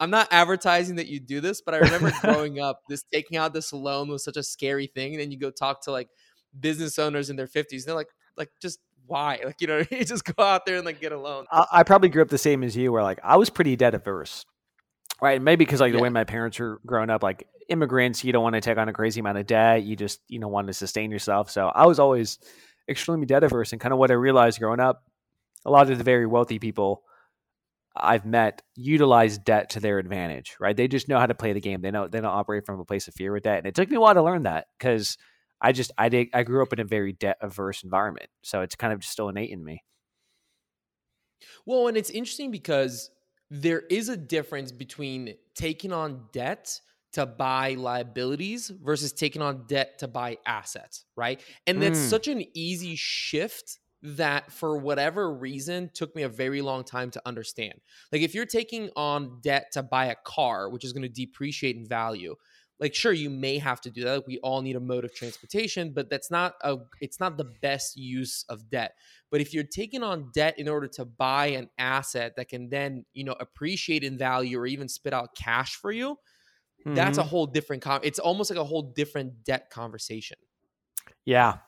I'm 0.00 0.08
not 0.08 0.28
advertising 0.30 0.96
that 0.96 1.08
you 1.08 1.20
do 1.20 1.42
this, 1.42 1.60
but 1.60 1.74
I 1.74 1.78
remember 1.78 2.10
growing 2.22 2.58
up, 2.58 2.80
this 2.88 3.04
taking 3.12 3.36
out 3.36 3.52
this 3.52 3.70
loan 3.70 4.08
was 4.08 4.24
such 4.24 4.38
a 4.38 4.42
scary 4.42 4.86
thing. 4.86 5.12
And 5.12 5.20
then 5.20 5.30
you 5.30 5.38
go 5.38 5.50
talk 5.50 5.82
to 5.84 5.90
like 5.90 6.08
business 6.58 6.98
owners 6.98 7.28
in 7.28 7.36
their 7.36 7.46
50s, 7.46 7.72
and 7.72 7.82
they're 7.84 7.94
like, 7.94 8.08
like 8.38 8.48
just 8.62 8.78
why? 9.06 9.40
Like, 9.44 9.60
you 9.60 9.66
know, 9.66 9.82
you 9.90 10.04
just 10.06 10.24
go 10.24 10.42
out 10.42 10.64
there 10.64 10.76
and 10.76 10.86
like 10.86 11.02
get 11.02 11.12
a 11.12 11.18
loan. 11.18 11.44
I, 11.52 11.66
I 11.70 11.82
probably 11.82 12.08
grew 12.08 12.22
up 12.22 12.28
the 12.28 12.38
same 12.38 12.64
as 12.64 12.74
you, 12.74 12.92
where 12.92 13.02
like 13.02 13.20
I 13.22 13.36
was 13.36 13.50
pretty 13.50 13.76
debt 13.76 13.94
averse. 13.94 14.46
Right. 15.20 15.40
Maybe 15.40 15.64
because 15.64 15.80
like 15.80 15.92
the 15.92 15.98
way 15.98 16.10
my 16.10 16.24
parents 16.24 16.58
were 16.58 16.80
growing 16.84 17.08
up, 17.08 17.22
like 17.22 17.48
immigrants, 17.68 18.22
you 18.22 18.32
don't 18.32 18.42
want 18.42 18.54
to 18.54 18.60
take 18.60 18.76
on 18.76 18.88
a 18.88 18.92
crazy 18.92 19.20
amount 19.20 19.38
of 19.38 19.46
debt. 19.46 19.82
You 19.82 19.96
just, 19.96 20.20
you 20.28 20.38
know, 20.38 20.48
want 20.48 20.66
to 20.66 20.74
sustain 20.74 21.10
yourself. 21.10 21.50
So 21.50 21.68
I 21.68 21.86
was 21.86 21.98
always 21.98 22.38
extremely 22.88 23.26
debt 23.26 23.42
averse. 23.42 23.72
And 23.72 23.80
kind 23.80 23.92
of 23.92 23.98
what 23.98 24.10
I 24.10 24.14
realized 24.14 24.58
growing 24.58 24.80
up, 24.80 25.02
a 25.64 25.70
lot 25.70 25.90
of 25.90 25.96
the 25.96 26.04
very 26.04 26.26
wealthy 26.26 26.58
people 26.58 27.02
I've 27.96 28.26
met 28.26 28.62
utilize 28.74 29.38
debt 29.38 29.70
to 29.70 29.80
their 29.80 29.98
advantage, 29.98 30.56
right? 30.60 30.76
They 30.76 30.86
just 30.86 31.08
know 31.08 31.18
how 31.18 31.26
to 31.26 31.34
play 31.34 31.54
the 31.54 31.60
game. 31.60 31.80
They 31.80 31.90
know 31.90 32.08
they 32.08 32.20
don't 32.20 32.26
operate 32.26 32.66
from 32.66 32.78
a 32.78 32.84
place 32.84 33.08
of 33.08 33.14
fear 33.14 33.32
with 33.32 33.44
debt. 33.44 33.58
And 33.58 33.66
it 33.66 33.74
took 33.74 33.88
me 33.88 33.96
a 33.96 34.00
while 34.00 34.14
to 34.14 34.22
learn 34.22 34.42
that 34.42 34.66
because 34.78 35.16
I 35.60 35.72
just 35.72 35.92
I 35.96 36.10
did 36.10 36.28
I 36.34 36.42
grew 36.42 36.62
up 36.62 36.72
in 36.74 36.80
a 36.80 36.84
very 36.84 37.14
debt 37.14 37.38
averse 37.40 37.82
environment. 37.82 38.28
So 38.42 38.60
it's 38.60 38.74
kind 38.74 38.92
of 38.92 39.00
just 39.00 39.12
still 39.12 39.30
innate 39.30 39.50
in 39.50 39.64
me. 39.64 39.82
Well, 41.64 41.88
and 41.88 41.96
it's 41.96 42.10
interesting 42.10 42.50
because 42.50 43.10
there 43.50 43.80
is 43.80 44.08
a 44.08 44.16
difference 44.16 44.72
between 44.72 45.34
taking 45.54 45.92
on 45.92 46.28
debt 46.32 46.80
to 47.12 47.24
buy 47.26 47.74
liabilities 47.74 48.68
versus 48.68 49.12
taking 49.12 49.40
on 49.40 49.66
debt 49.66 49.98
to 49.98 50.08
buy 50.08 50.36
assets, 50.44 51.04
right? 51.16 51.40
And 51.66 51.80
that's 51.80 51.98
Mm. 51.98 52.08
such 52.08 52.28
an 52.28 52.44
easy 52.54 52.94
shift 52.96 53.78
that 54.02 54.52
for 54.52 54.76
whatever 54.76 55.32
reason 55.32 55.90
took 55.94 56.14
me 56.14 56.22
a 56.22 56.28
very 56.28 56.60
long 56.60 56.84
time 56.84 57.10
to 57.10 57.22
understand. 57.24 57.80
Like 58.12 58.20
if 58.22 58.34
you're 58.34 58.44
taking 58.46 58.90
on 58.94 59.40
debt 59.40 59.72
to 59.72 59.82
buy 59.82 60.06
a 60.06 60.14
car, 60.14 60.68
which 60.68 60.84
is 60.84 60.92
going 60.92 61.02
to 61.02 61.08
depreciate 61.08 61.76
in 61.76 61.86
value, 61.86 62.36
like 62.78 62.94
sure 62.94 63.12
you 63.12 63.30
may 63.30 63.58
have 63.58 63.80
to 63.82 63.90
do 63.90 64.04
that. 64.04 64.14
Like, 64.16 64.26
we 64.26 64.38
all 64.40 64.60
need 64.60 64.76
a 64.76 64.80
mode 64.80 65.04
of 65.04 65.14
transportation, 65.14 65.92
but 65.92 66.10
that's 66.10 66.30
not 66.30 66.54
a 66.62 66.76
it's 67.00 67.20
not 67.20 67.36
the 67.36 67.44
best 67.62 67.96
use 67.96 68.44
of 68.48 68.68
debt. 68.68 68.94
But 69.30 69.40
if 69.40 69.54
you're 69.54 69.64
taking 69.64 70.02
on 70.02 70.30
debt 70.34 70.58
in 70.58 70.68
order 70.68 70.86
to 70.88 71.04
buy 71.04 71.46
an 71.46 71.70
asset 71.78 72.36
that 72.36 72.48
can 72.48 72.68
then, 72.68 73.04
you 73.12 73.24
know, 73.24 73.34
appreciate 73.40 74.04
in 74.04 74.18
value 74.18 74.58
or 74.58 74.66
even 74.66 74.88
spit 74.88 75.14
out 75.14 75.34
cash 75.34 75.76
for 75.76 75.90
you, 75.90 76.18
that's 76.84 77.18
a 77.18 77.22
Mhm. 77.22 77.26
whole 77.26 77.46
different 77.46 77.82
con- 77.82 78.00
it's 78.04 78.18
almost 78.18 78.50
like 78.50 78.58
a 78.58 78.64
whole 78.64 78.82
different 78.82 79.44
debt 79.44 79.70
conversation. 79.70 80.36
Yeah, 81.24 81.58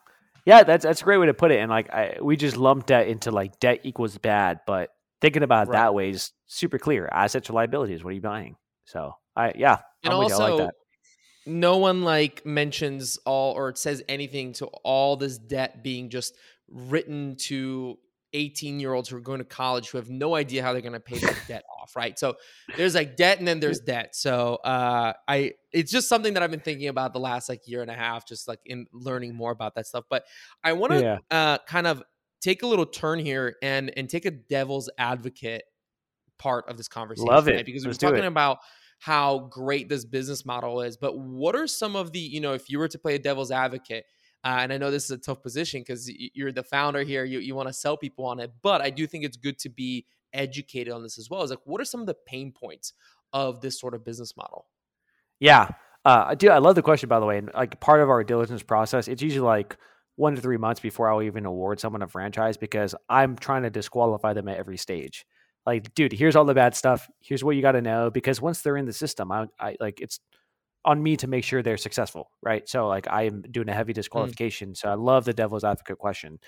yeah, 0.45 0.63
that's 0.63 0.83
that's 0.83 1.01
a 1.01 1.03
great 1.03 1.17
way 1.17 1.25
to 1.25 1.33
put 1.33 1.51
it. 1.51 1.59
And 1.59 1.69
like, 1.69 1.89
I, 1.91 2.17
we 2.21 2.37
just 2.37 2.55
lumped 2.57 2.87
debt 2.87 3.07
into 3.07 3.31
like 3.31 3.59
debt 3.59 3.81
equals 3.83 4.17
bad, 4.17 4.61
but 4.65 4.91
thinking 5.21 5.43
about 5.43 5.67
it 5.67 5.71
Right. 5.71 5.77
that 5.79 5.93
way 5.93 6.09
is 6.11 6.31
super 6.45 6.79
clear. 6.79 7.09
Assets 7.11 7.49
or 7.49 7.53
liabilities. 7.53 8.03
What 8.03 8.11
are 8.11 8.13
you 8.13 8.21
buying? 8.21 8.55
So 8.85 9.13
I 9.35 9.53
yeah, 9.55 9.79
And 10.03 10.13
I'm 10.13 10.19
with 10.19 10.29
you. 10.29 10.35
I 10.35 10.37
also 10.37 10.57
like 10.57 10.67
that. 10.67 10.75
No 11.49 11.77
one 11.77 12.03
like 12.03 12.45
mentions 12.45 13.17
all 13.25 13.53
or 13.53 13.75
says 13.75 14.03
anything 14.07 14.53
to 14.53 14.65
all 14.83 15.17
this 15.17 15.37
debt 15.37 15.83
being 15.83 16.09
just 16.09 16.35
written 16.69 17.35
to 17.37 17.97
18 18.33 18.79
year 18.79 18.93
olds 18.93 19.09
who 19.09 19.17
are 19.17 19.21
going 19.21 19.39
to 19.39 19.43
college 19.43 19.89
who 19.89 19.97
have 19.97 20.09
no 20.09 20.35
idea 20.35 20.61
how 20.61 20.71
they're 20.71 20.83
going 20.83 20.93
to 20.93 20.99
pay 20.99 21.17
their 21.17 21.35
debt 21.47 21.63
off 21.81 21.95
right 21.95 22.19
so 22.19 22.35
there's 22.77 22.93
like 22.93 23.15
debt 23.17 23.39
and 23.39 23.47
then 23.47 23.59
there's 23.59 23.79
debt 23.79 24.15
so 24.15 24.55
uh 24.63 25.13
i 25.27 25.51
it's 25.71 25.91
just 25.91 26.07
something 26.07 26.35
that 26.35 26.43
i've 26.43 26.51
been 26.51 26.59
thinking 26.59 26.89
about 26.89 27.11
the 27.11 27.19
last 27.19 27.49
like 27.49 27.67
year 27.67 27.81
and 27.81 27.89
a 27.89 27.93
half 27.95 28.27
just 28.27 28.47
like 28.47 28.59
in 28.67 28.85
learning 28.93 29.33
more 29.33 29.51
about 29.51 29.73
that 29.73 29.87
stuff 29.87 30.03
but 30.11 30.25
i 30.63 30.73
want 30.73 30.93
to 30.93 30.99
Yeah. 31.01 31.17
uh 31.31 31.57
kind 31.67 31.87
of 31.87 32.03
take 32.39 32.61
a 32.61 32.67
little 32.67 32.85
turn 32.85 33.17
here 33.17 33.55
and 33.63 33.91
and 33.97 34.07
take 34.07 34.25
a 34.25 34.31
devil's 34.31 34.91
advocate 34.99 35.63
part 36.37 36.69
of 36.69 36.77
this 36.77 36.87
conversation 36.87 37.27
Love 37.27 37.47
it. 37.47 37.55
right? 37.55 37.65
because 37.65 37.83
Let's 37.83 38.01
we're 38.01 38.09
talking 38.11 38.25
about 38.25 38.59
how 38.99 39.39
great 39.51 39.89
this 39.89 40.05
business 40.05 40.45
model 40.45 40.81
is 40.81 40.97
but 40.97 41.17
what 41.17 41.55
are 41.55 41.67
some 41.67 41.95
of 41.95 42.11
the 42.11 42.19
you 42.19 42.39
know 42.39 42.53
if 42.53 42.69
you 42.69 42.77
were 42.77 42.87
to 42.87 42.99
play 42.99 43.15
a 43.15 43.19
devil's 43.19 43.51
advocate 43.51 44.05
uh, 44.43 44.59
and 44.61 44.71
I 44.71 44.77
know 44.77 44.89
this 44.89 45.05
is 45.05 45.11
a 45.11 45.17
tough 45.17 45.41
position 45.43 45.81
because 45.81 46.09
you're 46.33 46.51
the 46.51 46.63
founder 46.63 47.03
here. 47.03 47.25
You, 47.25 47.39
you 47.39 47.55
want 47.55 47.67
to 47.67 47.73
sell 47.73 47.97
people 47.97 48.25
on 48.25 48.39
it, 48.39 48.51
but 48.61 48.81
I 48.81 48.89
do 48.89 49.05
think 49.05 49.25
it's 49.25 49.35
good 49.35 49.59
to 49.59 49.69
be 49.69 50.05
educated 50.33 50.93
on 50.93 51.03
this 51.03 51.17
as 51.17 51.29
well. 51.29 51.43
Is 51.43 51.49
like, 51.49 51.59
what 51.65 51.81
are 51.81 51.85
some 51.85 51.99
of 51.99 52.07
the 52.07 52.15
pain 52.25 52.51
points 52.51 52.93
of 53.33 53.59
this 53.59 53.79
sort 53.79 53.93
of 53.93 54.05
business 54.05 54.37
model? 54.37 54.67
Yeah. 55.39 55.69
Uh, 56.05 56.25
I 56.27 56.35
do. 56.35 56.49
I 56.49 56.59
love 56.59 56.75
the 56.75 56.81
question, 56.81 57.09
by 57.09 57.19
the 57.19 57.25
way. 57.25 57.37
And 57.37 57.51
like 57.53 57.79
part 57.81 58.01
of 58.01 58.09
our 58.09 58.23
diligence 58.23 58.63
process, 58.63 59.09
it's 59.09 59.21
usually 59.21 59.45
like 59.45 59.75
one 60.15 60.35
to 60.35 60.41
three 60.41 60.57
months 60.57 60.79
before 60.79 61.11
I'll 61.11 61.21
even 61.21 61.45
award 61.45 61.81
someone 61.81 62.01
a 62.01 62.07
franchise 62.07 62.55
because 62.55 62.95
I'm 63.09 63.35
trying 63.35 63.63
to 63.63 63.69
disqualify 63.69 64.33
them 64.33 64.47
at 64.47 64.57
every 64.57 64.77
stage. 64.77 65.25
Like, 65.65 65.93
dude, 65.93 66.13
here's 66.13 66.35
all 66.35 66.45
the 66.45 66.53
bad 66.53 66.75
stuff. 66.75 67.09
Here's 67.19 67.43
what 67.43 67.55
you 67.55 67.61
got 67.61 67.73
to 67.73 67.81
know 67.81 68.09
because 68.09 68.41
once 68.41 68.61
they're 68.61 68.77
in 68.77 68.85
the 68.85 68.93
system, 68.93 69.31
I, 69.31 69.47
I 69.59 69.75
like 69.79 69.99
it's 70.01 70.19
on 70.85 71.03
me 71.03 71.17
to 71.17 71.27
make 71.27 71.43
sure 71.43 71.61
they're 71.61 71.77
successful, 71.77 72.31
right? 72.41 72.67
So 72.67 72.87
like 72.87 73.07
I 73.09 73.23
am 73.23 73.41
doing 73.41 73.69
a 73.69 73.73
heavy 73.73 73.93
disqualification. 73.93 74.75
So 74.75 74.89
I 74.89 74.95
love 74.95 75.25
the 75.25 75.33
devil's 75.33 75.63
advocate 75.63 75.97
question. 75.97 76.39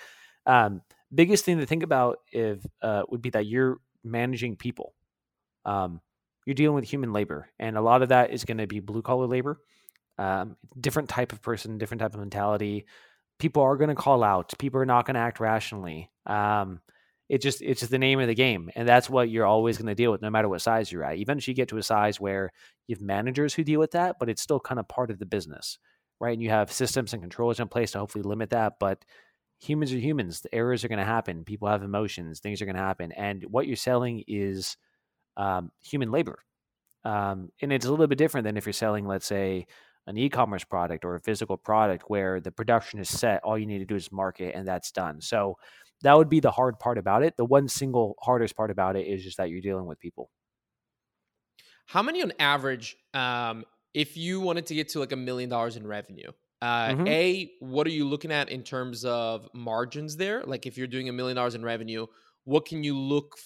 Um, 0.45 0.81
biggest 1.13 1.45
thing 1.45 1.59
to 1.59 1.65
think 1.65 1.83
about 1.83 2.19
if 2.31 2.65
uh, 2.81 3.03
would 3.09 3.21
be 3.21 3.29
that 3.31 3.45
you're 3.45 3.77
managing 4.03 4.55
people. 4.55 4.93
Um, 5.65 6.01
you're 6.45 6.55
dealing 6.55 6.75
with 6.75 6.85
human 6.85 7.13
labor, 7.13 7.49
and 7.59 7.77
a 7.77 7.81
lot 7.81 8.01
of 8.01 8.09
that 8.09 8.31
is 8.31 8.45
going 8.45 8.57
to 8.57 8.67
be 8.67 8.79
blue 8.79 9.03
collar 9.03 9.27
labor. 9.27 9.59
Um, 10.17 10.57
different 10.79 11.09
type 11.09 11.33
of 11.33 11.41
person, 11.41 11.77
different 11.77 12.01
type 12.01 12.13
of 12.13 12.19
mentality. 12.19 12.85
People 13.37 13.63
are 13.63 13.77
going 13.77 13.89
to 13.89 13.95
call 13.95 14.23
out. 14.23 14.53
People 14.57 14.79
are 14.79 14.85
not 14.85 15.05
going 15.05 15.15
to 15.15 15.21
act 15.21 15.39
rationally. 15.39 16.09
Um, 16.25 16.81
it 17.31 17.41
just 17.41 17.61
it's 17.61 17.79
just 17.79 17.91
the 17.91 17.97
name 17.97 18.19
of 18.19 18.27
the 18.27 18.35
game, 18.35 18.69
and 18.75 18.85
that's 18.85 19.09
what 19.09 19.29
you're 19.29 19.45
always 19.45 19.77
going 19.77 19.87
to 19.87 19.95
deal 19.95 20.11
with, 20.11 20.21
no 20.21 20.29
matter 20.29 20.49
what 20.49 20.61
size 20.61 20.91
you're 20.91 21.05
at. 21.05 21.17
Eventually, 21.17 21.53
you 21.53 21.55
get 21.55 21.69
to 21.69 21.77
a 21.77 21.83
size 21.83 22.19
where 22.19 22.51
you 22.87 22.95
have 22.95 23.01
managers 23.01 23.53
who 23.53 23.63
deal 23.63 23.79
with 23.79 23.91
that, 23.91 24.17
but 24.19 24.27
it's 24.27 24.41
still 24.41 24.59
kind 24.59 24.81
of 24.81 24.87
part 24.89 25.09
of 25.09 25.17
the 25.17 25.25
business, 25.25 25.79
right? 26.19 26.33
And 26.33 26.43
you 26.43 26.49
have 26.49 26.73
systems 26.73 27.13
and 27.13 27.23
controls 27.23 27.61
in 27.61 27.69
place 27.69 27.91
to 27.91 27.99
hopefully 27.99 28.23
limit 28.23 28.49
that, 28.49 28.73
but 28.81 29.05
humans 29.61 29.93
are 29.93 29.97
humans. 29.97 30.41
The 30.41 30.53
errors 30.53 30.83
are 30.83 30.89
going 30.89 30.99
to 30.99 31.05
happen. 31.05 31.45
People 31.45 31.69
have 31.69 31.83
emotions. 31.83 32.41
Things 32.41 32.61
are 32.61 32.65
going 32.65 32.75
to 32.75 32.81
happen, 32.81 33.13
and 33.13 33.45
what 33.45 33.65
you're 33.65 33.77
selling 33.77 34.25
is 34.27 34.75
um, 35.37 35.71
human 35.81 36.11
labor. 36.11 36.39
Um, 37.05 37.49
and 37.61 37.71
it's 37.71 37.85
a 37.85 37.89
little 37.89 38.07
bit 38.07 38.17
different 38.17 38.43
than 38.43 38.57
if 38.57 38.65
you're 38.65 38.73
selling, 38.73 39.07
let's 39.07 39.25
say, 39.25 39.67
an 40.11 40.17
e-commerce 40.17 40.63
product 40.63 41.05
or 41.05 41.15
a 41.15 41.21
physical 41.21 41.57
product 41.57 42.03
where 42.09 42.39
the 42.39 42.51
production 42.51 42.99
is 42.99 43.09
set. 43.09 43.41
All 43.43 43.57
you 43.57 43.65
need 43.65 43.79
to 43.79 43.85
do 43.85 43.95
is 43.95 44.11
market, 44.11 44.55
and 44.55 44.67
that's 44.67 44.91
done. 44.91 45.21
So 45.21 45.57
that 46.01 46.17
would 46.17 46.29
be 46.29 46.39
the 46.39 46.51
hard 46.51 46.79
part 46.79 46.97
about 46.97 47.23
it. 47.23 47.37
The 47.37 47.45
one 47.45 47.67
single 47.67 48.15
hardest 48.21 48.55
part 48.55 48.71
about 48.71 48.95
it 48.95 49.07
is 49.07 49.23
just 49.23 49.37
that 49.37 49.49
you're 49.49 49.61
dealing 49.61 49.85
with 49.85 49.99
people. 49.99 50.29
How 51.87 52.01
many 52.01 52.21
on 52.21 52.33
average, 52.39 52.95
um, 53.13 53.65
if 53.93 54.15
you 54.15 54.39
wanted 54.39 54.65
to 54.67 54.75
get 54.75 54.89
to 54.89 54.99
like 54.99 55.11
a 55.11 55.17
million 55.17 55.49
dollars 55.49 55.75
in 55.75 55.85
revenue, 55.85 56.31
uh, 56.61 56.93
Mhm. 56.93 57.07
A, 57.07 57.55
what 57.59 57.87
are 57.87 57.91
you 57.91 58.07
looking 58.07 58.31
at 58.31 58.49
in 58.49 58.63
terms 58.63 59.03
of 59.03 59.49
margins 59.53 60.15
there? 60.17 60.43
Like 60.43 60.65
if 60.65 60.77
you're 60.77 60.87
doing 60.87 61.09
a 61.09 61.13
million 61.13 61.35
dollars 61.35 61.55
in 61.55 61.63
revenue, 61.63 62.07
what 62.43 62.65
can 62.65 62.83
you 62.83 62.97
look 62.97 63.37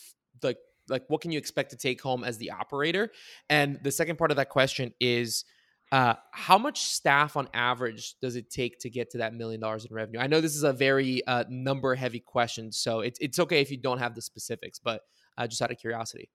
like 0.43 0.57
like 0.87 1.03
what 1.07 1.21
can 1.21 1.31
you 1.31 1.39
expect 1.39 1.71
to 1.71 1.77
take 1.77 1.99
home 2.01 2.23
as 2.23 2.37
the 2.37 2.51
operator? 2.51 3.11
And 3.49 3.79
the 3.83 3.91
second 3.91 4.17
part 4.17 4.31
of 4.31 4.37
that 4.37 4.49
question 4.49 4.93
is 4.99 5.43
uh, 5.95 6.15
how 6.33 6.57
much 6.57 6.81
staff 6.81 7.37
on 7.37 7.47
average 7.53 8.15
does 8.21 8.35
it 8.35 8.49
take 8.49 8.77
to 8.79 8.89
get 8.89 9.09
to 9.11 9.19
that 9.19 9.33
million 9.33 9.61
dollars 9.61 9.85
in 9.85 9.95
revenue? 9.95 10.19
I 10.19 10.27
know 10.27 10.41
this 10.41 10.53
is 10.53 10.63
a 10.63 10.73
very 10.73 11.25
uh, 11.25 11.45
number 11.47 11.95
heavy 11.95 12.19
question, 12.19 12.73
so 12.73 12.99
it's 12.99 13.17
it's 13.21 13.39
okay 13.39 13.61
if 13.61 13.71
you 13.71 13.77
don't 13.77 13.99
have 13.99 14.13
the 14.13 14.21
specifics, 14.21 14.77
but 14.77 15.03
uh, 15.37 15.47
just 15.47 15.61
out 15.61 15.71
of 15.71 15.77
curiosity. 15.77 16.29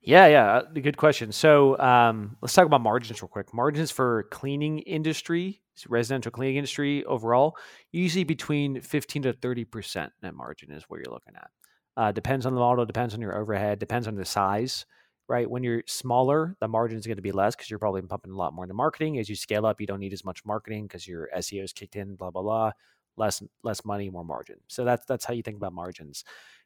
Yeah, 0.00 0.26
yeah, 0.28 0.46
uh, 0.52 0.62
good 0.72 0.96
question. 0.96 1.32
So 1.32 1.78
um, 1.78 2.38
let's 2.40 2.54
talk 2.54 2.64
about 2.64 2.80
margins 2.80 3.20
real 3.20 3.28
quick. 3.28 3.52
Margins 3.52 3.90
for 3.90 4.22
cleaning 4.30 4.78
industry, 4.78 5.60
residential 5.86 6.32
cleaning 6.32 6.56
industry 6.56 7.04
overall, 7.04 7.58
usually 7.92 8.24
between 8.24 8.80
fifteen 8.80 9.20
to 9.24 9.34
thirty 9.34 9.66
percent 9.66 10.14
net 10.22 10.34
margin 10.34 10.72
is 10.72 10.84
what 10.88 11.00
you're 11.04 11.12
looking 11.12 11.34
at. 11.36 11.50
Uh, 11.94 12.10
depends 12.12 12.46
on 12.46 12.54
the 12.54 12.60
model, 12.60 12.86
depends 12.86 13.12
on 13.12 13.20
your 13.20 13.36
overhead, 13.36 13.78
depends 13.78 14.08
on 14.08 14.14
the 14.14 14.24
size. 14.24 14.86
Right, 15.28 15.50
when 15.50 15.62
you're 15.62 15.82
smaller, 15.86 16.56
the 16.58 16.68
margin 16.68 16.98
is 16.98 17.06
going 17.06 17.16
to 17.16 17.22
be 17.22 17.32
less 17.32 17.54
because 17.54 17.68
you're 17.68 17.78
probably 17.78 18.00
pumping 18.00 18.32
a 18.32 18.36
lot 18.36 18.54
more 18.54 18.64
into 18.64 18.74
marketing. 18.74 19.18
As 19.18 19.28
you 19.28 19.36
scale 19.36 19.66
up, 19.66 19.78
you 19.78 19.86
don't 19.86 20.00
need 20.00 20.14
as 20.14 20.24
much 20.24 20.42
marketing 20.46 20.86
because 20.86 21.06
your 21.06 21.28
SEO 21.36 21.64
is 21.64 21.72
kicked 21.74 21.96
in. 21.96 22.16
Blah 22.16 22.30
blah 22.30 22.42
blah. 22.42 22.72
Less 23.16 23.42
less 23.62 23.84
money, 23.84 24.08
more 24.08 24.24
margin. 24.24 24.56
So 24.68 24.84
that's 24.84 25.04
that's 25.04 25.26
how 25.26 25.34
you 25.34 25.42
think 25.42 25.58
about 25.58 25.74
margins 25.74 26.24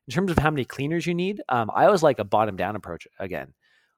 in 0.08 0.12
terms 0.12 0.30
of 0.30 0.38
how 0.38 0.50
many 0.50 0.64
cleaners 0.64 1.06
you 1.06 1.14
need, 1.14 1.40
um, 1.48 1.70
I 1.74 1.86
always 1.86 2.02
like 2.02 2.18
a 2.18 2.24
bottom 2.24 2.56
down 2.56 2.76
approach 2.76 3.06
again. 3.18 3.54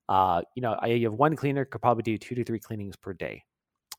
Uh, 0.09 0.43
you 0.55 0.61
know, 0.61 0.77
I, 0.79 0.89
you 0.89 1.07
have 1.07 1.19
one 1.19 1.35
cleaner 1.35 1.65
could 1.65 1.81
probably 1.81 2.03
do 2.03 2.19
two 2.19 2.35
to 2.35 2.45
three 2.45 2.59
cleanings 2.59 2.97
per 2.97 3.15
day. 3.15 3.43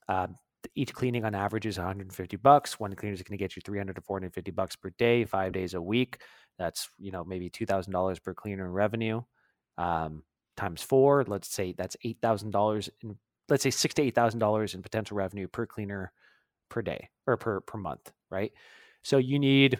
Um, 0.07 0.35
each 0.75 0.93
cleaning 0.93 1.25
on 1.25 1.33
average 1.33 1.65
is 1.65 1.77
150 1.77 2.37
bucks. 2.37 2.79
One 2.79 2.93
cleaner 2.93 3.13
is 3.13 3.21
going 3.21 3.37
to 3.37 3.43
get 3.43 3.55
you 3.55 3.61
300 3.65 3.95
to 3.95 4.01
450 4.01 4.51
bucks 4.51 4.75
per 4.75 4.91
day, 4.97 5.25
five 5.25 5.51
days 5.51 5.73
a 5.73 5.81
week. 5.81 6.21
That's 6.57 6.89
you 6.97 7.11
know 7.11 7.23
maybe 7.23 7.49
two 7.49 7.65
thousand 7.65 7.91
dollars 7.91 8.19
per 8.19 8.33
cleaner 8.33 8.65
in 8.65 8.71
revenue. 8.71 9.21
Um, 9.77 10.23
times 10.57 10.81
four, 10.81 11.23
let's 11.27 11.47
say 11.47 11.73
that's 11.77 11.97
eight 12.03 12.17
thousand 12.21 12.51
dollars 12.51 12.89
in 13.01 13.17
let's 13.49 13.63
say 13.63 13.69
six 13.69 13.93
to 13.95 14.01
eight 14.01 14.15
thousand 14.15 14.39
dollars 14.39 14.73
in 14.73 14.81
potential 14.81 15.17
revenue 15.17 15.47
per 15.47 15.65
cleaner 15.65 16.11
per 16.69 16.81
day 16.81 17.09
or 17.27 17.37
per 17.37 17.61
per 17.61 17.77
month, 17.77 18.11
right? 18.29 18.51
So 19.03 19.17
you 19.17 19.39
need 19.39 19.79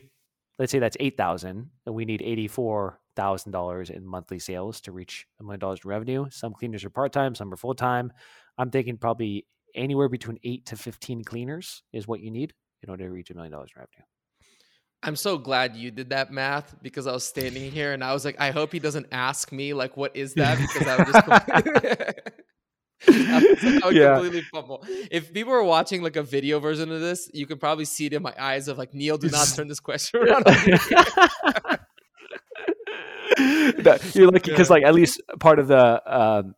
let's 0.60 0.72
say 0.72 0.80
that's 0.80 0.98
8000 1.00 1.70
and 1.86 1.96
we 1.96 2.06
need 2.06 2.22
$84,000 2.22 3.90
in 3.92 4.06
monthly 4.06 4.40
sales 4.40 4.82
to 4.82 4.92
reach 4.92 5.28
a 5.40 5.44
million 5.44 5.60
dollars 5.60 5.82
in 5.84 5.90
revenue. 5.90 6.28
Some 6.30 6.54
cleaners 6.54 6.86
are 6.86 6.90
part-time, 6.90 7.36
some 7.36 7.52
are 7.52 7.58
full-time. 7.58 8.12
I'm 8.58 8.72
thinking 8.72 8.98
probably 8.98 9.46
anywhere 9.74 10.10
between 10.10 10.40
8 10.44 10.66
to 10.68 10.78
15 10.78 11.24
cleaners 11.24 11.84
is 11.92 12.08
what 12.08 12.22
you 12.22 12.32
need 12.32 12.54
in 12.84 12.90
order 12.90 13.06
to 13.06 13.12
reach 13.12 13.32
a 13.32 13.34
million 13.34 13.52
dollars 13.52 13.72
in 13.76 13.82
revenue. 13.82 14.06
I'm 15.06 15.16
so 15.16 15.38
glad 15.38 15.76
you 15.76 15.92
did 15.92 16.10
that 16.10 16.32
math 16.32 16.76
because 16.82 17.06
I 17.06 17.12
was 17.14 17.24
standing 17.24 17.72
here 17.72 17.94
and 17.94 18.04
I 18.04 18.12
was 18.12 18.26
like, 18.26 18.38
I 18.40 18.50
hope 18.50 18.72
he 18.72 18.80
doesn't 18.80 19.06
ask 19.12 19.52
me 19.52 19.74
like 19.76 19.96
what 19.96 20.16
is 20.16 20.34
that 20.34 20.58
because 20.58 20.88
I 20.88 20.98
would 20.98 21.06
just 21.08 21.26
completely, 21.26 21.90
I 23.32 23.40
would, 23.40 23.84
I 23.84 23.86
would 23.86 23.96
Yeah. 23.96 24.14
completely 24.16 24.42
fumble. 24.52 24.84
If 25.12 25.32
people 25.32 25.54
are 25.54 25.64
watching 25.64 26.02
like 26.02 26.16
a 26.16 26.24
video 26.24 26.60
version 26.60 26.92
of 26.92 27.02
this, 27.02 27.30
you 27.36 27.46
could 27.46 27.60
probably 27.60 27.86
see 27.86 28.08
it 28.08 28.14
in 28.14 28.24
my 28.24 28.34
eyes 28.40 28.68
of 28.68 28.80
like 28.80 28.96
Neil, 28.96 29.20
do 29.20 29.30
not 29.30 29.48
turn 29.56 29.68
this 29.68 29.80
question 29.80 30.22
around. 30.22 30.44
That- 33.38 34.12
you're 34.16 34.28
lucky 34.32 34.52
because 34.52 34.70
like 34.70 34.84
at 34.84 34.94
least 34.94 35.22
part 35.40 35.60
of 35.60 35.68
the 35.68 36.02
um, 36.18 36.56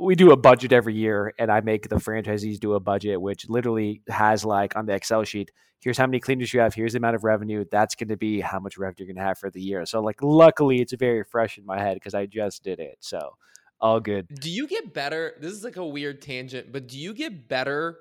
we 0.00 0.14
do 0.14 0.30
a 0.32 0.36
budget 0.36 0.72
every 0.72 0.94
year 0.94 1.32
and 1.38 1.50
i 1.50 1.60
make 1.60 1.88
the 1.88 1.96
franchisees 1.96 2.60
do 2.60 2.74
a 2.74 2.80
budget 2.80 3.20
which 3.20 3.48
literally 3.48 4.02
has 4.08 4.44
like 4.44 4.76
on 4.76 4.86
the 4.86 4.92
excel 4.94 5.24
sheet 5.24 5.50
here's 5.80 5.98
how 5.98 6.06
many 6.06 6.20
cleaners 6.20 6.52
you 6.52 6.60
have 6.60 6.74
here's 6.74 6.92
the 6.92 6.98
amount 6.98 7.16
of 7.16 7.24
revenue 7.24 7.64
that's 7.70 7.94
going 7.94 8.08
to 8.08 8.16
be 8.16 8.40
how 8.40 8.60
much 8.60 8.78
revenue 8.78 8.96
you're 8.98 9.14
going 9.14 9.16
to 9.16 9.22
have 9.22 9.38
for 9.38 9.50
the 9.50 9.60
year 9.60 9.84
so 9.86 10.00
like 10.00 10.22
luckily 10.22 10.80
it's 10.80 10.92
very 10.94 11.24
fresh 11.24 11.58
in 11.58 11.64
my 11.66 11.78
head 11.78 11.94
because 11.94 12.14
i 12.14 12.26
just 12.26 12.62
did 12.62 12.78
it 12.78 12.96
so 13.00 13.36
All 13.80 13.98
good. 13.98 14.28
Do 14.28 14.50
you 14.50 14.66
get 14.66 14.92
better? 14.92 15.34
This 15.40 15.52
is 15.52 15.64
like 15.64 15.76
a 15.76 15.86
weird 15.86 16.20
tangent, 16.20 16.70
but 16.70 16.86
do 16.86 16.98
you 16.98 17.14
get 17.14 17.48
better 17.48 17.98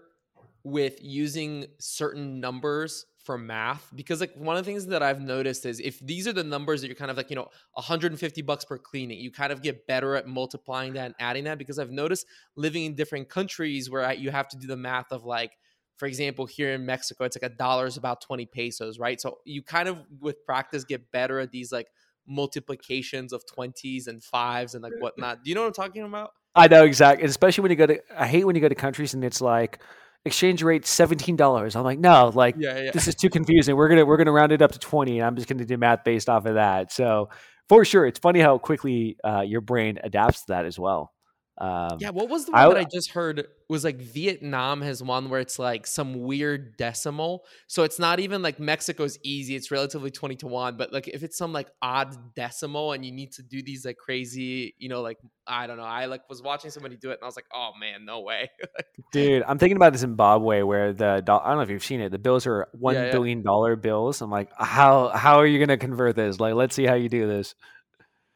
with 0.63 1.01
using 1.01 1.67
certain 1.79 2.41
numbers 2.41 3.05
for 3.23 3.37
math? 3.37 3.89
Because 3.95 4.19
like 4.19 4.33
one 4.35 4.57
of 4.57 4.65
the 4.65 4.69
things 4.69 4.87
that 4.87 5.01
I've 5.01 5.21
noticed 5.21 5.65
is 5.65 5.79
if 5.79 5.97
these 5.99 6.27
are 6.27 6.33
the 6.33 6.43
numbers 6.43 6.81
that 6.81 6.87
you're 6.87 6.97
kind 6.97 7.09
of 7.09 7.15
like, 7.15 7.29
you 7.29 7.37
know, 7.37 7.47
150 7.75 8.41
bucks 8.41 8.65
per 8.65 8.77
cleaning, 8.77 9.19
you 9.19 9.31
kind 9.31 9.53
of 9.53 9.61
get 9.61 9.87
better 9.87 10.15
at 10.15 10.27
multiplying 10.27 10.93
that 10.93 11.05
and 11.05 11.15
adding 11.17 11.45
that 11.45 11.57
because 11.57 11.79
I've 11.79 11.91
noticed 11.91 12.25
living 12.57 12.83
in 12.83 12.95
different 12.95 13.29
countries 13.29 13.89
where 13.89 14.05
I, 14.05 14.13
you 14.13 14.31
have 14.31 14.49
to 14.49 14.57
do 14.57 14.67
the 14.67 14.75
math 14.75 15.13
of 15.13 15.23
like 15.23 15.53
for 15.99 16.05
example, 16.05 16.45
here 16.45 16.71
in 16.71 16.85
Mexico, 16.85 17.25
it's 17.25 17.37
like 17.39 17.51
a 17.51 17.53
dollar 17.53 17.85
is 17.85 17.97
about 17.97 18.21
20 18.21 18.45
pesos, 18.45 18.97
right? 18.97 19.19
So 19.19 19.39
you 19.45 19.61
kind 19.61 19.89
of 19.89 19.97
with 20.21 20.45
practice 20.45 20.85
get 20.85 21.11
better 21.11 21.39
at 21.39 21.51
these 21.51 21.73
like 21.73 21.87
multiplications 22.25 23.33
of 23.33 23.43
20s 23.45 24.07
and 24.07 24.23
fives 24.23 24.75
and 24.75 24.83
like 24.83 24.93
whatnot. 24.99 25.43
Do 25.43 25.49
you 25.49 25.55
know 25.55 25.61
what 25.61 25.67
I'm 25.67 25.73
talking 25.73 26.03
about? 26.03 26.31
I 26.55 26.69
know 26.69 26.85
exactly. 26.85 27.27
Especially 27.27 27.63
when 27.63 27.71
you 27.71 27.77
go 27.77 27.87
to, 27.87 27.99
I 28.17 28.27
hate 28.27 28.45
when 28.45 28.55
you 28.55 28.61
go 28.61 28.69
to 28.69 28.75
countries 28.75 29.13
and 29.13 29.25
it's 29.25 29.41
like 29.41 29.79
exchange 30.23 30.63
rate 30.63 30.85
seventeen 30.85 31.35
dollars. 31.35 31.75
I'm 31.75 31.83
like, 31.83 31.99
no, 31.99 32.31
like 32.33 32.55
Yeah, 32.57 32.79
yeah. 32.79 32.91
this 32.91 33.07
is 33.09 33.15
too 33.15 33.29
confusing. 33.29 33.75
We're 33.75 33.89
gonna 33.89 34.05
we're 34.05 34.17
gonna 34.17 34.31
round 34.31 34.53
it 34.53 34.61
up 34.61 34.71
to 34.71 34.79
twenty, 34.79 35.19
and 35.19 35.27
I'm 35.27 35.35
just 35.35 35.47
gonna 35.47 35.65
do 35.65 35.77
math 35.77 36.03
based 36.05 36.29
off 36.29 36.45
of 36.45 36.55
that. 36.55 36.91
So 36.91 37.29
for 37.67 37.83
sure, 37.83 38.05
it's 38.05 38.19
funny 38.19 38.39
how 38.39 38.57
quickly 38.57 39.17
uh, 39.23 39.41
your 39.41 39.61
brain 39.61 39.99
adapts 40.01 40.41
to 40.41 40.53
that 40.53 40.65
as 40.65 40.79
well. 40.79 41.11
Um, 41.59 41.97
Yeah, 41.99 42.11
what 42.11 42.29
was 42.29 42.45
the 42.45 42.53
I 42.53 42.67
one 42.67 42.75
that 42.75 42.81
I 42.81 42.87
just 42.91 43.11
heard 43.11 43.45
was 43.67 43.83
like 43.83 43.97
Vietnam 43.97 44.81
has 44.81 45.03
one 45.03 45.29
where 45.29 45.41
it's 45.41 45.59
like 45.59 45.85
some 45.85 46.21
weird 46.23 46.77
decimal. 46.77 47.43
So 47.67 47.83
it's 47.83 47.99
not 47.99 48.19
even 48.21 48.41
like 48.41 48.59
Mexico's 48.59 49.19
easy, 49.23 49.55
it's 49.55 49.69
relatively 49.69 50.09
20 50.09 50.37
to 50.37 50.47
1, 50.47 50.77
but 50.77 50.93
like 50.93 51.07
if 51.09 51.21
it's 51.21 51.37
some 51.37 51.51
like 51.51 51.67
odd 51.81 52.15
decimal 52.33 52.93
and 52.93 53.03
you 53.05 53.11
need 53.11 53.33
to 53.33 53.43
do 53.43 53.61
these 53.61 53.85
like 53.85 53.97
crazy, 53.97 54.73
you 54.77 54.87
know, 54.87 55.01
like 55.01 55.17
I 55.45 55.67
don't 55.67 55.77
know. 55.77 55.83
I 55.83 56.05
like 56.05 56.29
was 56.29 56.41
watching 56.41 56.71
somebody 56.71 56.95
do 56.95 57.09
it 57.09 57.15
and 57.15 57.23
I 57.23 57.25
was 57.25 57.35
like, 57.35 57.47
"Oh 57.53 57.71
man, 57.79 58.05
no 58.05 58.21
way." 58.21 58.49
dude, 59.11 59.43
I'm 59.47 59.57
thinking 59.57 59.77
about 59.77 59.95
Zimbabwe 59.97 60.61
where 60.61 60.93
the 60.93 61.21
do- 61.25 61.33
I 61.33 61.47
don't 61.49 61.57
know 61.57 61.61
if 61.63 61.69
you've 61.69 61.83
seen 61.83 61.99
it. 62.01 62.09
The 62.11 62.19
bills 62.19 62.45
are 62.47 62.67
one 62.73 62.95
Yeah, 62.95 63.05
yeah. 63.07 63.11
billion 63.11 63.41
dollar 63.41 63.75
bills. 63.75 64.21
I'm 64.21 64.29
like, 64.29 64.49
how 64.57 65.09
how 65.09 65.39
are 65.39 65.45
you 65.47 65.59
gonna 65.59 65.77
convert 65.77 66.15
this? 66.15 66.39
Like, 66.39 66.53
let's 66.53 66.73
see 66.75 66.85
how 66.85 66.93
you 66.93 67.09
do 67.09 67.27
this. 67.27 67.55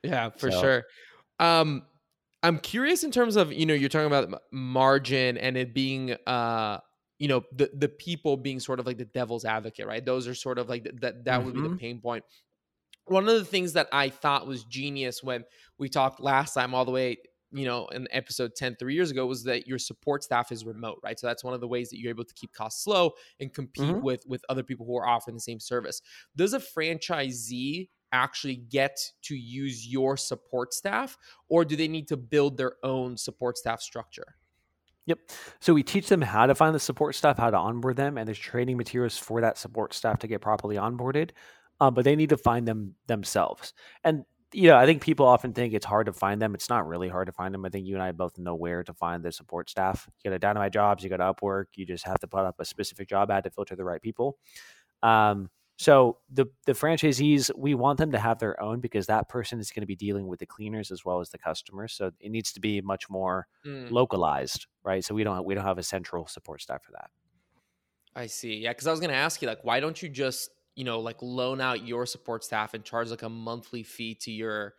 Yeah, 0.03 0.29
for 0.31 0.51
So- 0.51 0.61
sure. 0.61 0.83
Um, 1.39 1.83
I'm 2.43 2.59
curious 2.59 3.03
in 3.03 3.11
terms 3.11 3.35
of 3.35 3.53
you 3.53 3.65
know 3.65 3.73
you're 3.73 3.89
talking 3.89 4.07
about 4.07 4.41
margin 4.51 5.37
and 5.37 5.57
it 5.57 5.73
being 5.73 6.11
uh 6.27 6.79
you 7.19 7.27
know 7.27 7.43
the 7.53 7.71
the 7.73 7.87
people 7.89 8.37
being 8.37 8.59
sort 8.59 8.79
of 8.79 8.85
like 8.85 8.97
the 8.97 9.05
devil's 9.05 9.45
advocate, 9.45 9.87
right? 9.87 10.03
Those 10.03 10.27
are 10.27 10.35
sort 10.35 10.59
of 10.59 10.67
like 10.69 10.83
th- 10.83 10.95
that 11.01 11.25
that 11.25 11.43
would 11.43 11.53
be 11.53 11.61
the 11.61 11.69
Mhm. 11.69 11.79
pain 11.79 12.01
point. 12.01 12.25
One 13.05 13.27
of 13.29 13.35
the 13.35 13.45
things 13.45 13.73
that 13.73 13.89
I 13.93 14.09
thought 14.09 14.47
was 14.47 14.65
genius 14.65 15.23
when 15.23 15.45
we 15.79 15.89
talked 15.89 16.19
last 16.21 16.53
time, 16.53 16.75
all 16.75 16.85
the 16.85 16.91
way 16.91 17.17
you 17.53 17.65
know 17.65 17.87
in 17.87 18.07
episode 18.11 18.55
10 18.55 18.75
three 18.77 18.93
years 18.95 19.11
ago 19.11 19.25
was 19.25 19.43
that 19.43 19.67
your 19.67 19.77
support 19.79 20.23
staff 20.23 20.51
is 20.51 20.65
remote 20.65 20.99
right 21.03 21.19
so 21.19 21.27
that's 21.27 21.43
one 21.43 21.53
of 21.53 21.61
the 21.61 21.67
ways 21.67 21.89
that 21.89 21.99
you're 21.99 22.09
able 22.09 22.23
to 22.25 22.33
keep 22.33 22.51
costs 22.53 22.85
low 22.87 23.11
and 23.39 23.53
compete 23.53 23.83
Mhm. 23.83 24.01
with 24.01 24.23
with 24.27 24.43
other 24.49 24.63
people 24.63 24.85
who 24.85 24.97
are 24.97 25.07
offering 25.07 25.35
the 25.35 25.41
same 25.41 25.59
service 25.59 26.01
does 26.35 26.53
a 26.53 26.59
franchisee 26.59 27.89
actually 28.11 28.55
get 28.57 28.99
to 29.23 29.35
use 29.35 29.87
your 29.87 30.17
support 30.17 30.73
staff 30.73 31.17
or 31.49 31.65
do 31.65 31.75
they 31.75 31.87
need 31.87 32.07
to 32.07 32.17
build 32.17 32.57
their 32.57 32.73
own 32.83 33.17
support 33.17 33.57
staff 33.57 33.81
structure 33.81 34.35
Yep. 35.05 35.19
So 35.59 35.73
we 35.73 35.83
teach 35.83 36.07
them 36.07 36.21
how 36.21 36.45
to 36.45 36.55
find 36.55 36.73
the 36.73 36.79
support 36.79 37.15
staff, 37.15 37.37
how 37.37 37.49
to 37.51 37.57
onboard 37.57 37.97
them, 37.97 38.17
and 38.17 38.25
there's 38.25 38.39
training 38.39 38.77
materials 38.77 39.17
for 39.17 39.41
that 39.41 39.57
support 39.57 39.93
staff 39.93 40.19
to 40.19 40.27
get 40.27 40.39
properly 40.41 40.77
onboarded. 40.77 41.31
Um, 41.81 41.93
but 41.93 42.05
they 42.05 42.15
need 42.15 42.29
to 42.29 42.37
find 42.37 42.65
them 42.67 42.95
themselves. 43.07 43.73
And 44.05 44.23
you 44.53 44.69
know, 44.69 44.77
I 44.77 44.85
think 44.85 45.01
people 45.01 45.25
often 45.25 45.53
think 45.53 45.73
it's 45.73 45.85
hard 45.85 46.05
to 46.07 46.13
find 46.13 46.41
them. 46.41 46.53
It's 46.53 46.69
not 46.69 46.87
really 46.87 47.09
hard 47.09 47.27
to 47.27 47.31
find 47.33 47.53
them. 47.53 47.65
I 47.65 47.69
think 47.69 47.85
you 47.87 47.95
and 47.95 48.03
I 48.03 48.11
both 48.11 48.37
know 48.37 48.55
where 48.55 48.83
to 48.83 48.93
find 48.93 49.23
the 49.23 49.31
support 49.31 49.69
staff. 49.69 50.07
You 50.23 50.29
go 50.29 50.35
to 50.35 50.39
Dynamite 50.39 50.73
Jobs, 50.73 51.03
you 51.03 51.09
go 51.09 51.17
to 51.17 51.23
Upwork. 51.33 51.65
You 51.75 51.85
just 51.85 52.05
have 52.05 52.19
to 52.19 52.27
put 52.27 52.41
up 52.45 52.55
a 52.59 52.65
specific 52.65 53.09
job 53.09 53.31
ad 53.31 53.43
to 53.45 53.49
filter 53.49 53.75
the 53.75 53.83
right 53.83 54.01
people. 54.01 54.37
Um, 55.01 55.49
so 55.77 56.19
the 56.31 56.45
the 56.65 56.73
franchisees, 56.73 57.51
we 57.57 57.75
want 57.75 57.99
them 57.99 58.11
to 58.11 58.19
have 58.19 58.39
their 58.39 58.61
own 58.61 58.79
because 58.79 59.07
that 59.07 59.29
person 59.29 59.59
is 59.59 59.71
going 59.71 59.81
to 59.81 59.87
be 59.87 59.95
dealing 59.95 60.27
with 60.27 60.39
the 60.39 60.45
cleaners 60.45 60.91
as 60.91 61.03
well 61.03 61.19
as 61.19 61.29
the 61.29 61.37
customers. 61.39 61.93
So 61.93 62.11
it 62.19 62.29
needs 62.31 62.53
to 62.53 62.59
be 62.61 62.81
much 62.81 63.09
more 63.09 63.47
Mm, 63.65 63.89
localized, 63.89 64.67
right? 64.83 65.03
So 65.03 65.15
we 65.15 65.23
don't 65.23 65.45
we 65.45 65.55
don't 65.55 65.65
have 65.65 65.79
a 65.79 65.83
central 65.83 66.27
support 66.27 66.61
staff 66.61 66.83
for 66.83 66.91
that. 66.93 67.09
i 68.15 68.25
see 68.27 68.57
yeah 68.57 68.71
because 68.71 68.87
i 68.87 68.91
was 68.91 68.99
going 68.99 69.09
to 69.09 69.15
ask 69.15 69.41
you 69.41 69.47
like 69.47 69.63
why 69.63 69.79
don't 69.79 70.01
you 70.01 70.09
just 70.09 70.49
you 70.75 70.83
know 70.83 70.99
like 70.99 71.17
loan 71.21 71.61
out 71.61 71.85
your 71.85 72.05
support 72.05 72.43
staff 72.43 72.73
and 72.73 72.83
charge 72.83 73.09
like 73.09 73.23
a 73.23 73.29
monthly 73.29 73.83
fee 73.83 74.15
to 74.15 74.31
your 74.31 74.73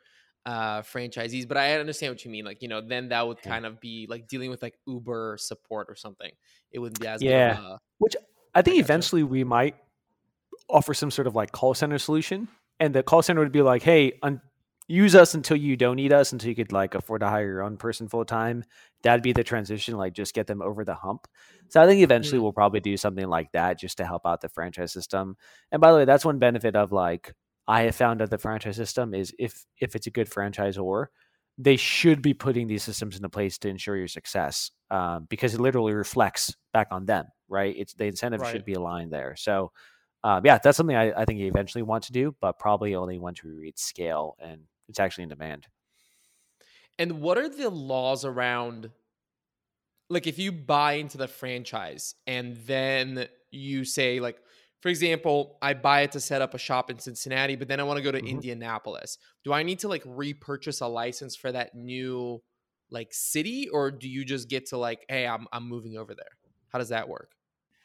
uh 0.46 0.82
franchisees 0.82 1.46
but 1.48 1.56
i 1.56 1.72
understand 1.78 2.12
what 2.12 2.24
you 2.24 2.30
mean 2.30 2.44
like 2.44 2.60
you 2.60 2.68
know 2.68 2.80
then 2.80 3.08
that 3.08 3.26
would 3.26 3.40
kind 3.40 3.64
of 3.64 3.80
be 3.80 4.06
like 4.10 4.28
dealing 4.28 4.50
with 4.50 4.60
like 4.62 4.74
uber 4.86 5.36
support 5.38 5.86
or 5.88 5.94
something 5.94 6.30
it 6.72 6.78
wouldn't 6.78 7.00
be 7.00 7.06
as 7.06 7.22
Yeah. 7.22 7.52
big 7.54 7.58
of 7.58 7.64
a, 7.64 7.78
Which 7.98 8.16
I 8.54 8.62
think 8.62 8.78
eventually 8.78 9.22
we 9.22 9.42
might 9.44 9.76
offer 10.68 10.94
some 10.94 11.10
sort 11.10 11.26
of 11.26 11.34
like 11.34 11.50
call 11.52 11.74
center 11.74 11.98
solution, 11.98 12.48
and 12.78 12.94
the 12.94 13.02
call 13.02 13.22
center 13.22 13.40
would 13.40 13.52
be 13.52 13.62
like, 13.62 13.82
"Hey, 13.82 14.18
un- 14.22 14.40
use 14.88 15.14
us 15.14 15.34
until 15.34 15.56
you 15.56 15.76
don't 15.76 15.96
need 15.96 16.12
us, 16.12 16.32
until 16.32 16.48
you 16.50 16.54
could 16.56 16.72
like 16.72 16.94
afford 16.94 17.20
to 17.20 17.28
hire 17.28 17.46
your 17.46 17.62
own 17.62 17.76
person 17.76 18.08
full 18.08 18.24
time." 18.24 18.64
That'd 19.02 19.22
be 19.22 19.32
the 19.32 19.44
transition, 19.44 19.96
like 19.96 20.14
just 20.14 20.34
get 20.34 20.46
them 20.46 20.62
over 20.62 20.84
the 20.84 20.94
hump. 20.94 21.26
So 21.68 21.82
I 21.82 21.86
think 21.86 22.02
eventually 22.02 22.38
Mm. 22.38 22.42
we'll 22.42 22.52
probably 22.52 22.80
do 22.80 22.96
something 22.96 23.26
like 23.28 23.50
that 23.52 23.78
just 23.78 23.96
to 23.98 24.06
help 24.06 24.22
out 24.26 24.40
the 24.40 24.48
franchise 24.48 24.92
system. 24.92 25.36
And 25.72 25.80
by 25.80 25.90
the 25.92 25.98
way, 25.98 26.04
that's 26.04 26.24
one 26.24 26.38
benefit 26.38 26.76
of 26.76 26.92
like 26.92 27.34
I 27.66 27.82
have 27.82 27.96
found 27.96 28.20
that 28.20 28.30
the 28.30 28.38
franchise 28.38 28.76
system 28.76 29.14
is 29.14 29.34
if 29.38 29.64
if 29.80 29.94
it's 29.96 30.06
a 30.06 30.10
good 30.10 30.28
franchisor, 30.30 31.06
they 31.58 31.76
should 31.76 32.20
be 32.22 32.34
putting 32.34 32.66
these 32.66 32.82
systems 32.82 33.16
into 33.16 33.28
place 33.28 33.58
to 33.58 33.68
ensure 33.68 33.96
your 33.96 34.08
success 34.08 34.70
um, 34.90 35.26
because 35.30 35.54
it 35.54 35.60
literally 35.60 35.92
reflects 35.94 36.54
back 36.72 36.88
on 36.90 37.06
them, 37.06 37.26
right? 37.48 37.74
It's 37.76 37.94
the 37.94 38.06
incentive 38.06 38.40
Right. 38.40 38.50
should 38.50 38.64
be 38.64 38.74
aligned 38.74 39.12
there. 39.12 39.36
So, 39.36 39.70
um, 40.24 40.44
yeah, 40.44 40.58
that's 40.62 40.76
something 40.76 40.96
I, 40.96 41.12
I 41.12 41.24
think 41.24 41.38
you 41.40 41.46
eventually 41.46 41.82
want 41.82 42.04
to 42.04 42.12
do, 42.12 42.34
but 42.40 42.58
probably 42.58 42.94
only 42.96 43.18
once 43.18 43.42
we 43.44 43.50
reach 43.52 43.78
scale 43.78 44.36
and 44.40 44.62
it's 44.88 45.00
actually 45.00 45.24
in 45.24 45.30
demand. 45.30 45.66
And 46.98 47.20
what 47.20 47.38
are 47.38 47.48
the 47.48 47.70
laws 47.70 48.24
around 48.24 48.92
like 50.10 50.26
if 50.26 50.38
you 50.38 50.52
buy 50.52 50.94
into 50.94 51.18
the 51.18 51.28
franchise 51.28 52.14
and 52.26 52.56
then 52.58 53.26
you 53.50 53.84
say 53.84 54.20
like 54.20 54.38
for 54.80 54.90
example, 54.90 55.56
I 55.62 55.72
buy 55.72 56.02
it 56.02 56.12
to 56.12 56.20
set 56.20 56.42
up 56.42 56.52
a 56.52 56.58
shop 56.58 56.90
in 56.90 56.98
Cincinnati, 56.98 57.56
but 57.56 57.68
then 57.68 57.80
I 57.80 57.84
want 57.84 57.96
to 57.96 58.02
go 58.02 58.12
to 58.12 58.18
Mhm. 58.20 58.28
Indianapolis. 58.28 59.16
Do 59.42 59.50
I 59.50 59.62
need 59.62 59.78
to 59.78 59.88
like 59.88 60.02
repurchase 60.04 60.82
a 60.82 60.86
license 60.86 61.34
for 61.36 61.50
that 61.52 61.74
new 61.74 62.42
like 62.90 63.14
city 63.14 63.66
or 63.70 63.90
do 63.90 64.06
you 64.10 64.26
just 64.26 64.50
get 64.50 64.66
to 64.66 64.76
like 64.76 65.06
hey, 65.08 65.26
I'm 65.26 65.46
I'm 65.52 65.66
moving 65.66 65.96
over 65.96 66.14
there? 66.14 66.36
How 66.68 66.78
does 66.78 66.90
that 66.90 67.08
work? 67.08 67.30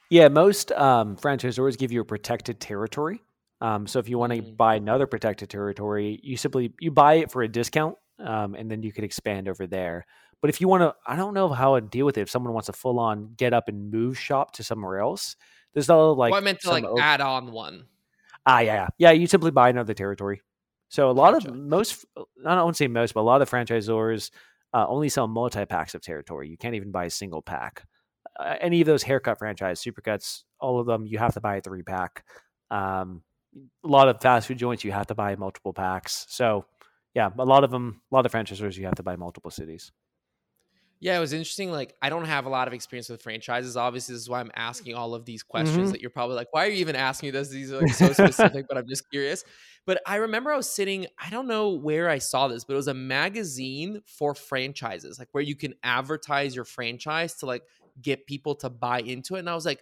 Yeah, 0.10 0.28
most 0.28 0.72
um, 0.72 1.16
franchisors 1.18 1.78
give 1.78 1.91
you 1.91 2.02
a 2.02 2.06
protected 2.06 2.60
territory. 2.60 3.22
Um, 3.62 3.88
so 3.88 3.99
if 3.99 4.07
you 4.07 4.18
want 4.18 4.34
to 4.34 4.41
Mm. 4.41 4.57
buy 4.57 4.76
another 4.76 5.05
protected 5.07 5.49
territory, 5.49 6.20
you 6.24 6.38
simply 6.38 6.74
you 6.80 6.91
buy 6.91 7.16
it 7.16 7.32
for 7.32 7.41
a 7.41 7.47
discount, 7.47 7.95
um, 8.20 8.55
and 8.55 8.70
then 8.72 8.84
you 8.84 8.91
could 8.93 9.03
expand 9.03 9.47
over 9.49 9.68
there. 9.68 10.05
But 10.41 10.49
if 10.49 10.62
you 10.62 10.68
want 10.70 10.84
to, 10.84 10.95
I 11.05 11.16
don't 11.18 11.34
know 11.34 11.49
how 11.49 11.76
to 11.76 11.82
deal 11.82 12.05
with 12.05 12.18
it. 12.18 12.22
If 12.22 12.30
someone 12.30 12.53
wants 12.53 12.68
to 12.68 12.74
full 12.74 12.99
on 12.99 13.34
get 13.36 13.53
up 13.53 13.68
and 13.68 13.91
move 13.91 14.18
shop 14.18 14.53
to 14.53 14.64
somewhere 14.64 14.99
else, 14.99 15.36
there's 15.74 15.89
no 15.89 16.14
like. 16.14 16.32
well, 16.32 16.39
I 16.39 16.43
meant 16.43 16.62
to 16.62 16.70
like 16.72 16.86
add 16.97 17.20
on 17.22 17.51
one. 17.51 17.86
Ah, 18.45 18.60
yeah, 18.60 18.74
yeah, 18.76 18.88
yeah. 18.97 19.12
You 19.12 19.28
simply 19.28 19.51
buy 19.51 19.70
another 19.70 19.93
territory. 19.93 20.41
So 20.88 21.10
a 21.10 21.12
lot 21.12 21.34
Gotcha. 21.34 21.49
of 21.49 21.55
most, 21.55 22.05
I 22.18 22.55
don't 22.55 22.64
want 22.64 22.76
to 22.76 22.84
say 22.84 22.88
most, 22.88 23.14
but 23.14 23.22
a 23.22 23.24
lot 23.24 23.41
of 23.41 23.49
the 23.49 23.55
franchisors 23.55 24.32
uh, 24.74 24.88
only 24.88 25.10
sell 25.10 25.28
multi 25.28 25.66
packs 25.66 25.93
of 25.93 26.01
territory. 26.01 26.49
You 26.49 26.57
can't 26.57 26.76
even 26.76 26.91
buy 26.91 27.05
a 27.05 27.10
single 27.10 27.41
pack. 27.41 27.86
Uh, 28.39 28.55
any 28.62 28.82
of 28.82 28.88
those 28.88 29.03
haircut 29.03 29.38
franchise, 29.38 29.84
supercuts, 29.84 30.43
all 30.60 30.80
of 30.80 30.88
them, 30.88 31.05
you 31.05 31.18
have 31.20 31.34
to 31.34 31.41
buy 31.41 31.57
a 31.57 31.62
three 31.62 31.84
pack. 31.84 32.24
Um, 32.72 33.22
a 33.84 33.88
lot 33.88 34.07
of 34.10 34.22
fast 34.22 34.47
food 34.47 34.57
joints, 34.57 34.84
you 34.84 34.91
have 34.91 35.07
to 35.07 35.16
buy 35.16 35.36
multiple 35.36 35.74
packs. 35.74 36.26
So 36.30 36.66
yeah, 37.14 37.30
a 37.38 37.45
lot 37.45 37.64
of 37.64 37.72
them, 37.72 38.01
a 38.12 38.16
lot 38.16 38.26
of 38.26 38.32
franchisors, 38.32 38.78
you 38.78 38.86
have 38.86 38.95
to 38.95 39.03
buy 39.03 39.16
multiple 39.16 39.51
cities. 39.51 39.91
Yeah, 41.01 41.16
it 41.16 41.22
was 41.22 41.32
interesting. 41.32 41.72
Like, 41.72 41.95
I 42.01 42.10
don't 42.10 42.26
have 42.26 42.45
a 42.45 42.49
lot 42.49 42.68
of 42.68 42.74
experience 42.74 43.07
with 43.07 43.22
franchises. 43.22 43.78
Obviously, 43.78 44.14
this 44.16 44.22
is 44.24 44.30
why 44.30 44.41
I'm 44.41 44.51
asking 44.53 44.95
all 44.95 45.16
of 45.16 45.24
these 45.24 45.43
questions 45.43 45.89
Mhm. 45.89 45.91
that 45.91 46.01
you're 46.01 46.10
probably 46.10 46.36
like, 46.36 46.49
why 46.51 46.66
are 46.66 46.70
you 46.70 46.80
even 46.80 46.97
asking 46.97 47.28
me 47.28 47.32
this? 47.32 47.47
These 47.47 47.72
are 47.72 47.78
like 47.78 47.93
so 47.93 48.12
specific, 48.12 48.66
but 48.68 48.78
I'm 48.78 48.86
just 48.86 49.10
curious. 49.10 49.45
But 49.86 50.01
I 50.05 50.18
remember 50.18 50.51
I 50.51 50.57
was 50.57 50.70
sitting, 50.70 51.07
I 51.18 51.30
don't 51.30 51.47
know 51.47 51.70
where 51.70 52.10
I 52.10 52.18
saw 52.18 52.49
this, 52.49 52.66
but 52.66 52.74
it 52.74 52.78
was 52.78 52.89
a 52.89 52.93
magazine 52.93 54.01
for 54.05 54.36
franchises, 54.36 55.18
like 55.18 55.30
where 55.32 55.43
you 55.43 55.55
can 55.55 55.74
advertise 55.84 56.53
your 56.53 56.66
franchise 56.66 57.36
to 57.36 57.45
like 57.45 57.64
get 58.01 58.28
people 58.28 58.55
to 58.55 58.70
buy 58.70 58.99
into 58.99 59.36
it. 59.36 59.39
And 59.39 59.49
I 59.49 59.55
was 59.55 59.66
like, 59.66 59.80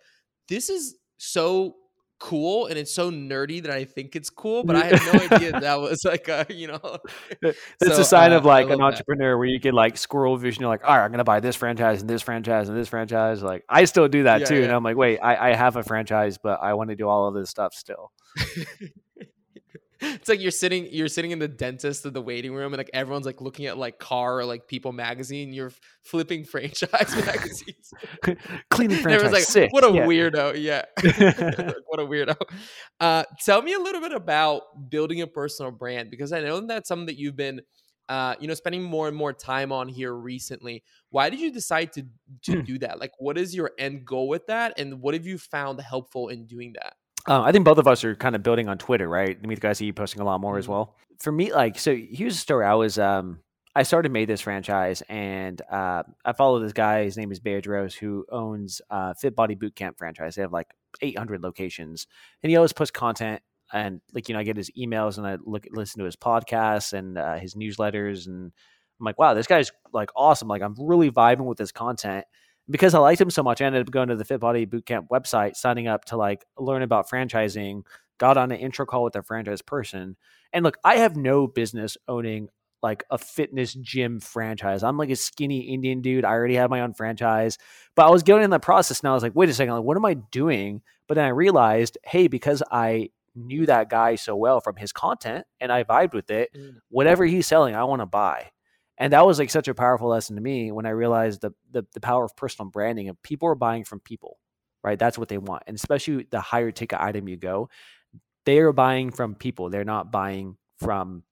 this 0.48 0.70
is 0.70 0.98
so 1.18 1.78
cool 2.20 2.68
and 2.68 2.78
it's 2.78 2.94
so 2.94 3.12
nerdy 3.12 3.62
that 3.64 3.72
I 3.72 3.86
think 3.86 4.16
it's 4.16 4.30
cool, 4.30 4.64
but 4.64 4.76
I 4.76 4.86
had 4.86 5.02
no 5.06 5.20
idea 5.20 5.54
that 5.54 5.80
was 5.80 6.04
like 6.06 6.28
a, 6.28 6.46
you 6.50 6.68
know, 6.68 7.00
That's 7.80 7.98
So, 7.98 8.00
a 8.00 8.06
sign 8.06 8.32
uh, 8.32 8.38
of 8.38 8.46
like 8.46 8.70
an 8.70 8.80
love 8.80 8.82
that. 8.90 9.02
entrepreneur 9.02 9.38
where 9.38 9.48
you 9.48 9.60
can 9.60 9.74
like 9.74 9.98
squirrel 9.98 10.38
vision. 10.38 10.62
You're 10.62 10.70
like, 10.70 10.84
all 10.84 10.96
right, 10.98 11.04
I'm 11.06 11.12
gonna 11.12 11.24
buy 11.24 11.40
this 11.40 11.56
franchise 11.56 12.02
and 12.02 12.10
this 12.10 12.22
franchise 12.22 12.70
and 12.70 12.78
this 12.78 12.88
franchise. 12.90 13.44
Like 13.44 13.64
I 13.70 13.86
still 13.86 14.08
do 14.08 14.24
that 14.24 14.42
Yeah, 14.42 14.46
too, 14.46 14.64
and. 14.64 14.72
I'm 14.72 14.84
like, 14.84 14.98
wait, 14.98 15.20
I, 15.20 15.52
I 15.52 15.56
have 15.56 15.76
a 15.76 15.84
franchise, 15.84 16.38
but 16.38 16.60
I 16.62 16.74
want 16.74 16.90
to 16.92 16.96
do 16.96 17.08
all 17.08 17.28
of 17.28 17.36
this 17.36 17.50
stuff 17.50 17.74
still. 17.74 18.12
it's 20.02 20.30
like 20.30 20.40
you're 20.40 20.52
sitting 20.52 20.88
you're 20.92 21.08
sitting 21.08 21.32
in 21.32 21.40
the 21.40 21.48
dentist 21.48 22.06
in 22.06 22.14
the 22.14 22.22
waiting 22.22 22.54
room 22.54 22.74
and 22.74 22.78
like 22.78 22.90
everyone's 22.94 23.26
like 23.26 23.42
looking 23.42 23.66
at 23.66 23.78
like 23.78 23.98
car 24.00 24.40
or 24.40 24.46
like 24.46 24.68
people 24.68 24.92
magazine 24.92 25.54
you're 25.54 25.72
flipping 26.04 26.44
franchise 26.44 27.16
magazines 27.26 27.94
cleaning 28.70 28.98
franchise 28.98 29.26
everyone's 29.26 29.56
like 29.56 29.74
what 29.74 29.84
a 29.84 29.94
yeah. 29.94 30.06
weirdo 30.06 30.62
yeah 30.62 30.84
what 31.88 32.00
a 32.00 32.06
weirdo 32.06 32.36
uh 33.00 33.24
tell 33.44 33.62
me 33.62 33.74
a 33.74 33.80
little 33.80 34.02
bit 34.02 34.12
about 34.12 34.90
building 34.90 35.22
a 35.22 35.28
personal 35.28 35.72
brand 35.72 36.12
because 36.12 36.32
i 36.32 36.40
know 36.40 36.60
that's 36.62 36.88
something 36.88 37.08
that 37.08 37.18
you've 37.18 37.36
been 37.36 37.62
uh, 38.10 38.36
you 38.40 38.48
know, 38.48 38.54
spending 38.54 38.84
more 38.84 39.10
and 39.10 39.18
more 39.18 39.34
time 39.34 39.72
on 39.74 39.90
here 39.90 40.14
recently. 40.14 40.82
Why 41.10 41.30
did 41.30 41.42
you 41.42 41.52
decide 41.52 41.92
to 41.94 42.06
to 42.44 42.62
do 42.62 42.80
that? 42.80 43.02
Like, 43.02 43.12
what 43.18 43.38
is 43.38 43.54
your 43.54 43.72
end 43.78 44.06
goal 44.06 44.30
with 44.30 44.48
that, 44.48 44.80
and 44.80 45.02
what 45.02 45.14
have 45.14 45.26
you 45.26 45.38
found 45.38 45.82
helpful 45.82 46.30
in 46.30 46.46
doing 46.46 46.74
that? 46.82 46.94
Uh, 47.28 47.42
I 47.42 47.52
think 47.52 47.66
both 47.66 47.78
of 47.78 47.88
us 47.88 48.04
are 48.04 48.16
kind 48.16 48.36
of 48.36 48.44
building 48.44 48.70
on 48.70 48.78
Twitter, 48.78 49.08
right? 49.08 49.38
I 49.42 49.48
mean, 49.48 49.56
the 49.56 49.62
guys 49.62 49.82
you 49.82 49.94
posting 49.94 50.22
a 50.22 50.26
lot 50.26 50.40
more 50.40 50.54
mm-hmm. 50.54 50.60
as 50.60 50.68
well. 50.68 50.96
For 51.20 51.32
me, 51.32 51.52
like, 51.52 51.78
so 51.78 51.96
here's 51.96 52.36
a 52.36 52.40
story. 52.40 52.66
I 52.66 52.76
was, 52.76 52.98
um, 52.98 53.40
I 53.76 53.84
started 53.84 54.12
Maid 54.12 54.30
This 54.30 54.42
franchise, 54.42 55.04
and 55.10 55.62
uh, 55.70 56.04
I 56.24 56.34
follow 56.34 56.60
this 56.60 56.74
guy. 56.74 57.04
His 57.04 57.18
name 57.18 57.32
is 57.32 57.40
Bedros, 57.40 57.94
who 57.94 58.26
owns 58.32 58.82
uh, 58.90 59.14
Fit 59.14 59.36
Body 59.36 59.56
Bootcamp 59.56 59.98
franchise. 59.98 60.36
They 60.36 60.42
have 60.42 60.54
like 60.54 60.68
800 61.02 61.42
locations, 61.42 62.08
and 62.42 62.50
he 62.50 62.56
always 62.56 62.74
puts 62.74 62.92
content 62.92 63.42
and 63.74 64.02
like 64.14 64.30
you 64.30 64.34
know, 64.34 64.40
I 64.40 64.44
get 64.44 64.58
his 64.58 64.72
emails 64.78 65.18
and 65.18 65.28
I 65.28 65.38
look 65.44 65.66
listen 65.72 66.00
to 66.00 66.06
his 66.06 66.16
podcasts 66.16 66.94
and 66.94 67.18
uh, 67.18 67.36
his 67.36 67.56
newsletters, 67.56 68.28
and 68.28 68.52
I'm 69.00 69.06
like, 69.06 69.20
wow, 69.20 69.34
this 69.34 69.48
guy's 69.48 69.72
like 69.94 70.10
awesome. 70.16 70.48
Like 70.48 70.62
I'm 70.62 70.76
really 70.80 71.12
vibing 71.12 71.46
with 71.46 71.58
his 71.58 71.72
content. 71.72 72.26
Because 72.70 72.94
I 72.94 73.00
liked 73.00 73.22
him 73.22 73.30
so 73.30 73.44
much, 73.44 73.62
I 73.62 73.66
ended 73.66 73.82
up 73.82 73.92
going 73.92 74.10
to 74.10 74.16
the 74.16 74.26
Fit 74.26 74.40
Body 74.40 74.66
Bootcamp 74.66 75.08
website, 75.08 75.56
signing 75.56 75.88
up 75.88 76.06
to 76.06 76.18
like 76.18 76.46
learn 76.58 76.82
about 76.82 77.10
franchising. 77.10 77.84
Got 78.18 78.38
on 78.38 78.52
an 78.52 78.58
intro 78.58 78.86
call 78.86 79.04
with 79.04 79.16
a 79.16 79.22
franchise 79.22 79.62
person, 79.62 80.18
and 80.52 80.64
look, 80.64 80.78
I 80.84 80.98
have 80.98 81.16
no 81.16 81.46
business 81.46 81.98
owning 82.08 82.50
like 82.84 83.04
a 83.10 83.18
fitness 83.18 83.74
gym 83.74 84.20
franchise. 84.20 84.84
I'm 84.84 84.98
like 84.98 85.10
a 85.10 85.16
skinny 85.16 85.62
Indian 85.62 86.02
dude. 86.02 86.26
I 86.26 86.30
already 86.30 86.56
have 86.56 86.70
my 86.70 86.82
own 86.82 86.94
franchise, 86.94 87.58
but 87.96 88.08
I 88.08 88.10
was 88.10 88.24
going 88.24 88.44
in 88.44 88.50
that 88.52 88.62
process 88.62 89.00
and 89.00 89.10
I 89.10 89.14
was 89.14 89.24
like, 89.24 89.36
wait 89.36 89.50
a 89.50 89.54
second, 89.54 89.74
like, 89.74 89.84
what 89.84 89.98
am 89.98 90.06
I 90.06 90.16
doing? 90.16 90.82
But 91.08 91.16
then 91.16 91.26
I 91.26 91.30
realized, 91.30 91.98
hey, 92.04 92.28
because 92.28 92.62
I 92.72 93.10
knew 93.36 93.66
that 93.66 93.90
guy 93.90 94.16
so 94.16 94.36
well 94.36 94.62
from 94.62 94.76
his 94.76 94.92
content 94.92 95.46
and 95.60 95.72
I 95.72 95.84
vibed 95.84 96.14
with 96.14 96.30
it. 96.30 96.50
Mm. 96.56 96.76
Whatever 96.90 97.26
he's 97.26 97.48
selling, 97.48 97.76
I 97.76 97.84
want 97.84 98.02
to 98.02 98.06
buy. 98.06 98.52
And 98.98 99.14
that 99.14 99.26
was 99.26 99.40
like 99.40 99.50
such 99.50 99.68
a 99.68 99.74
powerful 99.74 100.10
lesson 100.10 100.36
to 100.36 100.42
me 100.42 100.72
when 100.72 100.86
I 100.86 100.90
realized 100.90 101.42
the, 101.42 101.52
the, 101.72 101.86
the 101.94 102.00
power 102.00 102.26
of 102.26 102.36
personal 102.36 102.70
branding 102.70 103.10
of 103.10 103.22
people 103.22 103.48
are 103.48 103.56
buying 103.56 103.84
from 103.84 104.00
people, 104.00 104.38
right? 104.84 104.98
That's 104.98 105.18
what 105.18 105.30
they 105.30 105.38
want. 105.38 105.64
And 105.68 105.76
especially 105.76 106.26
the 106.30 106.42
higher 106.42 106.72
ticket 106.72 107.00
item 107.00 107.28
you 107.28 107.38
go, 107.38 107.70
they 108.46 108.60
are 108.60 108.74
buying 108.74 109.12
from 109.12 109.36
people. 109.36 109.70
They're 109.70 109.84
not 109.84 110.12
buying 110.12 110.58
from 110.80 111.24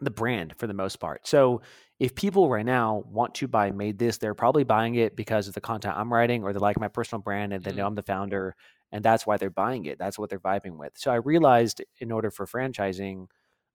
the 0.00 0.10
brand 0.10 0.54
for 0.56 0.66
the 0.66 0.74
most 0.74 1.00
part. 1.00 1.26
So 1.26 1.62
if 1.98 2.14
people 2.14 2.48
right 2.48 2.64
now 2.64 3.04
want 3.06 3.34
to 3.36 3.48
buy 3.48 3.70
Maid 3.70 3.98
This, 3.98 4.18
they're 4.18 4.34
probably 4.34 4.64
buying 4.64 4.94
it 4.94 5.16
because 5.16 5.48
of 5.48 5.54
the 5.54 5.60
content 5.60 5.96
I'm 5.96 6.12
writing 6.12 6.42
or 6.42 6.52
they 6.52 6.58
like 6.58 6.80
my 6.80 6.88
personal 6.88 7.22
brand 7.22 7.52
and 7.52 7.62
they 7.62 7.72
know 7.72 7.84
mm. 7.84 7.88
I'm 7.88 7.94
the 7.94 8.02
founder 8.02 8.56
and 8.92 9.04
that's 9.04 9.26
why 9.26 9.36
they're 9.36 9.50
buying 9.50 9.84
it. 9.84 9.98
That's 9.98 10.18
what 10.18 10.30
they're 10.30 10.40
vibing 10.40 10.76
with. 10.76 10.92
So 10.96 11.10
I 11.10 11.16
realized 11.16 11.82
in 11.98 12.10
order 12.10 12.30
for 12.30 12.46
franchising, 12.46 13.26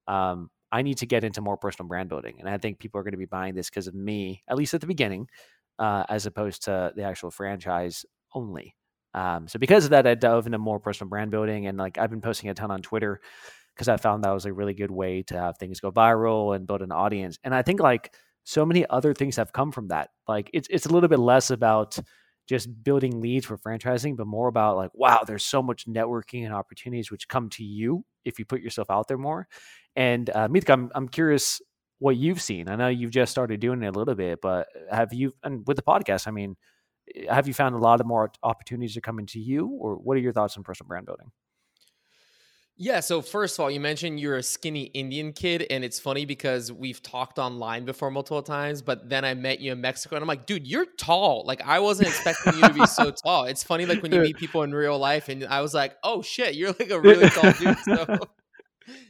um, 0.07 0.49
I 0.75 0.81
need 0.81 0.97
to 0.97 1.05
get 1.05 1.23
into 1.23 1.41
more 1.41 1.57
personal 1.57 1.87
brand 1.87 2.09
building, 2.09 2.35
and 2.39 2.49
I 2.49 2.57
think 2.57 2.79
people 2.79 2.99
are 2.99 3.03
going 3.03 3.13
to 3.13 3.17
be 3.17 3.25
buying 3.25 3.55
this 3.55 3.69
because 3.69 3.87
of 3.87 3.95
me, 3.95 4.43
at 4.49 4.57
least 4.57 4.73
at 4.73 4.81
the 4.81 4.87
beginning, 4.87 5.27
uh, 5.79 6.03
as 6.09 6.25
opposed 6.25 6.63
to 6.65 6.91
the 6.95 7.03
actual 7.03 7.31
franchise 7.31 8.05
only. 8.33 8.75
Um, 9.13 9.47
so 9.47 9.57
because 9.59 9.85
of 9.85 9.91
that, 9.91 10.05
I 10.05 10.15
dove 10.15 10.45
into 10.45 10.57
more 10.57 10.79
personal 10.79 11.09
brand 11.09 11.31
building, 11.31 11.67
and 11.67 11.77
like 11.77 11.97
I've 11.97 12.09
been 12.09 12.21
posting 12.21 12.49
a 12.49 12.53
ton 12.53 12.71
on 12.71 12.81
Twitter 12.81 13.21
because 13.73 13.87
I 13.87 13.97
found 13.97 14.23
that 14.23 14.31
was 14.31 14.45
a 14.45 14.53
really 14.53 14.73
good 14.73 14.91
way 14.91 15.23
to 15.23 15.39
have 15.39 15.57
things 15.57 15.79
go 15.79 15.91
viral 15.91 16.55
and 16.55 16.67
build 16.67 16.81
an 16.81 16.91
audience. 16.91 17.39
And 17.43 17.55
I 17.55 17.61
think 17.61 17.79
like 17.79 18.13
so 18.43 18.65
many 18.65 18.85
other 18.89 19.13
things 19.13 19.37
have 19.37 19.53
come 19.53 19.71
from 19.71 19.87
that. 19.89 20.09
Like 20.27 20.49
it's 20.53 20.67
it's 20.69 20.85
a 20.85 20.89
little 20.89 21.09
bit 21.09 21.19
less 21.19 21.51
about 21.51 21.97
just 22.47 22.83
building 22.83 23.21
leads 23.21 23.45
for 23.45 23.57
franchising, 23.57 24.15
but 24.15 24.27
more 24.27 24.47
about 24.47 24.77
like, 24.77 24.91
wow, 24.93 25.23
there's 25.25 25.45
so 25.45 25.61
much 25.63 25.85
networking 25.87 26.45
and 26.45 26.53
opportunities 26.53 27.11
which 27.11 27.27
come 27.27 27.49
to 27.49 27.63
you 27.63 28.05
if 28.23 28.39
you 28.39 28.45
put 28.45 28.61
yourself 28.61 28.89
out 28.89 29.07
there 29.07 29.17
more. 29.17 29.47
And 29.95 30.29
uh, 30.29 30.47
Mitko, 30.47 30.71
I'm, 30.73 30.91
I'm 30.93 31.07
curious 31.07 31.61
what 31.99 32.17
you've 32.17 32.41
seen. 32.41 32.67
I 32.69 32.75
know 32.75 32.87
you've 32.87 33.11
just 33.11 33.31
started 33.31 33.59
doing 33.59 33.81
it 33.81 33.87
a 33.87 33.97
little 33.97 34.15
bit, 34.15 34.41
but 34.41 34.67
have 34.91 35.13
you, 35.13 35.33
and 35.43 35.65
with 35.67 35.77
the 35.77 35.83
podcast, 35.83 36.27
I 36.27 36.31
mean, 36.31 36.55
eh, 37.15 37.33
have 37.33 37.47
you 37.47 37.53
found 37.53 37.75
a 37.75 37.79
lot 37.79 37.99
of 37.99 38.05
more 38.07 38.31
opportunities 38.43 38.97
are 38.97 39.01
coming 39.01 39.25
to 39.27 39.39
you, 39.39 39.67
or 39.67 39.95
what 39.95 40.17
are 40.17 40.21
your 40.21 40.33
thoughts 40.33 40.57
on 40.57 40.63
personal 40.63 40.87
brand 40.87 41.05
building? 41.05 41.31
Yeah. 42.77 42.99
So 42.99 43.21
first 43.21 43.57
of 43.57 43.63
all, 43.63 43.71
you 43.71 43.79
mentioned 43.79 44.19
you're 44.19 44.35
a 44.35 44.43
skinny 44.43 44.83
Indian 44.83 45.31
kid, 45.31 45.65
and 45.69 45.83
it's 45.83 45.97
funny 45.97 46.25
because 46.25 46.71
we've 46.71 47.01
talked 47.01 47.39
online 47.39 47.85
before 47.85 48.11
multiple 48.11 48.41
times, 48.43 48.81
but 48.81 49.09
then 49.09 49.23
I 49.23 49.33
met 49.33 49.61
you 49.61 49.71
in 49.71 49.79
Mexico, 49.79 50.15
and 50.17 50.23
I'm 50.23 50.27
like, 50.27 50.45
dude, 50.45 50.67
you're 50.67 50.85
tall. 50.97 51.43
Like 51.45 51.61
I 51.61 51.79
wasn't 51.79 52.09
expecting 52.09 52.55
you 52.55 52.61
to 52.61 52.73
be 52.73 52.85
so 52.85 53.11
tall. 53.25 53.45
It's 53.45 53.63
funny, 53.63 53.85
like 53.85 54.03
when 54.03 54.11
you 54.11 54.19
meet 54.19 54.35
people 54.35 54.63
in 54.63 54.73
real 54.73 54.97
life, 54.99 55.29
and 55.29 55.45
I 55.45 55.61
was 55.61 55.73
like, 55.73 55.95
oh 56.03 56.21
shit, 56.21 56.55
you're 56.55 56.73
like 56.77 56.89
a 56.89 56.99
really 56.99 57.29
tall 57.29 57.51
dude. 57.53 57.77
So, 57.85 58.17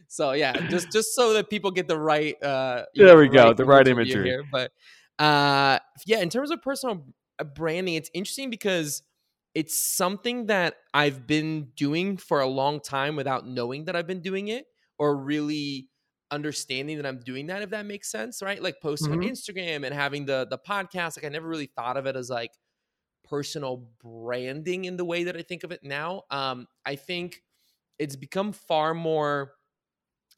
so 0.07 0.31
yeah, 0.33 0.53
just 0.69 0.91
just 0.91 1.15
so 1.15 1.33
that 1.33 1.49
people 1.49 1.71
get 1.71 1.87
the 1.87 1.99
right. 1.99 2.41
uh 2.41 2.85
There 2.93 3.07
know, 3.07 3.17
we 3.17 3.27
go, 3.27 3.47
right 3.47 3.57
the 3.57 3.65
right 3.65 3.87
imagery 3.87 4.25
here. 4.25 4.43
But 4.51 4.71
uh 5.17 5.79
yeah, 6.05 6.19
in 6.19 6.29
terms 6.29 6.51
of 6.51 6.61
personal 6.61 7.05
uh, 7.39 7.43
branding, 7.43 7.95
it's 7.95 8.11
interesting 8.13 8.49
because 8.49 9.01
it's 9.55 9.79
something 9.79 10.47
that 10.47 10.75
I've 10.93 11.25
been 11.25 11.69
doing 11.77 12.17
for 12.17 12.41
a 12.41 12.47
long 12.47 12.81
time 12.81 13.15
without 13.15 13.47
knowing 13.47 13.85
that 13.85 13.95
I've 13.95 14.05
been 14.05 14.21
doing 14.21 14.49
it 14.49 14.65
or 14.99 15.15
really 15.15 15.87
understanding 16.29 16.97
that 16.97 17.05
I'm 17.05 17.19
doing 17.19 17.47
that 17.47 17.61
if 17.61 17.69
that 17.69 17.85
makes 17.85 18.11
sense, 18.11 18.41
right? 18.41 18.61
Like 18.61 18.81
posting 18.81 19.11
mm-hmm. 19.11 19.21
on 19.21 19.29
Instagram 19.29 19.85
and 19.85 19.95
having 19.95 20.25
the 20.25 20.45
the 20.49 20.57
podcast 20.57 21.17
like 21.17 21.25
I 21.25 21.29
never 21.29 21.47
really 21.47 21.71
thought 21.73 21.95
of 21.97 22.05
it 22.05 22.17
as 22.17 22.29
like 22.29 22.51
personal 23.23 23.89
branding 24.03 24.85
in 24.85 24.97
the 24.97 25.05
way 25.05 25.23
that 25.23 25.37
I 25.37 25.41
think 25.41 25.63
of 25.63 25.71
it 25.71 25.81
now. 25.83 26.23
Um 26.29 26.67
I 26.85 26.95
think 26.95 27.41
it's 27.97 28.17
become 28.17 28.51
far 28.51 28.93
more 28.93 29.53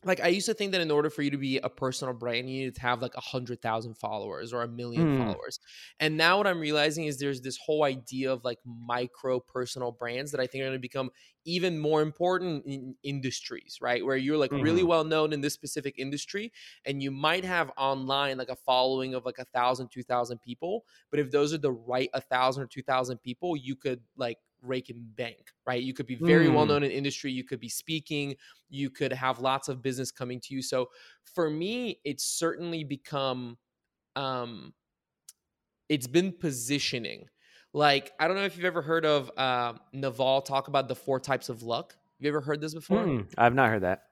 like 0.04 0.22
I 0.22 0.28
used 0.28 0.46
to 0.46 0.54
think 0.54 0.72
that 0.74 0.82
in 0.82 0.92
order 0.92 1.10
for 1.10 1.24
you 1.24 1.32
to 1.32 1.38
be 1.38 1.58
a 1.58 1.70
personal 1.70 2.14
brand, 2.14 2.50
you 2.50 2.66
need 2.66 2.76
to 2.76 2.82
have 2.82 3.02
like 3.02 3.16
a 3.16 3.22
hundred 3.22 3.62
thousand 3.62 3.96
followers 3.98 4.54
or 4.54 4.62
a 4.62 4.68
million 4.68 5.18
mm. 5.18 5.26
followers. 5.26 5.60
And 6.00 6.16
now 6.18 6.38
what 6.38 6.48
I'm 6.48 6.60
realizing 6.60 7.06
is 7.06 7.18
there's 7.18 7.42
this 7.42 7.58
whole 7.58 7.84
idea 7.84 8.32
of 8.32 8.44
like 8.44 8.60
micro 8.66 9.40
personal 9.40 9.92
brands 9.92 10.32
that 10.32 10.40
I 10.40 10.46
think 10.46 10.62
are 10.62 10.68
going 10.68 10.78
to 10.78 10.80
become 10.80 11.10
even 11.46 11.80
more 11.80 12.02
important 12.02 12.66
in 12.66 12.94
industries, 13.04 13.80
right? 13.82 14.06
Where 14.06 14.18
you're 14.18 14.38
like 14.38 14.52
mm-hmm. 14.52 14.64
really 14.64 14.84
well 14.84 15.04
known 15.04 15.34
in 15.34 15.42
this 15.42 15.54
specific 15.54 15.96
industry 15.98 16.52
and 16.86 17.02
you 17.02 17.10
might 17.10 17.44
have 17.46 17.72
online 17.78 18.38
like 18.38 18.50
a 18.50 18.56
following 18.56 19.16
of 19.16 19.26
like 19.26 19.40
a 19.40 19.46
thousand, 19.46 19.90
two 19.92 20.04
thousand 20.04 20.42
people. 20.42 20.84
But 21.10 21.20
if 21.20 21.32
those 21.32 21.54
are 21.54 21.58
the 21.58 21.72
right 21.72 22.10
a 22.14 22.22
thousand 22.22 22.64
or 22.64 22.68
two 22.68 22.84
thousand 22.84 23.18
people, 23.18 23.58
you 23.58 23.76
could 23.76 24.02
like 24.16 24.38
rake 24.62 24.90
and 24.90 25.16
bank, 25.16 25.52
right? 25.66 25.82
You 25.82 25.94
could 25.94 26.08
be 26.08 26.16
very 26.16 26.48
mm. 26.48 26.54
well 26.54 26.66
known 26.66 26.84
in 26.84 26.92
industry, 26.92 27.32
you 27.32 27.44
could 27.44 27.60
be 27.60 27.70
speaking, 27.70 28.36
you 28.70 28.90
could 28.90 29.14
have 29.14 29.40
lots 29.40 29.68
of 29.68 29.82
business 29.82 30.12
coming 30.12 30.40
to 30.42 30.54
you. 30.54 30.62
So 30.62 30.90
for 31.24 31.50
me, 31.50 32.00
it's 32.04 32.24
certainly 32.24 32.84
become 32.84 33.58
um 34.16 34.74
it's 35.90 36.08
been 36.08 36.32
positioning. 36.32 37.26
Like, 37.74 38.12
I 38.20 38.28
don't 38.28 38.38
know 38.38 38.44
if 38.44 38.56
you've 38.56 38.66
ever 38.66 38.82
heard 38.82 39.06
of 39.06 39.32
uh, 39.38 39.74
Naval 39.94 40.42
talk 40.42 40.68
about 40.68 40.88
the 40.88 40.96
four 40.96 41.20
types 41.20 41.50
of 41.50 41.64
luck. 41.64 41.94
Have 41.94 42.26
you 42.26 42.30
ever 42.30 42.42
heard 42.42 42.60
this 42.60 42.74
before? 42.74 43.06
Mm, 43.06 43.28
I've 43.38 43.54
not 43.54 43.70
heard 43.70 43.84
that. 43.84 44.04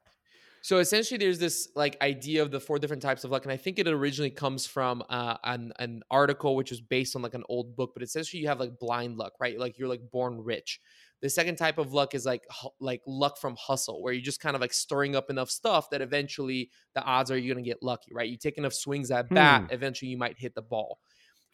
So 0.65 0.79
essentially, 0.79 1.19
there's 1.19 1.37
this 1.37 1.69
like 1.75 1.95
idea 2.01 2.41
of 2.41 2.49
the 2.49 2.59
four 2.59 2.79
different 2.79 3.03
types 3.03 3.23
of 3.23 3.29
luck, 3.29 3.43
and 3.43 3.51
I 3.51 3.55
think 3.55 3.77
it 3.77 3.87
originally 3.87 4.31
comes 4.31 4.65
from 4.65 5.03
uh, 5.11 5.37
an 5.43 5.71
an 5.77 6.01
article 6.09 6.55
which 6.55 6.71
was 6.71 6.81
based 6.81 7.15
on 7.15 7.21
like 7.21 7.35
an 7.35 7.43
old 7.47 7.75
book. 7.75 7.91
But 7.93 8.01
essentially, 8.01 8.41
you 8.41 8.47
have 8.47 8.59
like 8.59 8.79
blind 8.79 9.15
luck, 9.15 9.33
right? 9.39 9.59
Like 9.59 9.77
you're 9.77 9.87
like 9.87 10.01
born 10.11 10.41
rich. 10.43 10.79
The 11.21 11.29
second 11.29 11.57
type 11.57 11.77
of 11.77 11.93
luck 11.93 12.15
is 12.15 12.25
like 12.25 12.47
like 12.79 13.01
luck 13.05 13.37
from 13.37 13.55
hustle, 13.59 14.01
where 14.01 14.11
you're 14.11 14.23
just 14.23 14.39
kind 14.39 14.55
of 14.55 14.61
like 14.61 14.73
stirring 14.73 15.15
up 15.15 15.29
enough 15.29 15.51
stuff 15.51 15.91
that 15.91 16.01
eventually 16.01 16.71
the 16.95 17.03
odds 17.03 17.29
are 17.29 17.37
you're 17.37 17.53
gonna 17.53 17.63
get 17.63 17.83
lucky, 17.83 18.11
right? 18.11 18.27
You 18.27 18.35
take 18.35 18.57
enough 18.57 18.73
swings 18.73 19.11
at 19.11 19.29
bat, 19.29 19.65
hmm. 19.65 19.67
eventually 19.71 20.09
you 20.09 20.17
might 20.17 20.39
hit 20.39 20.55
the 20.55 20.63
ball. 20.63 20.97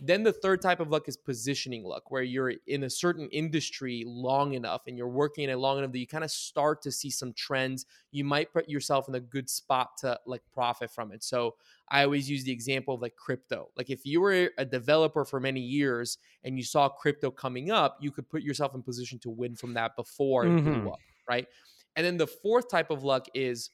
Then 0.04 0.24
the 0.24 0.34
third 0.34 0.64
type 0.64 0.80
of 0.80 0.90
luck 0.90 1.08
is 1.08 1.16
positioning 1.16 1.84
luck, 1.84 2.10
where 2.10 2.24
you're 2.24 2.54
in 2.66 2.84
a 2.84 2.90
certain 2.90 3.30
industry 3.30 4.04
long 4.08 4.56
enough 4.56 4.88
and 4.88 4.98
you're 4.98 5.08
working 5.08 5.44
in 5.44 5.52
it 5.52 5.58
long 5.58 5.78
enough 5.78 5.92
that 5.92 6.00
you 6.00 6.08
kind 6.08 6.24
of 6.24 6.32
start 6.32 6.82
to 6.82 6.92
see 6.92 7.12
some 7.12 7.34
trends. 7.34 7.86
You 8.12 8.26
might 8.26 8.52
put 8.52 8.68
yourself 8.68 9.08
in 9.08 9.14
a 9.14 9.20
good 9.20 9.48
spot 9.48 9.98
to 10.00 10.20
like 10.26 10.42
profit 10.52 10.90
from 10.90 11.12
it. 11.12 11.24
So 11.24 11.54
I 11.88 12.04
always 12.04 12.28
use 12.28 12.44
the 12.44 12.52
example 12.52 12.96
of 12.96 13.02
like 13.04 13.16
crypto. 13.16 13.70
Like 13.78 13.92
if 13.92 14.04
you 14.04 14.22
were 14.22 14.50
a 14.58 14.66
developer 14.66 15.24
for 15.24 15.40
many 15.40 15.62
years 15.62 16.18
and 16.44 16.58
you 16.58 16.64
saw 16.64 16.90
crypto 16.90 17.30
coming 17.30 17.70
up, 17.70 18.00
you 18.02 18.10
could 18.10 18.28
put 18.28 18.42
yourself 18.42 18.74
in 18.74 18.82
position 18.82 19.20
to 19.20 19.30
win 19.30 19.56
from 19.56 19.76
that 19.76 19.96
before 19.96 20.46
mm-hmm. 20.46 20.58
it 20.58 20.62
blew 20.64 20.74
mm-hmm. 20.78 20.88
up, 20.88 21.00
right? 21.30 21.48
And 21.96 22.04
then 22.04 22.18
the 22.18 22.26
fourth 22.26 22.72
type 22.72 22.90
of 22.90 23.04
luck 23.04 23.28
is 23.36 23.70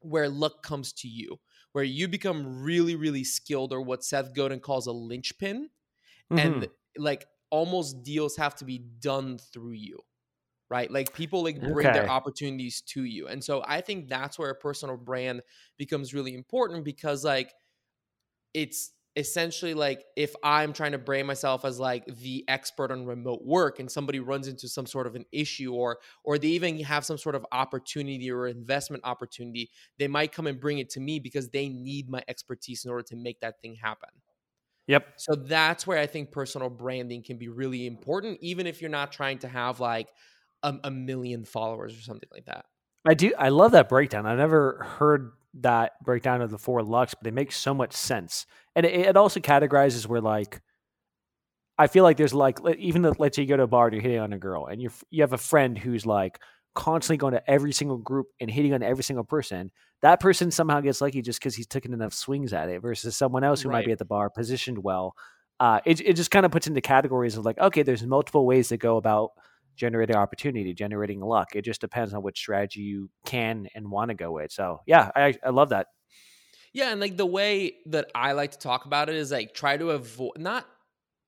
where 0.00 0.30
luck 0.30 0.62
comes 0.62 0.94
to 0.94 1.08
you 1.08 1.38
where 1.76 1.84
you 1.84 2.08
become 2.08 2.62
really, 2.62 2.96
really 2.96 3.22
skilled, 3.22 3.70
or 3.70 3.82
what 3.82 4.02
Seth 4.02 4.32
Godin 4.32 4.60
calls 4.60 4.86
a 4.86 4.92
linchpin, 4.92 5.68
mm-hmm. 6.32 6.38
and 6.38 6.68
like 6.96 7.26
almost 7.50 8.02
deals 8.02 8.34
have 8.36 8.54
to 8.54 8.64
be 8.64 8.78
done 8.78 9.36
through 9.36 9.72
you. 9.72 9.98
right? 10.68 10.90
Like 10.90 11.12
people 11.14 11.44
like 11.44 11.60
bring 11.60 11.86
okay. 11.86 11.92
their 11.92 12.08
opportunities 12.08 12.80
to 12.88 13.04
you. 13.04 13.28
And 13.28 13.42
so 13.42 13.62
I 13.66 13.80
think 13.80 14.08
that's 14.08 14.38
where 14.38 14.50
a 14.50 14.54
personal 14.54 14.96
brand 14.96 15.42
becomes 15.78 16.12
really 16.12 16.34
important 16.34 16.84
because 16.84 17.24
like 17.24 17.52
it's 18.52 18.92
essentially 19.16 19.72
like 19.72 20.04
if 20.14 20.36
I'm 20.42 20.74
trying 20.74 20.92
to 20.92 20.98
brand 20.98 21.26
myself 21.26 21.64
as 21.64 21.80
like 21.80 22.04
the 22.06 22.44
expert 22.48 22.90
on 22.90 23.06
remote 23.06 23.42
work 23.42 23.80
and 23.80 23.90
somebody 23.90 24.20
runs 24.20 24.46
into 24.46 24.68
some 24.68 24.84
sort 24.84 25.06
of 25.06 25.14
an 25.14 25.24
issue 25.32 25.72
or 25.72 25.98
or 26.22 26.38
they 26.38 26.48
even 26.48 26.78
have 26.80 27.04
some 27.04 27.16
sort 27.16 27.34
of 27.34 27.44
opportunity 27.50 28.30
or 28.30 28.46
investment 28.46 29.02
opportunity, 29.04 29.70
they 29.98 30.06
might 30.06 30.32
come 30.32 30.46
and 30.46 30.60
bring 30.60 30.78
it 30.78 30.90
to 30.90 31.00
me 31.00 31.18
because 31.18 31.48
they 31.48 31.68
need 31.68 32.10
my 32.10 32.22
expertise 32.28 32.84
in 32.84 32.90
order 32.90 33.04
to 33.04 33.16
make 33.16 33.40
that 33.40 33.60
thing 33.62 33.74
happen. 33.74 34.10
Yep. 34.86 35.14
So 35.16 35.34
that's 35.34 35.86
where 35.86 35.98
I 35.98 36.06
think 36.06 36.30
personal 36.30 36.68
branding 36.68 37.22
can 37.22 37.38
be 37.38 37.48
really 37.48 37.86
important, 37.86 38.38
even 38.40 38.66
if 38.66 38.80
you're 38.80 38.90
not 38.90 39.10
trying 39.10 39.38
to 39.38 39.48
have 39.48 39.80
like 39.80 40.08
a, 40.62 40.74
a 40.84 40.90
million 40.90 41.44
followers 41.44 41.96
or 41.96 42.02
something 42.02 42.28
like 42.32 42.44
that. 42.44 42.66
I 43.06 43.14
do. 43.14 43.32
I 43.38 43.48
love 43.48 43.72
that 43.72 43.88
breakdown. 43.88 44.26
I've 44.26 44.38
never 44.38 44.82
heard 44.82 45.32
that 45.60 45.92
breakdown 46.04 46.42
of 46.42 46.50
the 46.50 46.58
four 46.58 46.82
lux, 46.82 47.14
but 47.14 47.24
they 47.24 47.30
make 47.30 47.52
so 47.52 47.74
much 47.74 47.92
sense. 47.92 48.46
And 48.74 48.84
it, 48.86 48.94
it 48.94 49.16
also 49.16 49.40
categorizes 49.40 50.06
where 50.06 50.20
like 50.20 50.60
I 51.78 51.86
feel 51.88 52.04
like 52.04 52.16
there's 52.16 52.34
like 52.34 52.58
even 52.78 53.02
the, 53.02 53.14
let's 53.18 53.36
say 53.36 53.42
you 53.42 53.48
go 53.48 53.56
to 53.56 53.64
a 53.64 53.66
bar 53.66 53.86
and 53.86 53.94
you're 53.94 54.02
hitting 54.02 54.18
on 54.18 54.32
a 54.32 54.38
girl 54.38 54.66
and 54.66 54.80
you 54.80 54.90
you 55.10 55.22
have 55.22 55.32
a 55.32 55.38
friend 55.38 55.76
who's 55.76 56.06
like 56.06 56.40
constantly 56.74 57.16
going 57.16 57.32
to 57.32 57.50
every 57.50 57.72
single 57.72 57.98
group 57.98 58.26
and 58.40 58.50
hitting 58.50 58.74
on 58.74 58.82
every 58.82 59.04
single 59.04 59.24
person. 59.24 59.70
That 60.02 60.20
person 60.20 60.50
somehow 60.50 60.80
gets 60.80 61.00
lucky 61.00 61.22
just 61.22 61.40
because 61.40 61.54
he's 61.54 61.66
taken 61.66 61.92
enough 61.92 62.12
swings 62.12 62.52
at 62.52 62.68
it 62.68 62.80
versus 62.80 63.16
someone 63.16 63.44
else 63.44 63.62
who 63.62 63.68
right. 63.68 63.78
might 63.78 63.86
be 63.86 63.92
at 63.92 63.98
the 63.98 64.04
bar 64.04 64.30
positioned 64.30 64.78
well. 64.78 65.14
Uh, 65.58 65.80
it 65.86 66.00
it 66.02 66.12
just 66.14 66.30
kind 66.30 66.46
of 66.46 66.52
puts 66.52 66.66
into 66.66 66.80
categories 66.80 67.36
of 67.36 67.44
like 67.44 67.58
okay, 67.58 67.82
there's 67.82 68.04
multiple 68.04 68.46
ways 68.46 68.68
to 68.68 68.76
go 68.76 68.96
about 68.96 69.30
generating 69.76 70.16
opportunity, 70.16 70.74
generating 70.74 71.20
luck. 71.20 71.54
It 71.54 71.62
just 71.62 71.80
depends 71.80 72.14
on 72.14 72.22
which 72.22 72.38
strategy 72.38 72.80
you 72.80 73.10
can 73.24 73.68
and 73.74 73.90
want 73.90 74.10
to 74.10 74.14
go 74.14 74.32
with. 74.32 74.52
So 74.52 74.80
yeah, 74.86 75.10
I, 75.14 75.34
I 75.44 75.50
love 75.50 75.70
that. 75.70 75.88
Yeah, 76.72 76.90
and 76.90 77.00
like 77.00 77.16
the 77.16 77.26
way 77.26 77.76
that 77.86 78.10
I 78.14 78.32
like 78.32 78.52
to 78.52 78.58
talk 78.58 78.84
about 78.84 79.08
it 79.08 79.14
is 79.14 79.30
like 79.30 79.54
try 79.54 79.76
to 79.76 79.90
avoid 79.90 80.32
not 80.38 80.66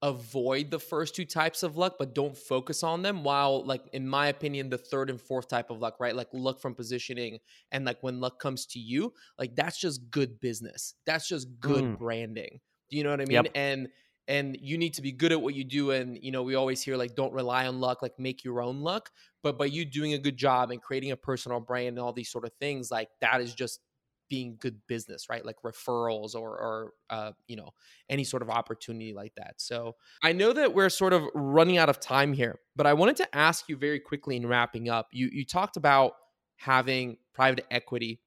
avoid 0.03 0.71
the 0.71 0.79
first 0.79 1.17
two 1.17 1.25
types 1.25 1.63
of 1.63 1.77
luck, 1.77 1.97
but 1.99 2.15
don't 2.15 2.37
focus 2.37 2.83
on 2.83 3.03
them. 3.03 3.25
While 3.25 3.65
like 3.65 3.83
in 3.93 4.07
my 4.07 4.29
opinion, 4.29 4.69
the 4.69 4.79
third 4.79 5.11
and 5.11 5.21
fourth 5.21 5.49
type 5.49 5.71
of 5.71 5.79
luck, 5.79 5.97
right? 6.01 6.15
Like 6.15 6.29
luck 6.33 6.61
from 6.61 6.75
positioning 6.75 7.39
and 7.73 7.85
like 7.85 7.99
when 8.03 8.21
luck 8.21 8.39
comes 8.39 8.67
to 8.67 8.79
you, 8.79 9.13
like 9.39 9.57
that's 9.57 9.79
just 9.79 10.11
good 10.11 10.41
business. 10.41 10.95
That's 11.07 11.27
just 11.27 11.49
good 11.61 11.85
mm. 11.85 11.99
branding. 11.99 12.61
Do 12.91 12.97
you 12.97 13.05
know 13.05 13.11
what 13.11 13.21
I 13.21 13.25
mean? 13.25 13.45
Yep. 13.45 13.47
And 13.55 13.89
and 14.29 14.57
you 14.61 14.79
need 14.79 14.95
to 14.95 15.03
be 15.03 15.11
good 15.11 15.33
at 15.33 15.41
what 15.41 15.55
you 15.55 15.65
do 15.65 15.91
and 15.91 16.19
you 16.23 16.31
know 16.31 16.43
we 16.43 16.55
always 16.55 16.83
hear 16.83 16.97
like 16.97 17.17
don't 17.17 17.33
rely 17.33 17.67
on 17.67 17.81
luck 17.81 18.03
like 18.03 18.19
make 18.19 18.45
your 18.45 18.61
own 18.61 18.81
luck 18.81 19.11
but 19.43 19.59
by 19.59 19.65
you 19.65 19.85
doing 19.85 20.13
a 20.13 20.19
good 20.19 20.37
job 20.37 20.71
and 20.71 20.83
creating 20.83 21.11
a 21.11 21.17
personal 21.17 21.59
brand 21.59 21.89
and 21.89 21.99
all 21.99 22.13
these 22.13 22.31
sort 22.31 22.45
of 22.45 22.53
things 22.61 22.91
like 22.91 23.09
that 23.21 23.41
is 23.41 23.55
just 23.55 23.81
being 24.29 24.57
good 24.61 24.79
business 24.87 25.29
right? 25.29 25.45
Like 25.45 25.57
referrals 25.65 26.35
or 26.35 26.51
or 26.51 26.93
uh, 27.11 27.33
you 27.47 27.57
know 27.57 27.71
any 28.09 28.25
sort 28.25 28.43
of 28.43 28.51
opportunity 28.51 29.13
like 29.13 29.33
that. 29.37 29.55
So 29.57 29.97
i 30.23 30.33
know 30.33 30.53
that 30.53 30.75
we're 30.75 30.91
sort 30.91 31.13
of 31.13 31.25
running 31.35 31.79
out 31.79 31.89
of 31.89 32.01
time 32.01 32.33
here 32.33 32.59
but 32.77 32.87
i 32.87 32.93
wanted 32.93 33.17
to 33.17 33.37
ask 33.37 33.69
you 33.69 33.77
very 33.77 34.01
quickly 34.01 34.37
in 34.37 34.47
wrapping 34.47 34.89
up 34.89 35.09
you 35.13 35.29
you 35.33 35.45
talked 35.45 35.77
about 35.77 36.13
having 36.57 37.17
private 37.35 37.65
equity 37.71 38.21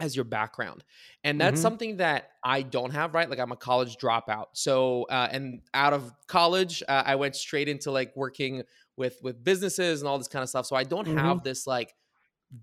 as 0.00 0.16
your 0.16 0.24
background 0.24 0.82
and 1.24 1.40
that's 1.40 1.54
mm-hmm. 1.54 1.62
something 1.62 1.96
that 1.98 2.30
i 2.42 2.62
don't 2.62 2.90
have 2.90 3.14
right 3.14 3.30
like 3.30 3.38
i'm 3.38 3.52
a 3.52 3.56
college 3.56 3.96
dropout 3.96 4.46
so 4.52 5.04
uh, 5.10 5.28
and 5.30 5.60
out 5.74 5.92
of 5.92 6.12
college 6.26 6.82
uh, 6.88 7.02
i 7.06 7.14
went 7.14 7.36
straight 7.36 7.68
into 7.68 7.90
like 7.90 8.12
working 8.16 8.62
with 8.96 9.18
with 9.22 9.42
businesses 9.44 10.00
and 10.00 10.08
all 10.08 10.18
this 10.18 10.28
kind 10.28 10.42
of 10.42 10.48
stuff 10.48 10.66
so 10.66 10.74
i 10.74 10.84
don't 10.84 11.06
mm-hmm. 11.06 11.18
have 11.18 11.42
this 11.42 11.66
like 11.66 11.94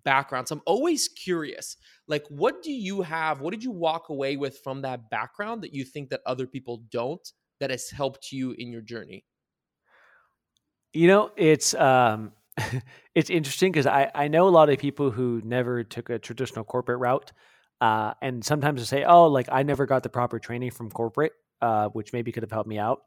background 0.04 0.48
so 0.48 0.56
i'm 0.56 0.62
always 0.66 1.08
curious 1.08 1.78
like 2.08 2.26
what 2.28 2.62
do 2.62 2.72
you 2.72 3.02
have 3.02 3.40
what 3.40 3.52
did 3.52 3.64
you 3.64 3.72
walk 3.72 4.10
away 4.10 4.36
with 4.36 4.60
from 4.60 4.82
that 4.82 5.10
background 5.10 5.62
that 5.62 5.74
you 5.74 5.86
think 5.86 6.10
that 6.10 6.20
other 6.26 6.46
people 6.46 6.84
don't 6.92 7.32
that 7.60 7.70
has 7.70 7.90
helped 7.90 8.32
you 8.32 8.52
in 8.58 8.70
your 8.72 8.82
journey 8.82 9.24
you 10.92 11.08
know 11.08 11.32
it's 11.38 11.74
um 11.76 12.34
it's 13.16 13.30
interesting 13.30 13.72
because 13.72 13.88
I, 13.88 14.12
I 14.14 14.28
know 14.28 14.48
a 14.48 14.50
lot 14.50 14.70
of 14.70 14.80
people 14.80 15.12
who 15.12 15.42
never 15.44 15.84
took 15.84 16.10
a 16.10 16.20
traditional 16.20 16.66
corporate 16.66 17.00
route. 17.00 17.32
Uh, 17.80 18.14
and 18.22 18.44
sometimes 18.44 18.82
they 18.82 18.86
say, 18.86 19.04
oh, 19.04 19.28
like 19.28 19.50
I 19.52 19.64
never 19.64 19.86
got 19.86 20.04
the 20.04 20.10
proper 20.10 20.40
training 20.40 20.72
from 20.72 20.90
corporate, 20.90 21.34
uh, 21.62 21.90
which 21.90 22.14
maybe 22.14 22.32
could 22.32 22.44
have 22.44 22.52
helped 22.52 22.70
me 22.70 22.80
out. 22.80 23.02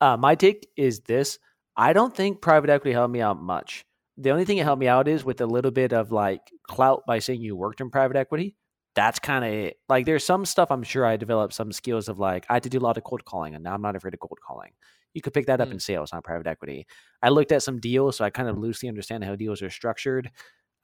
Uh, 0.00 0.16
my 0.16 0.34
take 0.34 0.68
is 0.76 1.00
this 1.00 1.38
I 1.76 1.92
don't 1.92 2.14
think 2.14 2.42
private 2.42 2.70
equity 2.70 2.92
helped 2.92 3.12
me 3.12 3.20
out 3.20 3.40
much. 3.40 3.84
The 4.18 4.30
only 4.30 4.44
thing 4.44 4.58
it 4.58 4.64
helped 4.64 4.80
me 4.80 4.88
out 4.88 5.08
is 5.08 5.24
with 5.24 5.40
a 5.40 5.46
little 5.46 5.70
bit 5.70 5.92
of 5.92 6.12
like 6.12 6.42
clout 6.68 7.04
by 7.06 7.20
saying 7.20 7.40
you 7.40 7.56
worked 7.56 7.80
in 7.80 7.90
private 7.90 8.16
equity. 8.16 8.56
That's 8.94 9.18
kind 9.18 9.44
of 9.44 9.52
it. 9.52 9.76
Like 9.88 10.04
there's 10.04 10.24
some 10.24 10.44
stuff 10.44 10.70
I'm 10.70 10.82
sure 10.82 11.06
I 11.06 11.16
developed 11.16 11.54
some 11.54 11.72
skills 11.72 12.08
of 12.08 12.18
like 12.18 12.44
I 12.50 12.54
had 12.54 12.64
to 12.64 12.68
do 12.68 12.78
a 12.78 12.80
lot 12.80 12.98
of 12.98 13.04
cold 13.04 13.24
calling 13.24 13.54
and 13.54 13.64
now 13.64 13.72
I'm 13.72 13.82
not 13.82 13.96
afraid 13.96 14.12
of 14.12 14.20
cold 14.20 14.38
calling 14.46 14.72
you 15.14 15.22
could 15.22 15.34
pick 15.34 15.46
that 15.46 15.60
up 15.60 15.68
mm. 15.68 15.72
in 15.72 15.80
sales, 15.80 16.12
not 16.12 16.24
private 16.24 16.46
equity. 16.46 16.86
I 17.22 17.30
looked 17.30 17.52
at 17.52 17.62
some 17.62 17.80
deals, 17.80 18.16
so 18.16 18.24
I 18.24 18.30
kind 18.30 18.48
of 18.48 18.58
loosely 18.58 18.88
understand 18.88 19.24
how 19.24 19.36
deals 19.36 19.62
are 19.62 19.70
structured. 19.70 20.30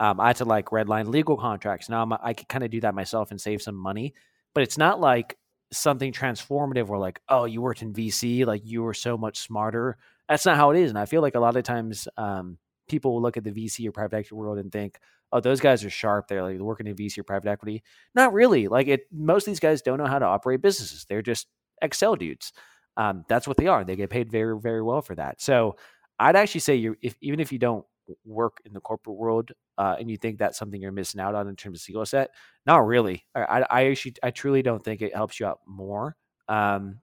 Um, 0.01 0.21
I 0.21 0.29
had 0.29 0.37
to 0.37 0.45
like 0.45 0.67
redline 0.67 1.09
legal 1.09 1.37
contracts. 1.37 1.89
Now 1.89 2.03
I'm, 2.03 2.13
i 2.13 2.35
can 2.35 2.47
kind 2.49 2.65
of 2.65 2.71
do 2.71 2.81
that 2.81 2.95
myself 2.95 3.31
and 3.31 3.41
save 3.41 3.63
some 3.63 3.77
money, 3.77 4.15
but 4.55 4.63
it's 4.63 4.77
not 4.77 5.01
like 5.01 5.37
something 5.73 6.13
transformative 6.13 6.87
where 6.87 6.99
like, 6.99 7.21
oh, 7.29 7.45
you 7.45 7.61
worked 7.63 7.83
in 7.83 7.93
VC, 7.93 8.45
like 8.47 8.63
you 8.65 8.83
were 8.83 8.95
so 8.95 9.17
much 9.17 9.39
smarter. 9.39 9.97
That's 10.29 10.45
not 10.45 10.57
how 10.57 10.71
it 10.71 10.79
is. 10.79 10.91
And 10.91 10.99
I 10.99 11.07
feel 11.07 11.23
like 11.23 11.35
a 11.35 11.41
lot 11.41 11.57
of 11.57 11.65
times 11.65 12.09
um, 12.17 12.59
people 12.89 13.15
will 13.15 13.23
look 13.23 13.37
at 13.37 13.45
the 13.45 13.53
VC 13.53 13.89
or 13.89 13.93
private 13.93 14.17
equity 14.17 14.35
world 14.35 14.59
and 14.59 14.71
think, 14.71 14.99
oh, 15.33 15.41
those 15.41 15.61
guys 15.61 15.85
are 15.85 15.91
sharp. 15.91 16.29
They're 16.29 16.43
like 16.43 16.59
working 16.59 16.87
in 16.87 16.95
VC 16.95 17.19
or 17.19 17.25
private 17.25 17.49
equity. 17.49 17.83
Not 18.15 18.33
really. 18.33 18.69
Like 18.69 18.89
it, 18.89 19.07
most 19.13 19.47
of 19.47 19.53
these 19.53 19.61
guys 19.61 19.83
don't 19.83 19.99
know 19.99 20.07
how 20.07 20.19
to 20.19 20.27
operate 20.27 20.63
businesses. 20.63 21.05
They're 21.09 21.23
just 21.23 21.47
Excel 21.83 22.17
dudes 22.17 22.53
um, 22.97 23.25
that's 23.29 23.47
what 23.47 23.57
they 23.57 23.67
are. 23.67 23.85
They 23.85 23.97
get 23.97 24.11
paid 24.11 24.31
very, 24.31 24.59
very 24.59 24.83
well 24.83 25.03
for 25.03 25.15
that. 25.15 25.41
So 25.41 25.77
I'd 26.19 26.37
actually 26.37 26.61
say 26.61 26.77
you 26.77 26.97
if 27.03 27.17
even 27.21 27.41
if 27.41 27.53
you 27.53 27.59
don't 27.59 27.85
work 28.25 28.59
in 28.65 28.73
the 28.73 28.81
corporate 28.81 29.17
world 29.17 29.51
uh, 29.79 29.97
and 29.99 30.11
you 30.11 30.17
think 30.17 30.39
that's 30.39 30.59
something 30.59 30.81
you're 30.81 30.93
missing 30.93 31.21
out 31.21 31.35
on 31.35 31.49
in 31.49 31.57
terms 31.57 31.79
of 31.79 31.83
skill 31.83 32.07
set, 32.07 32.31
not 32.65 32.87
really. 32.87 33.27
I, 33.35 33.65
I 33.69 33.87
actually 33.89 34.15
I 34.23 34.31
truly 34.31 34.63
don't 34.63 34.83
think 34.85 35.03
it 35.03 35.15
helps 35.15 35.41
you 35.41 35.47
out 35.47 35.61
more. 35.67 36.17
Um, 36.49 37.01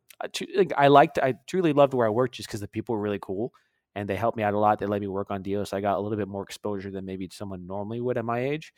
I 0.77 0.87
liked 0.87 1.19
I 1.19 1.35
truly 1.47 1.73
loved 1.73 1.93
where 1.93 2.07
I 2.07 2.11
worked 2.11 2.35
just 2.35 2.47
because 2.47 2.61
the 2.61 2.67
people 2.67 2.95
were 2.95 3.01
really 3.01 3.19
cool 3.21 3.51
and 3.95 4.09
they 4.09 4.15
helped 4.15 4.37
me 4.37 4.43
out 4.43 4.53
a 4.53 4.59
lot. 4.59 4.79
They 4.79 4.85
let 4.85 5.01
me 5.01 5.07
work 5.07 5.29
on 5.31 5.41
deals, 5.43 5.69
so 5.69 5.77
I 5.77 5.81
got 5.81 5.97
a 5.97 5.99
little 5.99 6.17
bit 6.17 6.27
more 6.27 6.43
exposure 6.43 6.89
than 6.89 7.05
maybe 7.05 7.29
someone 7.31 7.67
normally 7.67 8.01
would 8.01 8.17
at 8.17 8.25
my 8.25 8.39
age. 8.39 8.73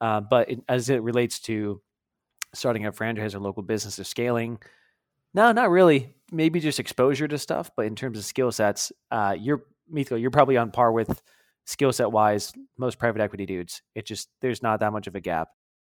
Uh, 0.00 0.20
but 0.20 0.50
it, 0.50 0.60
as 0.68 0.88
it 0.90 1.02
relates 1.02 1.40
to 1.40 1.80
starting 2.54 2.86
a 2.86 2.92
franchise 2.92 3.34
or 3.34 3.40
local 3.40 3.62
business 3.62 3.98
or 3.98 4.04
scaling, 4.04 4.58
no, 5.34 5.52
not 5.52 5.70
really. 5.70 6.14
Maybe 6.32 6.60
just 6.60 6.80
exposure 6.80 7.28
to 7.28 7.38
stuff, 7.38 7.70
but 7.76 7.86
in 7.86 7.96
terms 7.96 8.18
of 8.18 8.24
skill 8.24 8.52
sets, 8.52 8.92
uh, 9.10 9.36
you're 9.38 9.64
Mitko, 9.92 10.20
you're 10.20 10.30
probably 10.30 10.56
on 10.56 10.70
par 10.70 10.92
with 10.92 11.22
skill 11.66 11.92
set 11.92 12.12
wise 12.12 12.52
most 12.78 12.98
private 12.98 13.20
equity 13.20 13.46
dudes. 13.46 13.82
It 13.94 14.06
just 14.06 14.28
there's 14.40 14.62
not 14.62 14.80
that 14.80 14.92
much 14.92 15.06
of 15.06 15.14
a 15.14 15.20
gap. 15.20 15.48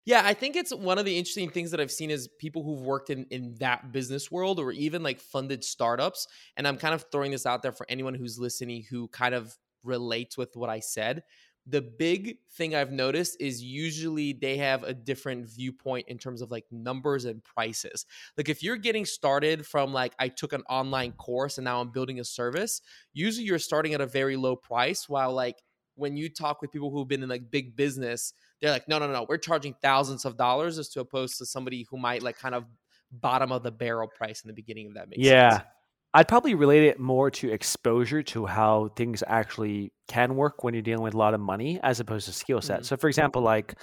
Yeah, 0.07 0.23
I 0.25 0.35
think 0.35 0.57
it's 0.57 0.75
one 0.75 0.99
of 0.99 1.05
the 1.05 1.19
interesting 1.19 1.51
things 1.51 1.71
that 1.73 1.81
I've 1.81 1.91
seen 1.91 2.11
is 2.11 2.29
people 2.39 2.65
who've 2.65 2.81
worked 2.81 3.11
in 3.11 3.27
in 3.31 3.55
that 3.61 3.93
business 3.93 4.31
world 4.31 4.59
or 4.59 4.73
even 4.73 5.03
like 5.03 5.21
funded 5.21 5.63
startups. 5.63 6.27
And 6.57 6.67
I'm 6.67 6.79
kind 6.79 6.95
of 6.95 7.05
throwing 7.13 7.31
this 7.31 7.47
out 7.47 7.63
there 7.63 7.73
for 7.73 7.87
anyone 7.89 8.15
who's 8.15 8.39
listening 8.39 8.85
who 8.89 9.09
kind 9.09 9.35
of 9.35 9.57
relates 9.85 10.37
with 10.37 10.57
what 10.57 10.71
I 10.71 10.81
said 10.81 11.23
the 11.71 11.83
big 11.83 12.39
thing 12.53 12.75
I've 12.75 12.91
noticed 12.91 13.37
is 13.41 13.63
usually 13.63 14.33
they 14.33 14.57
have 14.57 14.83
a 14.83 14.93
different 14.93 15.47
viewpoint 15.47 16.09
in 16.09 16.19
terms 16.19 16.43
of 16.43 16.51
like 16.51 16.65
numbers 16.71 17.25
and 17.25 17.43
prices. 17.45 18.07
Like 18.37 18.49
if 18.49 18.63
you're 18.63 18.77
getting 18.77 19.07
started 19.07 19.65
from 19.65 19.93
like 19.93 20.15
I 20.19 20.29
took 20.29 20.53
an 20.53 20.63
online 20.69 21.13
course 21.13 21.59
and 21.59 21.65
now 21.65 21.81
I'm 21.81 21.91
building 21.91 22.19
a 22.19 22.25
service, 22.25 22.83
usually 23.13 23.47
you're 23.47 23.59
starting 23.59 23.95
at 23.95 24.01
a 24.01 24.07
very 24.07 24.37
low 24.37 24.57
price 24.57 25.09
while 25.09 25.33
like 25.33 25.63
when 25.95 26.17
you 26.17 26.29
talk 26.29 26.61
with 26.61 26.73
people 26.73 26.91
who've 26.91 27.07
been 27.07 27.23
in 27.23 27.29
like 27.29 27.51
big 27.51 27.77
business, 27.77 28.33
they're 28.61 28.71
like 28.71 28.89
no 28.89 28.99
no 28.99 29.11
no, 29.11 29.27
we're 29.29 29.37
charging 29.39 29.75
thousands 29.81 30.25
of 30.25 30.37
dollars 30.37 30.79
as 30.79 30.89
to 30.91 31.01
opposed 31.01 31.39
to 31.39 31.47
somebody 31.47 31.87
who 31.89 31.99
might 31.99 32.23
like 32.23 32.39
kind 32.39 32.55
of 32.55 32.65
bottom 33.13 33.53
of 33.53 33.63
the 33.63 33.71
barrel 33.71 34.09
price 34.09 34.43
in 34.43 34.49
the 34.49 34.55
beginning 34.55 34.89
of 34.89 34.95
that 34.95 35.09
makes 35.09 35.23
yeah. 35.23 35.51
sense. 35.51 35.65
I'd 36.13 36.29
probably 36.29 36.55
relate 36.55 36.85
it 36.85 36.99
more 36.99 37.31
to 37.31 37.51
exposure 37.51 38.23
to 38.25 38.47
how 38.47 38.89
things 38.97 39.23
actually 39.27 39.93
can 40.09 40.35
work 40.35 40.65
when 40.65 40.75
you're 40.75 40.83
dealing 40.83 41.05
with 41.05 41.15
a 41.15 41.19
lot 41.19 41.35
of 41.35 41.41
money 41.41 41.79
as 41.83 42.01
opposed 42.01 42.27
to 42.27 42.33
skill 42.33 42.61
set. 42.61 42.81
Mm-hmm. 42.81 42.85
So, 42.85 42.97
for 42.97 43.07
example, 43.07 43.43
like 43.43 43.75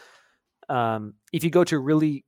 um, 0.68 1.14
if 1.32 1.44
you 1.44 1.50
go 1.50 1.64
to 1.64 1.80
really, 1.80 2.26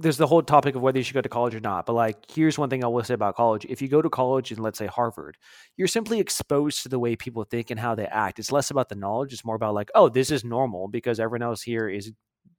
there's 0.00 0.16
the 0.16 0.26
whole 0.26 0.42
topic 0.42 0.74
of 0.74 0.82
whether 0.82 0.98
you 0.98 1.04
should 1.04 1.14
go 1.14 1.20
to 1.20 1.28
college 1.28 1.54
or 1.54 1.60
not. 1.60 1.86
But 1.86 1.92
like, 1.92 2.16
here's 2.28 2.58
one 2.58 2.70
thing 2.70 2.82
I 2.82 2.88
will 2.88 3.04
say 3.04 3.14
about 3.14 3.36
college: 3.36 3.64
if 3.68 3.80
you 3.80 3.88
go 3.88 4.02
to 4.02 4.10
college 4.10 4.50
in, 4.50 4.58
let's 4.58 4.78
say, 4.78 4.86
Harvard, 4.86 5.36
you're 5.76 5.86
simply 5.86 6.18
exposed 6.18 6.82
to 6.82 6.88
the 6.88 6.98
way 6.98 7.14
people 7.14 7.44
think 7.44 7.70
and 7.70 7.78
how 7.78 7.94
they 7.94 8.06
act. 8.06 8.40
It's 8.40 8.50
less 8.50 8.70
about 8.70 8.88
the 8.88 8.96
knowledge; 8.96 9.32
it's 9.32 9.44
more 9.44 9.56
about 9.56 9.74
like, 9.74 9.90
oh, 9.94 10.08
this 10.08 10.32
is 10.32 10.44
normal 10.44 10.88
because 10.88 11.20
everyone 11.20 11.42
else 11.46 11.62
here 11.62 11.88
is 11.88 12.10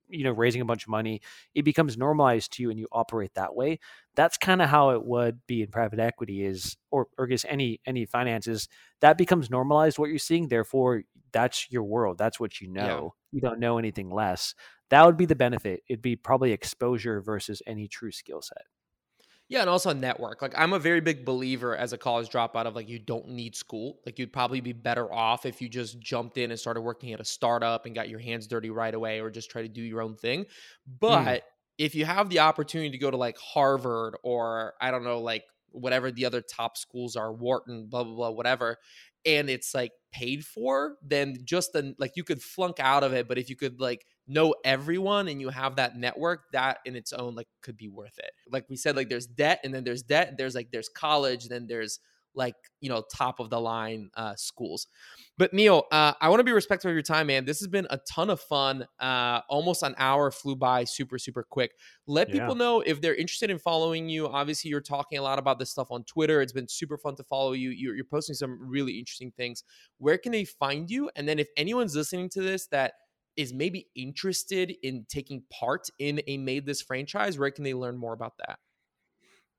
you 0.09 0.23
know 0.23 0.31
raising 0.31 0.61
a 0.61 0.65
bunch 0.65 0.83
of 0.83 0.89
money 0.89 1.21
it 1.53 1.63
becomes 1.63 1.97
normalized 1.97 2.53
to 2.53 2.61
you 2.61 2.69
and 2.69 2.79
you 2.79 2.87
operate 2.91 3.33
that 3.33 3.55
way 3.55 3.79
that's 4.15 4.37
kind 4.37 4.61
of 4.61 4.69
how 4.69 4.91
it 4.91 5.03
would 5.05 5.39
be 5.47 5.61
in 5.61 5.67
private 5.69 5.99
equity 5.99 6.43
is 6.43 6.77
or 6.91 7.07
or 7.17 7.27
guess 7.27 7.45
any 7.47 7.79
any 7.85 8.05
finances 8.05 8.67
that 9.01 9.17
becomes 9.17 9.49
normalized 9.49 9.97
what 9.97 10.09
you're 10.09 10.17
seeing 10.17 10.47
therefore 10.47 11.03
that's 11.35 11.69
your 11.69 11.83
world. 11.83 12.17
That's 12.17 12.39
what 12.39 12.61
you 12.61 12.69
know. 12.69 13.13
Yeah. 13.33 13.35
You 13.35 13.41
don't 13.41 13.59
know 13.59 13.77
anything 13.77 14.09
less. 14.09 14.55
That 14.89 15.05
would 15.05 15.17
be 15.17 15.25
the 15.25 15.35
benefit. 15.35 15.81
It'd 15.89 16.01
be 16.01 16.15
probably 16.15 16.53
exposure 16.53 17.19
versus 17.19 17.61
any 17.67 17.89
true 17.89 18.13
skill 18.13 18.41
set. 18.41 18.63
Yeah, 19.47 19.61
and 19.61 19.69
also 19.69 19.93
network. 19.93 20.41
Like 20.41 20.53
I'm 20.57 20.73
a 20.73 20.79
very 20.79 21.01
big 21.01 21.23
believer 21.23 21.75
as 21.75 21.93
a 21.93 21.97
college 21.97 22.29
dropout 22.29 22.65
of 22.65 22.75
like 22.75 22.89
you 22.89 22.97
don't 22.97 23.29
need 23.29 23.55
school. 23.55 23.99
Like 24.05 24.17
you'd 24.17 24.33
probably 24.33 24.59
be 24.59 24.73
better 24.73 25.11
off 25.13 25.45
if 25.45 25.61
you 25.61 25.69
just 25.69 25.99
jumped 25.99 26.37
in 26.37 26.49
and 26.49 26.59
started 26.59 26.81
working 26.81 27.13
at 27.13 27.19
a 27.19 27.25
startup 27.25 27.85
and 27.85 27.93
got 27.93 28.09
your 28.09 28.19
hands 28.19 28.47
dirty 28.47 28.71
right 28.71 28.93
away 28.93 29.19
or 29.19 29.29
just 29.29 29.51
try 29.51 29.61
to 29.61 29.67
do 29.67 29.83
your 29.83 30.01
own 30.01 30.15
thing. 30.15 30.45
But 30.99 31.41
mm. 31.41 31.41
if 31.77 31.93
you 31.93 32.05
have 32.05 32.29
the 32.29 32.39
opportunity 32.39 32.89
to 32.91 32.97
go 32.97 33.11
to 33.11 33.17
like 33.17 33.37
Harvard 33.37 34.15
or 34.23 34.73
I 34.81 34.89
don't 34.89 35.03
know 35.03 35.19
like 35.19 35.43
whatever 35.69 36.11
the 36.11 36.25
other 36.25 36.41
top 36.41 36.75
schools 36.75 37.15
are, 37.15 37.31
Wharton, 37.31 37.85
blah 37.87 38.03
blah 38.03 38.15
blah, 38.15 38.29
whatever, 38.31 38.77
and 39.25 39.47
it's 39.49 39.75
like 39.75 39.91
paid 40.11 40.43
for, 40.43 40.95
then 41.03 41.37
just 41.43 41.73
the 41.73 41.93
like 41.99 42.13
you 42.15 42.23
could 42.23 42.41
flunk 42.41 42.79
out 42.79 43.03
of 43.03 43.13
it, 43.13 43.27
but 43.27 43.37
if 43.37 43.51
you 43.51 43.55
could 43.55 43.79
like 43.79 44.07
know 44.27 44.55
everyone 44.63 45.27
and 45.27 45.39
you 45.39 45.49
have 45.49 45.75
that 45.75 45.97
network 45.97 46.51
that 46.51 46.79
in 46.85 46.95
its 46.95 47.13
own 47.13 47.35
like 47.35 47.47
could 47.61 47.77
be 47.77 47.89
worth 47.89 48.17
it. 48.17 48.31
Like 48.51 48.65
we 48.69 48.75
said 48.75 48.95
like 48.95 49.09
there's 49.09 49.27
debt 49.27 49.59
and 49.63 49.73
then 49.73 49.83
there's 49.83 50.01
debt 50.01 50.35
there's 50.37 50.55
like 50.55 50.69
there's 50.71 50.89
college 50.89 51.47
then 51.47 51.67
there's 51.67 51.99
like 52.37 52.55
you 52.81 52.89
know 52.89 53.03
top 53.13 53.39
of 53.39 53.49
the 53.49 53.59
line 53.59 54.09
uh, 54.15 54.35
schools. 54.35 54.87
But 55.37 55.53
neil 55.53 55.83
uh, 55.91 56.13
i 56.21 56.29
want 56.29 56.39
to 56.39 56.43
be 56.43 56.51
respectful 56.51 56.89
of 56.89 56.95
your 56.95 57.03
time 57.03 57.27
man. 57.27 57.45
This 57.45 57.59
has 57.59 57.67
been 57.67 57.87
a 57.89 57.99
ton 58.09 58.29
of 58.29 58.41
fun 58.41 58.85
uh, 58.99 59.41
almost 59.49 59.83
an 59.83 59.95
hour 59.97 60.31
flew 60.31 60.55
by 60.55 60.83
super 60.83 61.17
super 61.17 61.43
quick. 61.43 61.71
Let 62.07 62.29
yeah. 62.29 62.41
people 62.41 62.55
know 62.55 62.81
if 62.81 63.01
they're 63.01 63.15
interested 63.15 63.49
in 63.49 63.59
following 63.59 64.09
you. 64.09 64.27
Obviously 64.27 64.69
you're 64.69 64.81
talking 64.81 65.17
a 65.17 65.21
lot 65.21 65.39
about 65.39 65.59
this 65.59 65.71
stuff 65.71 65.87
on 65.91 66.03
twitter. 66.03 66.41
It's 66.41 66.53
been 66.53 66.67
super 66.67 66.97
fun 66.97 67.15
to 67.15 67.23
follow 67.23 67.53
you. 67.53 67.69
You're, 67.69 67.95
you're 67.95 68.05
posting 68.05 68.35
some 68.35 68.57
really 68.59 68.99
interesting 68.99 69.31
things. 69.37 69.63
Where 69.97 70.17
can 70.17 70.31
they 70.31 70.45
find 70.45 70.89
you? 70.89 71.09
And 71.15 71.27
then 71.27 71.39
if 71.39 71.47
anyone's 71.57 71.95
listening 71.95 72.29
to 72.29 72.41
this 72.41 72.67
that 72.67 72.93
is 73.37 73.53
maybe 73.53 73.87
interested 73.95 74.73
in 74.83 75.05
taking 75.09 75.43
part 75.51 75.89
in 75.99 76.21
a 76.27 76.37
Maid 76.37 76.65
This 76.65 76.81
franchise, 76.81 77.37
where 77.37 77.51
can 77.51 77.63
they 77.63 77.73
learn 77.73 77.97
more 77.97 78.13
about 78.13 78.33
that? 78.39 78.59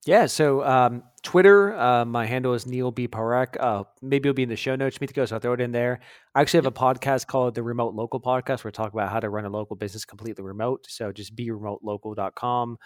Yeah, 0.07 0.27
so 0.27 0.65
um, 0.65 1.03
Twitter, 1.25 1.77
uh, 1.77 2.05
my 2.05 2.27
handle 2.27 2.55
is 2.55 2.65
Neil 2.65 2.93
B. 2.93 3.09
Parekh. 3.09 3.57
Uh, 3.59 3.83
maybe 4.01 4.29
it'll 4.29 4.37
be 4.37 4.45
in 4.45 4.49
the 4.49 4.55
show 4.55 4.77
notes. 4.77 4.99
Go, 4.99 5.27
so 5.27 5.35
I'll 5.35 5.41
throw 5.41 5.55
it 5.55 5.61
in 5.61 5.73
there. 5.73 5.99
I 6.33 6.43
actually 6.43 6.59
have 6.59 6.67
a 6.67 6.71
podcast 6.71 7.27
called 7.27 7.57
the 7.57 7.65
Remote 7.65 7.93
Local 7.95 8.21
Podcast 8.21 8.63
where 8.63 8.69
we 8.69 8.73
talk 8.73 8.93
about 8.93 9.11
how 9.11 9.19
to 9.19 9.29
run 9.29 9.45
a 9.47 9.49
local 9.49 9.75
business 9.75 10.05
completely 10.05 10.45
remote. 10.45 10.87
So 10.89 11.11
just 11.11 11.35
be 11.35 11.49
remotelocal.com. 11.49 12.77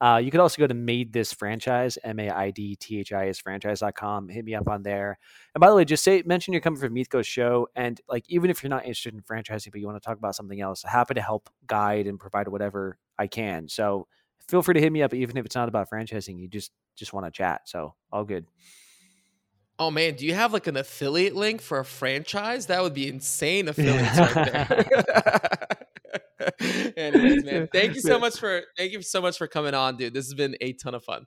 Uh, 0.00 0.16
you 0.16 0.30
could 0.30 0.40
also 0.40 0.58
go 0.58 0.66
to 0.66 0.72
Maid 0.72 1.12
This 1.12 1.32
Franchise, 1.32 1.98
M 2.02 2.18
A 2.20 2.30
I 2.30 2.50
D 2.50 2.74
T 2.74 2.98
H 3.00 3.12
I 3.12 3.28
S 3.28 3.38
franchise.com. 3.38 4.28
Hit 4.28 4.44
me 4.44 4.54
up 4.54 4.68
on 4.68 4.82
there. 4.82 5.18
And 5.54 5.60
by 5.60 5.68
the 5.68 5.76
way, 5.76 5.84
just 5.84 6.02
say, 6.02 6.22
mention 6.24 6.54
you're 6.54 6.62
coming 6.62 6.80
from 6.80 6.94
Mitko's 6.94 7.26
show. 7.26 7.68
And 7.76 8.00
like, 8.08 8.24
even 8.28 8.50
if 8.50 8.62
you're 8.62 8.70
not 8.70 8.84
interested 8.84 9.12
in 9.12 9.20
franchising, 9.20 9.70
but 9.70 9.80
you 9.80 9.86
want 9.86 10.00
to 10.00 10.06
talk 10.06 10.16
about 10.16 10.34
something 10.34 10.60
else, 10.60 10.82
happy 10.82 11.14
to 11.14 11.22
help 11.22 11.50
guide 11.66 12.06
and 12.06 12.18
provide 12.18 12.48
whatever 12.48 12.98
I 13.18 13.26
can. 13.26 13.68
So 13.68 14.06
feel 14.48 14.62
free 14.62 14.74
to 14.74 14.80
hit 14.80 14.90
me 14.90 15.02
up, 15.02 15.12
even 15.12 15.36
if 15.36 15.44
it's 15.44 15.54
not 15.54 15.68
about 15.68 15.90
franchising. 15.90 16.40
You 16.40 16.48
just, 16.48 16.72
just 16.96 17.12
want 17.12 17.26
to 17.26 17.30
chat. 17.30 17.62
So 17.66 17.94
all 18.10 18.24
good. 18.24 18.46
Oh 19.78 19.90
man, 19.90 20.14
do 20.14 20.26
you 20.26 20.34
have 20.34 20.52
like 20.52 20.66
an 20.66 20.76
affiliate 20.76 21.34
link 21.34 21.62
for 21.62 21.78
a 21.78 21.84
franchise? 21.84 22.66
That 22.66 22.82
would 22.82 22.94
be 22.94 23.08
insane 23.08 23.68
affiliates 23.68 24.18
right 24.18 24.34
there. 24.34 25.66
Anyways, 26.96 27.44
man, 27.44 27.68
thank 27.72 27.94
you 27.94 28.00
so 28.00 28.18
much 28.18 28.38
for 28.38 28.62
thank 28.76 28.92
you 28.92 29.02
so 29.02 29.20
much 29.20 29.38
for 29.38 29.46
coming 29.46 29.74
on, 29.74 29.96
dude. 29.96 30.14
This 30.14 30.26
has 30.26 30.34
been 30.34 30.56
a 30.60 30.72
ton 30.74 30.94
of 30.94 31.04
fun. 31.04 31.26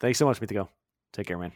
Thanks 0.00 0.18
so 0.18 0.26
much, 0.26 0.40
Mitko. 0.40 0.68
Take 1.12 1.26
care, 1.26 1.38
man. 1.38 1.52